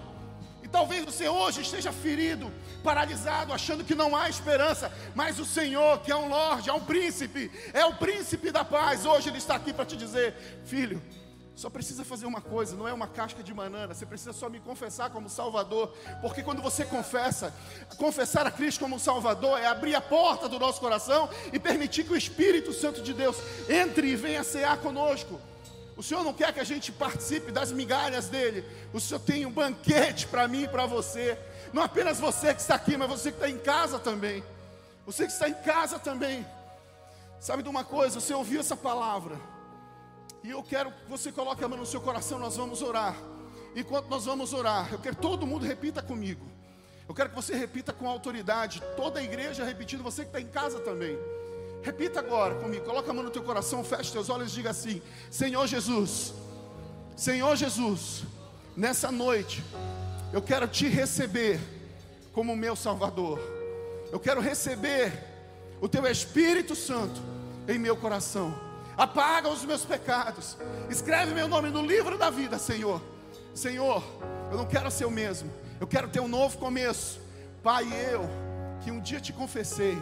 Talvez 0.77 1.07
você 1.07 1.27
hoje 1.27 1.63
esteja 1.63 1.91
ferido, 1.91 2.53
paralisado, 2.85 3.51
achando 3.51 3.83
que 3.83 3.95
não 3.95 4.15
há 4.15 4.29
esperança, 4.29 4.93
mas 5.15 5.39
o 5.39 5.45
Senhor, 5.47 6.01
que 6.01 6.13
é 6.13 6.17
um 6.17 6.29
Lorde, 6.29 6.69
é 6.69 6.73
um 6.75 6.85
príncipe, 6.85 7.51
é 7.73 7.83
o 7.87 7.95
príncipe 7.95 8.51
da 8.51 8.63
paz, 8.63 9.07
hoje 9.07 9.31
Ele 9.31 9.39
está 9.39 9.55
aqui 9.55 9.73
para 9.73 9.87
te 9.87 9.97
dizer: 9.97 10.35
filho, 10.67 11.03
só 11.55 11.71
precisa 11.71 12.05
fazer 12.05 12.27
uma 12.27 12.43
coisa, 12.43 12.77
não 12.77 12.87
é 12.87 12.93
uma 12.93 13.07
casca 13.07 13.43
de 13.43 13.55
banana, 13.55 13.95
você 13.95 14.05
precisa 14.05 14.35
só 14.35 14.51
me 14.51 14.61
confessar 14.61 15.09
como 15.09 15.31
Salvador, 15.31 15.97
porque 16.21 16.43
quando 16.43 16.61
você 16.61 16.85
confessa, 16.85 17.55
confessar 17.97 18.47
a 18.47 18.51
Cristo 18.51 18.81
como 18.81 19.01
Salvador 19.01 19.59
é 19.59 19.67
abrir 19.67 19.95
a 19.95 20.01
porta 20.03 20.47
do 20.47 20.59
nosso 20.59 20.79
coração 20.79 21.31
e 21.55 21.59
permitir 21.59 22.05
que 22.05 22.13
o 22.13 22.17
Espírito 22.19 22.75
Santo 22.75 23.01
de 23.01 23.15
Deus 23.15 23.39
entre 23.67 24.09
e 24.09 24.15
venha 24.15 24.45
cear 24.45 24.77
conosco. 24.77 25.41
O 25.97 26.03
Senhor 26.03 26.23
não 26.23 26.35
quer 26.35 26.53
que 26.53 26.61
a 26.61 26.65
gente 26.65 26.93
participe 26.93 27.51
das 27.51 27.73
migalhas 27.73 28.29
dele. 28.29 28.65
O 28.93 29.01
Senhor 29.01 29.19
tem 29.21 29.47
um 29.47 29.51
banquete 29.51 30.27
para 30.27 30.47
mim 30.47 30.65
e 30.65 30.69
para 30.69 30.85
você. 30.85 31.39
Não 31.73 31.83
apenas 31.83 32.21
você 32.21 32.55
que 32.55 32.61
está 32.61 32.75
aqui, 32.75 32.97
mas 32.99 33.09
você 33.09 33.31
que 33.33 33.39
está 33.39 33.49
em 33.49 33.59
casa 33.59 33.99
também. 33.99 34.45
Você 35.07 35.25
que 35.25 35.33
está 35.33 35.49
em 35.49 35.55
casa 35.55 35.99
também. 35.99 36.47
Sabe 37.41 37.63
de 37.63 37.69
uma 37.69 37.83
coisa? 37.83 38.21
Você 38.21 38.35
ouviu 38.35 38.61
essa 38.61 38.77
palavra. 38.77 39.41
E 40.45 40.51
eu 40.51 40.63
quero 40.63 40.91
que 40.91 41.09
você 41.09 41.33
coloque 41.33 41.65
a 41.65 41.69
mão 41.69 41.79
no 41.79 41.87
seu 41.87 42.01
coração. 42.01 42.39
Nós 42.39 42.57
vamos 42.57 42.83
orar. 42.83 43.17
Enquanto 43.75 44.09
nós 44.09 44.27
vamos 44.27 44.53
orar, 44.53 44.93
eu 44.93 44.99
quero 44.99 45.17
que 45.17 45.23
todo 45.23 45.47
mundo 45.47 45.65
repita 45.65 46.03
comigo. 46.03 46.47
Eu 47.09 47.15
quero 47.15 47.31
que 47.31 47.37
você 47.37 47.55
repita 47.55 47.93
com 47.93 48.07
autoridade. 48.07 48.83
Toda 48.97 49.21
a 49.21 49.23
igreja 49.23 49.65
repetindo. 49.65 50.03
Você 50.03 50.23
que 50.23 50.29
está 50.29 50.41
em 50.41 50.49
casa 50.49 50.79
também. 50.81 51.19
Repita 51.87 52.19
agora 52.19 52.57
comigo. 52.57 52.85
Coloca 52.85 53.09
a 53.13 53.15
mão 53.15 53.23
no 53.23 53.31
teu 53.31 53.45
coração, 53.45 53.85
feche 53.85 54.11
teus 54.11 54.29
olhos 54.29 54.51
e 54.51 54.57
diga 54.57 54.71
assim: 54.71 55.01
Senhor 55.31 55.69
Jesus, 55.69 56.35
Senhor 57.17 57.55
Jesus, 57.55 58.25
nessa 58.77 59.13
noite 59.13 59.63
eu 60.33 60.43
quero 60.43 60.67
te 60.67 60.89
receber 60.89 61.61
como 62.33 62.57
meu 62.57 62.75
Salvador. 62.75 63.39
Eu 64.11 64.19
quero 64.19 64.41
receber 64.41 65.13
o 65.81 65.89
teu 65.89 66.05
Espírito 66.09 66.75
Santo 66.75 67.21
em 67.69 67.79
meu 67.79 67.97
coração. 67.97 68.53
Apaga 68.97 69.49
os 69.49 69.65
meus 69.65 69.85
pecados. 69.85 70.57
Escreve 70.91 71.35
meu 71.35 71.47
nome 71.47 71.71
no 71.71 71.87
livro 71.87 72.19
da 72.19 72.31
vida, 72.31 72.59
Senhor. 72.59 73.01
Senhor, 73.55 74.03
eu 74.51 74.59
não 74.59 74.67
quero 74.67 74.91
ser 74.91 75.05
o 75.05 75.11
mesmo. 75.11 75.53
Eu 75.79 75.87
quero 75.87 76.09
ter 76.09 76.19
um 76.19 76.27
novo 76.27 76.59
começo. 76.59 77.21
Pai, 77.63 77.85
eu 78.11 78.29
que 78.83 78.91
um 78.91 78.99
dia 78.99 79.21
te 79.21 79.33
confessei 79.33 79.97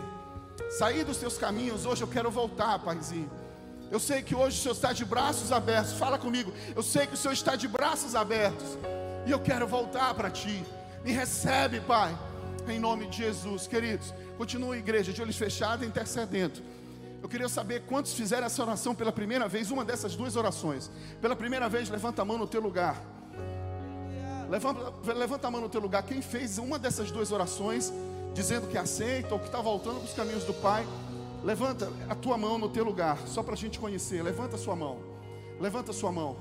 Saí 0.71 1.05
dos 1.05 1.19
teus 1.19 1.39
caminhos, 1.39 1.87
hoje 1.87 2.03
eu 2.03 2.09
quero 2.09 2.31
voltar, 2.31 2.79
Paizinho. 2.79 3.31
Eu 3.91 4.01
sei 4.01 4.23
que 4.23 4.35
hoje 4.35 4.59
o 4.59 4.63
Senhor 4.63 4.75
está 4.75 4.93
de 4.93 5.05
braços 5.05 5.53
abertos. 5.53 5.93
Fala 5.93 6.19
comigo. 6.19 6.53
Eu 6.75 6.83
sei 6.83 7.07
que 7.07 7.15
o 7.15 7.17
Senhor 7.17 7.33
está 7.33 7.55
de 7.55 7.69
braços 7.69 8.15
abertos. 8.15 8.77
E 9.27 9.31
eu 9.31 9.39
quero 9.39 9.67
voltar 9.67 10.13
para 10.15 10.31
ti. 10.31 10.65
Me 11.05 11.13
recebe, 11.13 11.81
Pai. 11.81 12.17
Em 12.69 12.79
nome 12.79 13.07
de 13.07 13.19
Jesus, 13.19 13.67
queridos. 13.67 14.13
Continua 14.37 14.75
a 14.75 14.79
igreja 14.79 15.13
de 15.13 15.23
olhos 15.23 15.37
fechados, 15.37 15.87
intercedendo. 15.87 16.61
Eu 17.23 17.29
queria 17.29 17.49
saber 17.49 17.83
quantos 17.83 18.13
fizeram 18.15 18.47
essa 18.47 18.63
oração 18.63 18.95
pela 18.95 19.13
primeira 19.13 19.47
vez, 19.49 19.71
uma 19.71 19.85
dessas 19.85 20.17
duas 20.17 20.35
orações. 20.35 20.91
Pela 21.21 21.37
primeira 21.37 21.69
vez, 21.69 21.89
levanta 21.89 22.23
a 22.23 22.25
mão 22.25 22.37
no 22.37 22.47
teu 22.47 22.61
lugar. 22.61 23.01
Levanta, 24.51 25.13
levanta 25.13 25.49
a 25.49 25.51
mão 25.51 25.61
no 25.61 25.69
teu 25.69 25.81
lugar. 25.81 26.03
Quem 26.03 26.21
fez 26.21 26.59
uma 26.59 26.79
dessas 26.79 27.11
duas 27.11 27.33
orações 27.33 27.93
dizendo 28.35 28.67
que 28.67 28.77
aceita 28.77 29.33
ou 29.33 29.39
que 29.39 29.47
está 29.47 29.63
voltando 29.63 29.99
para 29.99 30.05
os 30.05 30.13
caminhos 30.13 30.45
do 30.45 30.53
Pai, 30.53 30.85
levanta 31.43 31.91
a 32.09 32.15
tua 32.15 32.37
mão 32.37 32.59
no 32.59 32.69
teu 32.69 32.85
lugar, 32.85 33.17
só 33.27 33.43
para 33.43 33.55
a 33.55 33.57
gente 33.57 33.79
conhecer. 33.79 34.23
Levanta 34.23 34.57
a 34.57 34.59
sua 34.59 34.75
mão. 34.75 34.99
Levanta 35.61 35.93
a 35.93 35.95
sua 35.95 36.11
mão. 36.11 36.37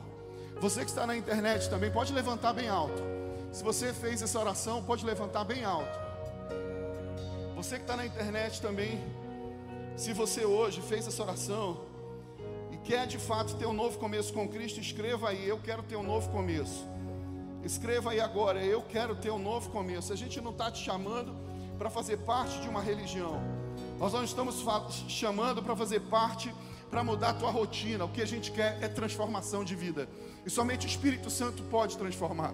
Você 0.60 0.82
que 0.82 0.90
está 0.90 1.06
na 1.06 1.16
internet 1.16 1.70
também 1.70 1.92
pode 1.92 2.12
levantar 2.12 2.52
bem 2.52 2.68
alto. 2.68 3.02
Se 3.52 3.64
você 3.64 3.94
fez 3.94 4.22
essa 4.22 4.40
oração, 4.40 4.84
pode 4.84 5.06
levantar 5.06 5.44
bem 5.44 5.64
alto. 5.64 6.00
Você 7.56 7.76
que 7.76 7.84
está 7.84 7.96
na 7.96 8.06
internet 8.06 8.60
também, 8.60 9.00
se 9.96 10.12
você 10.12 10.44
hoje 10.44 10.82
fez 10.82 11.08
essa 11.08 11.22
oração 11.22 11.82
e 12.72 12.78
quer 12.78 13.06
de 13.06 13.20
fato 13.20 13.56
ter 13.56 13.68
um 13.68 13.74
novo 13.74 14.00
começo 14.00 14.34
com 14.34 14.48
Cristo, 14.50 14.80
escreva 14.80 15.30
aí: 15.30 15.48
Eu 15.48 15.60
quero 15.60 15.84
ter 15.84 15.96
um 15.96 16.04
novo 16.04 16.30
começo. 16.30 16.88
Escreva 17.64 18.12
aí 18.12 18.20
agora: 18.20 18.64
Eu 18.64 18.82
quero 18.82 19.16
ter 19.16 19.30
um 19.30 19.38
novo 19.38 19.70
começo. 19.70 20.12
A 20.12 20.16
gente 20.16 20.42
não 20.42 20.52
está 20.52 20.72
te 20.72 20.84
chamando 20.84 21.43
para 21.84 21.90
fazer 21.90 22.16
parte 22.20 22.62
de 22.62 22.70
uma 22.70 22.82
religião. 22.82 23.42
Nós 24.00 24.14
não 24.14 24.24
estamos 24.24 24.64
chamando 25.10 25.62
para 25.62 25.76
fazer 25.76 26.00
parte, 26.00 26.56
para 26.90 27.04
mudar 27.04 27.32
a 27.32 27.34
tua 27.34 27.52
rotina. 27.52 28.06
O 28.06 28.08
que 28.08 28.22
a 28.22 28.26
gente 28.26 28.54
quer 28.54 28.78
é 28.82 28.88
transformação 28.88 29.66
de 29.66 29.76
vida. 29.76 30.08
E 30.46 30.50
somente 30.50 30.88
o 30.88 30.90
Espírito 30.90 31.30
Santo 31.30 31.62
pode 31.64 31.98
transformar. 31.98 32.54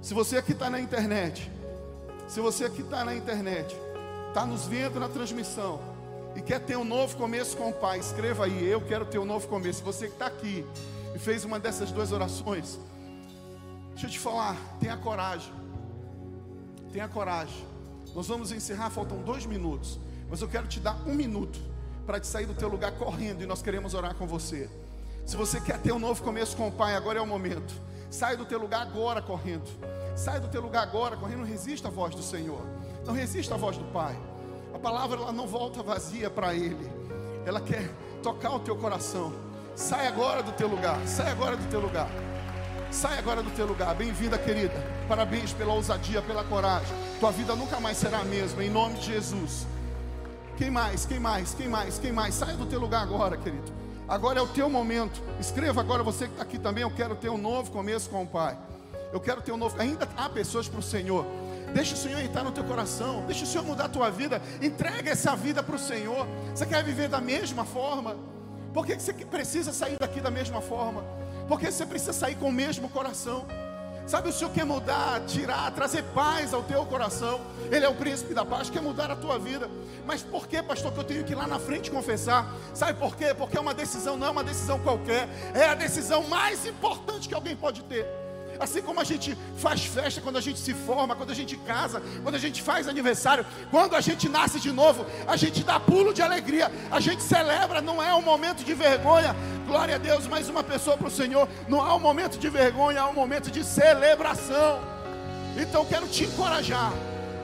Se 0.00 0.14
você 0.14 0.36
aqui 0.36 0.52
está 0.52 0.70
na 0.70 0.78
internet, 0.78 1.50
se 2.28 2.38
você 2.38 2.66
aqui 2.66 2.82
está 2.82 3.04
na 3.04 3.12
internet, 3.12 3.76
está 4.28 4.46
nos 4.46 4.66
vendo 4.66 5.00
na 5.00 5.08
transmissão 5.08 5.80
e 6.36 6.40
quer 6.40 6.60
ter 6.60 6.76
um 6.76 6.84
novo 6.84 7.16
começo 7.16 7.56
com 7.56 7.70
o 7.70 7.72
Pai, 7.72 7.98
escreva 7.98 8.44
aí, 8.44 8.64
eu 8.64 8.80
quero 8.80 9.04
ter 9.04 9.18
um 9.18 9.24
novo 9.24 9.48
começo. 9.48 9.82
Você 9.82 10.06
que 10.06 10.12
está 10.12 10.26
aqui 10.26 10.64
e 11.12 11.18
fez 11.18 11.44
uma 11.44 11.58
dessas 11.58 11.90
duas 11.90 12.12
orações, 12.12 12.78
deixa 13.94 14.06
eu 14.06 14.10
te 14.10 14.18
falar, 14.20 14.56
tenha 14.78 14.96
coragem. 14.96 15.52
Tenha 16.92 17.08
coragem. 17.08 17.77
Nós 18.18 18.26
vamos 18.26 18.50
encerrar, 18.50 18.90
faltam 18.90 19.18
dois 19.18 19.46
minutos. 19.46 19.96
Mas 20.28 20.42
eu 20.42 20.48
quero 20.48 20.66
te 20.66 20.80
dar 20.80 20.96
um 21.06 21.14
minuto 21.14 21.56
para 22.04 22.18
te 22.18 22.26
sair 22.26 22.46
do 22.46 22.52
teu 22.52 22.68
lugar 22.68 22.90
correndo 22.90 23.44
e 23.44 23.46
nós 23.46 23.62
queremos 23.62 23.94
orar 23.94 24.12
com 24.16 24.26
você. 24.26 24.68
Se 25.24 25.36
você 25.36 25.60
quer 25.60 25.78
ter 25.78 25.92
um 25.92 26.00
novo 26.00 26.20
começo 26.20 26.56
com 26.56 26.66
o 26.66 26.72
Pai, 26.72 26.96
agora 26.96 27.20
é 27.20 27.22
o 27.22 27.26
momento. 27.26 27.72
Sai 28.10 28.36
do 28.36 28.44
teu 28.44 28.58
lugar 28.58 28.82
agora 28.82 29.22
correndo. 29.22 29.70
Sai 30.16 30.40
do 30.40 30.48
teu 30.48 30.60
lugar 30.60 30.82
agora 30.82 31.16
correndo. 31.16 31.38
Não 31.38 31.46
resista 31.46 31.86
à 31.86 31.90
voz 31.92 32.12
do 32.12 32.20
Senhor. 32.20 32.60
Não 33.06 33.14
resista 33.14 33.54
à 33.54 33.56
voz 33.56 33.78
do 33.78 33.84
Pai. 33.92 34.18
A 34.74 34.80
palavra 34.80 35.20
ela 35.20 35.32
não 35.32 35.46
volta 35.46 35.80
vazia 35.80 36.28
para 36.28 36.52
Ele. 36.52 36.90
Ela 37.46 37.60
quer 37.60 37.88
tocar 38.20 38.50
o 38.50 38.58
teu 38.58 38.74
coração. 38.74 39.32
Sai 39.76 40.08
agora 40.08 40.42
do 40.42 40.50
teu 40.50 40.66
lugar. 40.66 40.98
Sai 41.06 41.30
agora 41.30 41.56
do 41.56 41.70
teu 41.70 41.78
lugar. 41.78 42.10
Sai 42.90 43.18
agora 43.18 43.42
do 43.42 43.50
teu 43.50 43.66
lugar. 43.66 43.94
Bem-vinda, 43.94 44.38
querida. 44.38 44.74
Parabéns 45.06 45.52
pela 45.52 45.74
ousadia, 45.74 46.22
pela 46.22 46.42
coragem. 46.42 46.88
Tua 47.20 47.30
vida 47.30 47.54
nunca 47.54 47.78
mais 47.78 47.98
será 47.98 48.20
a 48.20 48.24
mesma, 48.24 48.64
em 48.64 48.70
nome 48.70 48.94
de 48.94 49.06
Jesus. 49.06 49.66
Quem 50.56 50.70
mais? 50.70 51.04
Quem 51.04 51.20
mais? 51.20 51.54
Quem 51.54 51.68
mais? 51.68 51.98
Quem 51.98 52.12
mais? 52.12 52.34
Saia 52.34 52.56
do 52.56 52.64
teu 52.64 52.80
lugar 52.80 53.02
agora, 53.02 53.36
querido. 53.36 53.70
Agora 54.08 54.38
é 54.38 54.42
o 54.42 54.48
teu 54.48 54.70
momento. 54.70 55.22
Escreva 55.38 55.80
agora 55.82 56.02
você 56.02 56.26
que 56.26 56.32
está 56.32 56.42
aqui 56.42 56.58
também. 56.58 56.82
Eu 56.82 56.90
quero 56.90 57.14
ter 57.14 57.28
um 57.28 57.36
novo 57.36 57.70
começo 57.70 58.08
com 58.08 58.22
o 58.22 58.26
Pai. 58.26 58.56
Eu 59.12 59.20
quero 59.20 59.42
ter 59.42 59.52
um 59.52 59.58
novo. 59.58 59.78
Ainda 59.78 60.08
há 60.16 60.28
pessoas 60.30 60.66
para 60.66 60.80
o 60.80 60.82
Senhor. 60.82 61.26
Deixa 61.74 61.94
o 61.94 61.98
Senhor 61.98 62.18
entrar 62.20 62.42
no 62.42 62.52
teu 62.52 62.64
coração. 62.64 63.22
Deixa 63.26 63.44
o 63.44 63.46
Senhor 63.46 63.64
mudar 63.64 63.84
a 63.84 63.88
tua 63.88 64.10
vida. 64.10 64.40
Entrega 64.62 65.10
essa 65.10 65.36
vida 65.36 65.62
para 65.62 65.76
o 65.76 65.78
Senhor. 65.78 66.26
Você 66.54 66.64
quer 66.64 66.82
viver 66.82 67.08
da 67.08 67.20
mesma 67.20 67.66
forma? 67.66 68.16
Por 68.72 68.86
que 68.86 68.94
você 68.98 69.12
precisa 69.12 69.72
sair 69.72 69.98
daqui 69.98 70.20
da 70.20 70.30
mesma 70.30 70.62
forma? 70.62 71.04
Porque 71.48 71.72
você 71.72 71.86
precisa 71.86 72.12
sair 72.12 72.34
com 72.36 72.48
o 72.48 72.52
mesmo 72.52 72.88
coração. 72.88 73.46
Sabe, 74.06 74.30
o 74.30 74.32
Senhor 74.32 74.50
quer 74.50 74.64
mudar, 74.64 75.20
tirar, 75.26 75.70
trazer 75.72 76.02
paz 76.14 76.54
ao 76.54 76.62
teu 76.62 76.84
coração. 76.86 77.40
Ele 77.70 77.84
é 77.84 77.88
o 77.88 77.94
príncipe 77.94 78.32
da 78.32 78.42
paz, 78.44 78.70
quer 78.70 78.80
mudar 78.80 79.10
a 79.10 79.16
tua 79.16 79.38
vida. 79.38 79.68
Mas 80.06 80.22
por 80.22 80.46
que, 80.46 80.62
pastor, 80.62 80.92
que 80.92 81.00
eu 81.00 81.04
tenho 81.04 81.24
que 81.24 81.32
ir 81.32 81.36
lá 81.36 81.46
na 81.46 81.58
frente 81.58 81.90
confessar? 81.90 82.50
Sabe 82.72 82.98
por 82.98 83.16
quê? 83.16 83.34
Porque 83.34 83.58
é 83.58 83.60
uma 83.60 83.74
decisão, 83.74 84.16
não 84.16 84.26
é 84.26 84.30
uma 84.30 84.44
decisão 84.44 84.78
qualquer. 84.78 85.28
É 85.54 85.66
a 85.66 85.74
decisão 85.74 86.22
mais 86.26 86.64
importante 86.64 87.28
que 87.28 87.34
alguém 87.34 87.54
pode 87.54 87.82
ter. 87.84 88.06
Assim 88.60 88.82
como 88.82 89.00
a 89.00 89.04
gente 89.04 89.36
faz 89.56 89.84
festa 89.84 90.20
quando 90.20 90.36
a 90.36 90.40
gente 90.40 90.58
se 90.58 90.74
forma, 90.74 91.14
quando 91.14 91.30
a 91.30 91.34
gente 91.34 91.56
casa, 91.58 92.02
quando 92.22 92.34
a 92.34 92.38
gente 92.38 92.60
faz 92.62 92.88
aniversário, 92.88 93.46
quando 93.70 93.94
a 93.94 94.00
gente 94.00 94.28
nasce 94.28 94.58
de 94.58 94.72
novo, 94.72 95.06
a 95.26 95.36
gente 95.36 95.62
dá 95.62 95.78
pulo 95.78 96.12
de 96.12 96.22
alegria, 96.22 96.70
a 96.90 97.00
gente 97.00 97.22
celebra, 97.22 97.80
não 97.80 98.02
é 98.02 98.14
um 98.14 98.22
momento 98.22 98.64
de 98.64 98.74
vergonha. 98.74 99.34
Glória 99.66 99.96
a 99.96 99.98
Deus, 99.98 100.26
mais 100.26 100.48
uma 100.48 100.64
pessoa 100.64 100.96
para 100.96 101.08
o 101.08 101.10
Senhor. 101.10 101.48
Não 101.68 101.80
há 101.80 101.94
um 101.94 102.00
momento 102.00 102.38
de 102.38 102.48
vergonha, 102.48 103.02
há 103.02 103.08
um 103.08 103.14
momento 103.14 103.50
de 103.50 103.62
celebração. 103.62 104.80
Então 105.56 105.84
quero 105.84 106.08
te 106.08 106.24
encorajar. 106.24 106.92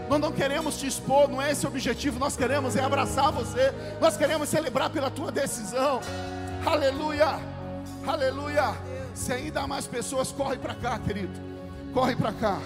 Nós 0.09 0.21
não 0.21 0.33
queremos 0.33 0.79
te 0.79 0.87
expor, 0.87 1.29
não 1.29 1.41
é 1.41 1.51
esse 1.53 1.65
o 1.65 1.69
objetivo. 1.69 2.19
Nós 2.19 2.37
queremos 2.37 2.77
é 2.77 2.83
abraçar 2.83 3.31
você. 3.33 3.73
Nós 4.01 4.17
queremos 4.17 4.49
celebrar 4.49 4.91
pela 4.91 5.11
tua 5.11 5.31
decisão. 5.31 6.01
Aleluia. 6.65 7.39
Aleluia. 8.07 8.94
Se 9.15 9.33
ainda 9.33 9.63
há 9.63 9.67
mais 9.67 9.87
pessoas, 9.87 10.33
corre 10.33 10.59
para 10.59 10.75
cá, 10.75 10.99
querido. 10.99 11.33
Corre 11.93 12.17
para 12.17 12.33
cá. 12.33 12.61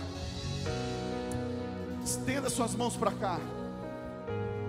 Estenda 2.03 2.49
suas 2.49 2.75
mãos 2.75 2.97
para 2.97 3.13
cá. 3.13 3.39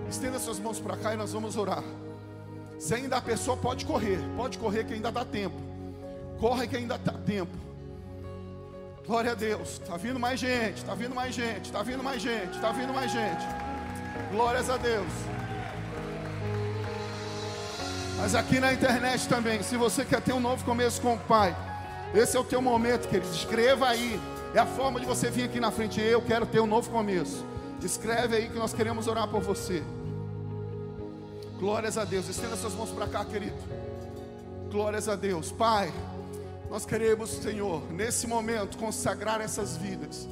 Estenda 0.08 0.38
suas 0.38 0.58
mãos 0.58 0.78
para 0.78 0.96
cá 0.96 1.14
e 1.14 1.16
nós 1.16 1.32
vamos 1.32 1.56
orar. 1.56 1.82
Se 2.78 2.94
ainda 2.94 3.16
a 3.16 3.22
pessoa 3.22 3.56
pode 3.56 3.86
correr, 3.86 4.18
pode 4.36 4.58
correr 4.58 4.84
que 4.84 4.92
ainda 4.92 5.10
dá 5.10 5.24
tempo. 5.24 5.56
Corre 6.38 6.66
que 6.66 6.76
ainda 6.76 6.98
dá 6.98 7.12
tempo. 7.12 7.56
Glória 9.06 9.32
a 9.32 9.34
Deus. 9.34 9.80
Está 9.80 9.96
vindo 9.96 10.20
mais 10.20 10.38
gente, 10.38 10.78
está 10.78 10.94
vindo 10.94 11.14
mais 11.14 11.34
gente, 11.34 11.64
está 11.66 11.82
vindo 11.82 12.02
mais 12.02 12.20
gente, 12.20 12.54
está 12.54 12.72
vindo 12.72 12.92
mais 12.92 13.10
gente. 13.10 13.44
Glórias 14.30 14.68
a 14.68 14.76
Deus. 14.76 15.12
Mas 18.18 18.34
aqui 18.34 18.60
na 18.60 18.72
internet 18.72 19.26
também, 19.28 19.62
se 19.62 19.76
você 19.78 20.04
quer 20.04 20.20
ter 20.20 20.34
um 20.34 20.40
novo 20.40 20.62
começo 20.64 21.00
com 21.00 21.14
o 21.14 21.18
Pai, 21.18 21.56
esse 22.14 22.36
é 22.36 22.40
o 22.40 22.44
teu 22.44 22.60
momento, 22.60 23.08
querido. 23.08 23.32
Escreva 23.32 23.88
aí. 23.88 24.20
É 24.54 24.58
a 24.58 24.66
forma 24.66 24.98
de 24.98 25.06
você 25.06 25.30
vir 25.30 25.44
aqui 25.44 25.60
na 25.60 25.70
frente. 25.70 26.00
Eu 26.00 26.20
quero 26.22 26.44
ter 26.44 26.60
um 26.60 26.66
novo 26.66 26.90
começo. 26.90 27.44
Escreve 27.82 28.36
aí 28.36 28.48
que 28.48 28.58
nós 28.58 28.72
queremos 28.72 29.06
orar 29.06 29.28
por 29.28 29.40
você. 29.40 29.82
Glórias 31.58 31.96
a 31.96 32.04
Deus. 32.04 32.28
Estenda 32.28 32.56
suas 32.56 32.74
mãos 32.74 32.90
para 32.90 33.06
cá, 33.06 33.24
querido. 33.24 33.56
Glórias 34.70 35.08
a 35.08 35.14
Deus. 35.14 35.52
Pai, 35.52 35.92
nós 36.68 36.84
queremos, 36.84 37.30
Senhor, 37.30 37.82
nesse 37.92 38.26
momento, 38.26 38.78
consagrar 38.78 39.40
essas 39.40 39.76
vidas 39.76 40.28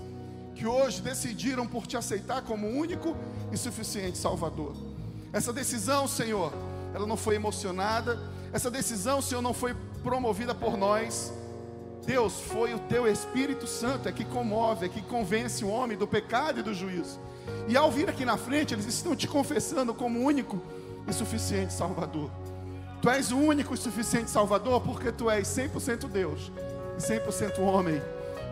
que 0.54 0.66
hoje 0.66 1.00
decidiram 1.00 1.66
por 1.66 1.86
te 1.86 1.96
aceitar 1.96 2.42
como 2.42 2.66
único 2.66 3.16
e 3.52 3.56
suficiente 3.56 4.18
Salvador. 4.18 4.74
Essa 5.32 5.52
decisão, 5.52 6.08
Senhor, 6.08 6.52
ela 6.92 7.06
não 7.06 7.16
foi 7.16 7.36
emocionada. 7.36 8.18
Essa 8.52 8.68
decisão, 8.68 9.22
Senhor, 9.22 9.40
não 9.40 9.54
foi 9.54 9.76
promovida 10.02 10.54
por 10.54 10.76
nós. 10.76 11.32
Deus, 12.08 12.40
foi 12.40 12.72
o 12.72 12.78
teu 12.78 13.06
Espírito 13.06 13.66
Santo 13.66 14.08
é 14.08 14.12
que 14.12 14.24
comove, 14.24 14.86
é 14.86 14.88
que 14.88 15.02
convence 15.02 15.62
o 15.62 15.68
homem 15.68 15.94
do 15.94 16.08
pecado 16.08 16.58
e 16.58 16.62
do 16.62 16.72
juízo. 16.72 17.20
E 17.68 17.76
ao 17.76 17.92
vir 17.92 18.08
aqui 18.08 18.24
na 18.24 18.38
frente, 18.38 18.72
eles 18.72 18.86
estão 18.86 19.14
te 19.14 19.28
confessando 19.28 19.92
como 19.92 20.18
único 20.18 20.58
e 21.06 21.12
suficiente 21.12 21.74
Salvador. 21.74 22.30
Tu 23.02 23.10
és 23.10 23.30
o 23.30 23.36
único 23.36 23.74
e 23.74 23.76
suficiente 23.76 24.30
Salvador 24.30 24.80
porque 24.80 25.12
tu 25.12 25.28
és 25.28 25.46
100% 25.48 26.08
Deus 26.08 26.50
e 26.96 27.02
100% 27.02 27.58
homem. 27.58 28.00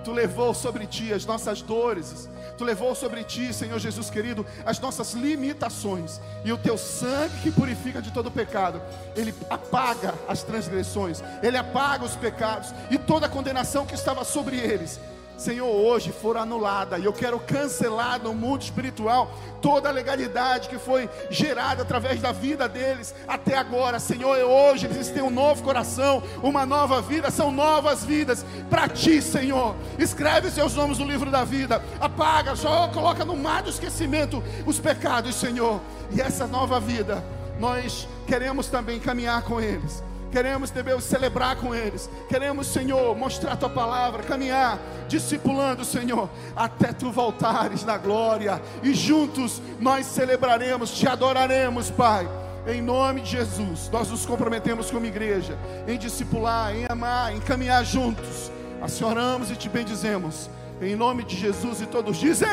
Tu 0.07 0.13
levou 0.13 0.55
sobre 0.55 0.87
ti 0.87 1.13
as 1.13 1.27
nossas 1.27 1.61
dores, 1.61 2.31
tu 2.57 2.63
levou 2.63 2.95
sobre 2.95 3.25
ti, 3.25 3.53
Senhor 3.53 3.77
Jesus 3.81 4.09
querido, 4.09 4.47
as 4.65 4.79
nossas 4.79 5.15
limitações, 5.15 6.21
e 6.45 6.53
o 6.53 6.57
teu 6.57 6.79
sangue 6.79 7.41
que 7.43 7.51
purifica 7.51 8.01
de 8.01 8.13
todo 8.13 8.31
pecado, 8.31 8.81
ele 9.17 9.35
apaga 9.51 10.15
as 10.29 10.45
transgressões, 10.45 11.21
ele 11.43 11.57
apaga 11.57 12.05
os 12.05 12.15
pecados 12.15 12.73
e 12.89 12.97
toda 12.97 13.27
a 13.27 13.29
condenação 13.29 13.85
que 13.85 13.97
estava 13.97 14.23
sobre 14.23 14.57
eles 14.57 15.01
Senhor, 15.37 15.69
hoje 15.69 16.13
for 16.13 16.39
anulada, 16.39 16.99
e 16.99 17.05
eu 17.05 17.13
quero 17.13 17.39
cancelar 17.39 18.19
no 18.23 18.33
mundo 18.33 18.63
espiritual 18.63 19.31
toda 19.61 19.89
a 19.89 19.93
legalidade 19.93 20.69
que 20.69 20.79
foi 20.79 21.11
gerada 21.29 21.83
através 21.83 22.23
da 22.23 22.33
vida 22.33 22.67
deles 22.67 23.15
até 23.29 23.59
agora. 23.59 24.01
Senhor, 24.01 24.39
hoje 24.39 24.87
eles 24.87 25.11
têm 25.11 25.23
um 25.23 25.31
novo 25.31 25.63
coração, 25.63 26.23
uma 26.43 26.65
nova 26.65 27.03
vida, 27.03 27.31
são 27.31 27.53
novas 27.53 28.03
vidas 28.03 28.47
para 28.71 28.89
ti, 28.89 29.21
Senhor. 29.21 29.77
Escreve 29.99 30.51
seus 30.51 30.75
nomes 30.75 30.99
no 30.99 31.07
livro 31.07 31.31
da 31.31 31.45
vida, 31.45 31.83
apaga, 32.01 32.57
só 32.57 32.89
coloca 32.89 33.23
no 33.23 33.37
mar 33.37 33.63
do 33.63 33.69
esquecimento 33.69 34.43
os 34.65 34.81
pecados, 34.81 35.35
Senhor. 35.35 35.83
E 36.13 36.21
essa 36.21 36.47
nova 36.47 36.81
vida, 36.81 37.23
nós 37.61 38.09
queremos 38.27 38.69
também 38.69 38.99
caminhar 38.99 39.43
com 39.43 39.61
eles 39.61 40.03
queremos, 40.37 40.71
Deus, 40.71 41.03
celebrar 41.03 41.57
com 41.57 41.75
eles, 41.75 42.11
queremos, 42.29 42.67
Senhor, 42.67 43.17
mostrar 43.17 43.57
tua 43.57 43.71
palavra, 43.71 44.23
caminhar, 44.23 44.79
discipulando, 45.09 45.83
Senhor, 45.83 46.29
até 46.55 46.93
tu 46.93 47.11
voltares 47.11 47.87
na 47.87 47.97
glória, 47.97 48.61
e 48.83 48.93
juntos 48.93 49.63
nós 49.81 50.05
celebraremos, 50.05 50.91
te 50.91 51.09
adoraremos, 51.09 51.91
Pai. 51.91 52.29
Em 52.67 52.83
nome 52.83 53.23
de 53.23 53.31
Jesus, 53.31 53.89
nós 53.91 54.11
nos 54.11 54.27
comprometemos 54.27 54.91
como 54.91 55.07
igreja 55.07 55.57
em 55.89 55.97
discipular, 55.97 56.77
em 56.77 56.85
amar, 56.87 57.35
em 57.35 57.41
caminhar 57.41 57.83
juntos. 57.83 58.53
Assim 58.83 59.05
e 59.51 59.57
te 59.57 59.71
bendizemos. 59.71 60.51
Em 60.83 60.95
nome 60.95 61.25
de 61.25 61.35
Jesus 61.35 61.81
e 61.81 61.87
todos 61.87 62.19
dizem. 62.19 62.49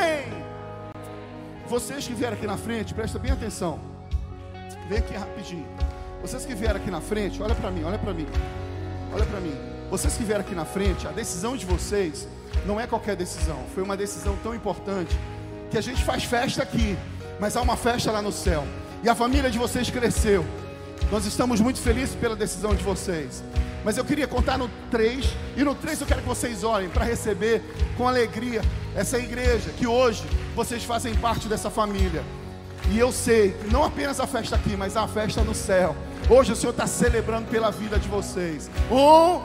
Vocês 1.66 2.06
que 2.06 2.14
vieram 2.14 2.34
aqui 2.34 2.46
na 2.46 2.56
frente, 2.56 2.94
presta 2.94 3.18
bem 3.18 3.32
atenção. 3.32 3.78
Vem 4.88 4.98
aqui 4.98 5.14
rapidinho. 5.14 5.93
Vocês 6.24 6.46
que 6.46 6.54
vieram 6.54 6.76
aqui 6.76 6.90
na 6.90 7.02
frente, 7.02 7.42
olha 7.42 7.54
para 7.54 7.70
mim, 7.70 7.84
olha 7.84 7.98
para 7.98 8.14
mim. 8.14 8.26
Olha 9.12 9.26
para 9.26 9.40
mim. 9.40 9.54
Vocês 9.90 10.16
que 10.16 10.24
vieram 10.24 10.40
aqui 10.40 10.54
na 10.54 10.64
frente, 10.64 11.06
a 11.06 11.10
decisão 11.10 11.54
de 11.54 11.66
vocês 11.66 12.26
não 12.64 12.80
é 12.80 12.86
qualquer 12.86 13.14
decisão. 13.14 13.58
Foi 13.74 13.82
uma 13.82 13.94
decisão 13.94 14.34
tão 14.42 14.54
importante 14.54 15.14
que 15.70 15.76
a 15.76 15.82
gente 15.82 16.02
faz 16.02 16.24
festa 16.24 16.62
aqui, 16.62 16.96
mas 17.38 17.58
há 17.58 17.60
uma 17.60 17.76
festa 17.76 18.10
lá 18.10 18.22
no 18.22 18.32
céu. 18.32 18.64
E 19.02 19.08
a 19.10 19.14
família 19.14 19.50
de 19.50 19.58
vocês 19.58 19.90
cresceu. 19.90 20.46
Nós 21.12 21.26
estamos 21.26 21.60
muito 21.60 21.78
felizes 21.78 22.14
pela 22.14 22.34
decisão 22.34 22.74
de 22.74 22.82
vocês. 22.82 23.44
Mas 23.84 23.98
eu 23.98 24.04
queria 24.06 24.26
contar 24.26 24.56
no 24.56 24.70
3, 24.90 25.26
e 25.58 25.62
no 25.62 25.74
3 25.74 26.00
eu 26.00 26.06
quero 26.06 26.22
que 26.22 26.28
vocês 26.28 26.64
olhem 26.64 26.88
para 26.88 27.04
receber 27.04 27.62
com 27.98 28.08
alegria 28.08 28.62
essa 28.96 29.18
igreja, 29.18 29.68
que 29.76 29.86
hoje 29.86 30.24
vocês 30.56 30.84
fazem 30.84 31.14
parte 31.16 31.48
dessa 31.48 31.68
família. 31.68 32.24
E 32.90 32.98
eu 32.98 33.12
sei, 33.12 33.54
não 33.70 33.84
apenas 33.84 34.20
a 34.20 34.26
festa 34.26 34.56
aqui, 34.56 34.74
mas 34.74 34.96
a 34.96 35.06
festa 35.06 35.42
no 35.42 35.54
céu. 35.54 35.94
Hoje 36.28 36.52
o 36.52 36.56
Senhor 36.56 36.70
está 36.70 36.86
celebrando 36.86 37.50
pela 37.50 37.70
vida 37.70 37.98
de 37.98 38.08
vocês. 38.08 38.70
Um, 38.90 39.42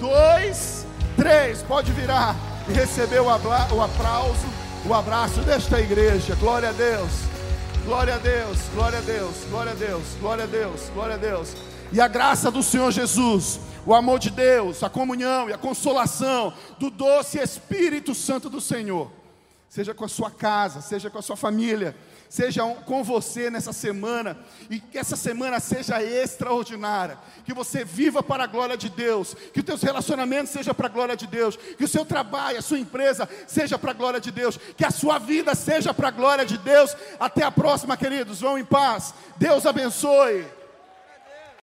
dois, 0.00 0.84
três. 1.16 1.62
Pode 1.62 1.92
virar 1.92 2.34
e 2.68 2.72
receber 2.72 3.20
o, 3.20 3.26
o 3.26 3.82
aplauso, 3.82 4.46
o 4.84 4.92
abraço 4.92 5.40
desta 5.42 5.80
igreja. 5.80 6.34
Glória 6.34 6.70
a 6.70 6.72
Deus. 6.72 7.10
Glória 7.84 8.14
a 8.14 8.18
Deus, 8.18 8.58
glória 8.74 8.98
a 8.98 9.02
Deus, 9.02 9.36
glória 9.50 9.72
a 9.72 9.74
Deus, 9.74 10.02
glória 10.18 10.44
a 10.44 10.46
Deus, 10.46 10.80
glória 10.94 11.14
a 11.14 11.18
Deus. 11.18 11.54
E 11.92 12.00
a 12.00 12.08
graça 12.08 12.50
do 12.50 12.62
Senhor 12.62 12.90
Jesus, 12.90 13.60
o 13.84 13.94
amor 13.94 14.18
de 14.18 14.30
Deus, 14.30 14.82
a 14.82 14.88
comunhão 14.88 15.50
e 15.50 15.52
a 15.52 15.58
consolação 15.58 16.54
do 16.78 16.90
doce 16.90 17.38
Espírito 17.38 18.14
Santo 18.14 18.48
do 18.48 18.60
Senhor, 18.60 19.12
seja 19.68 19.92
com 19.92 20.04
a 20.04 20.08
sua 20.08 20.30
casa, 20.30 20.80
seja 20.80 21.10
com 21.10 21.18
a 21.18 21.22
sua 21.22 21.36
família 21.36 21.94
seja 22.34 22.64
com 22.84 23.04
você 23.04 23.48
nessa 23.48 23.72
semana 23.72 24.36
e 24.68 24.80
que 24.80 24.98
essa 24.98 25.14
semana 25.14 25.60
seja 25.60 26.02
extraordinária, 26.02 27.16
que 27.44 27.54
você 27.54 27.84
viva 27.84 28.24
para 28.24 28.42
a 28.42 28.46
glória 28.48 28.76
de 28.76 28.88
Deus, 28.88 29.36
que 29.52 29.60
os 29.60 29.64
teus 29.64 29.80
relacionamentos 29.80 30.50
sejam 30.50 30.74
para 30.74 30.88
a 30.88 30.90
glória 30.90 31.16
de 31.16 31.28
Deus, 31.28 31.54
que 31.56 31.84
o 31.84 31.88
seu 31.88 32.04
trabalho, 32.04 32.58
a 32.58 32.62
sua 32.62 32.80
empresa 32.80 33.28
seja 33.46 33.78
para 33.78 33.92
a 33.92 33.94
glória 33.94 34.20
de 34.20 34.32
Deus, 34.32 34.58
que 34.76 34.84
a 34.84 34.90
sua 34.90 35.20
vida 35.20 35.54
seja 35.54 35.94
para 35.94 36.08
a 36.08 36.10
glória 36.10 36.44
de 36.44 36.58
Deus. 36.58 36.96
Até 37.20 37.44
a 37.44 37.52
próxima, 37.52 37.96
queridos. 37.96 38.40
Vão 38.40 38.58
em 38.58 38.64
paz. 38.64 39.14
Deus 39.36 39.64
abençoe. 39.64 40.44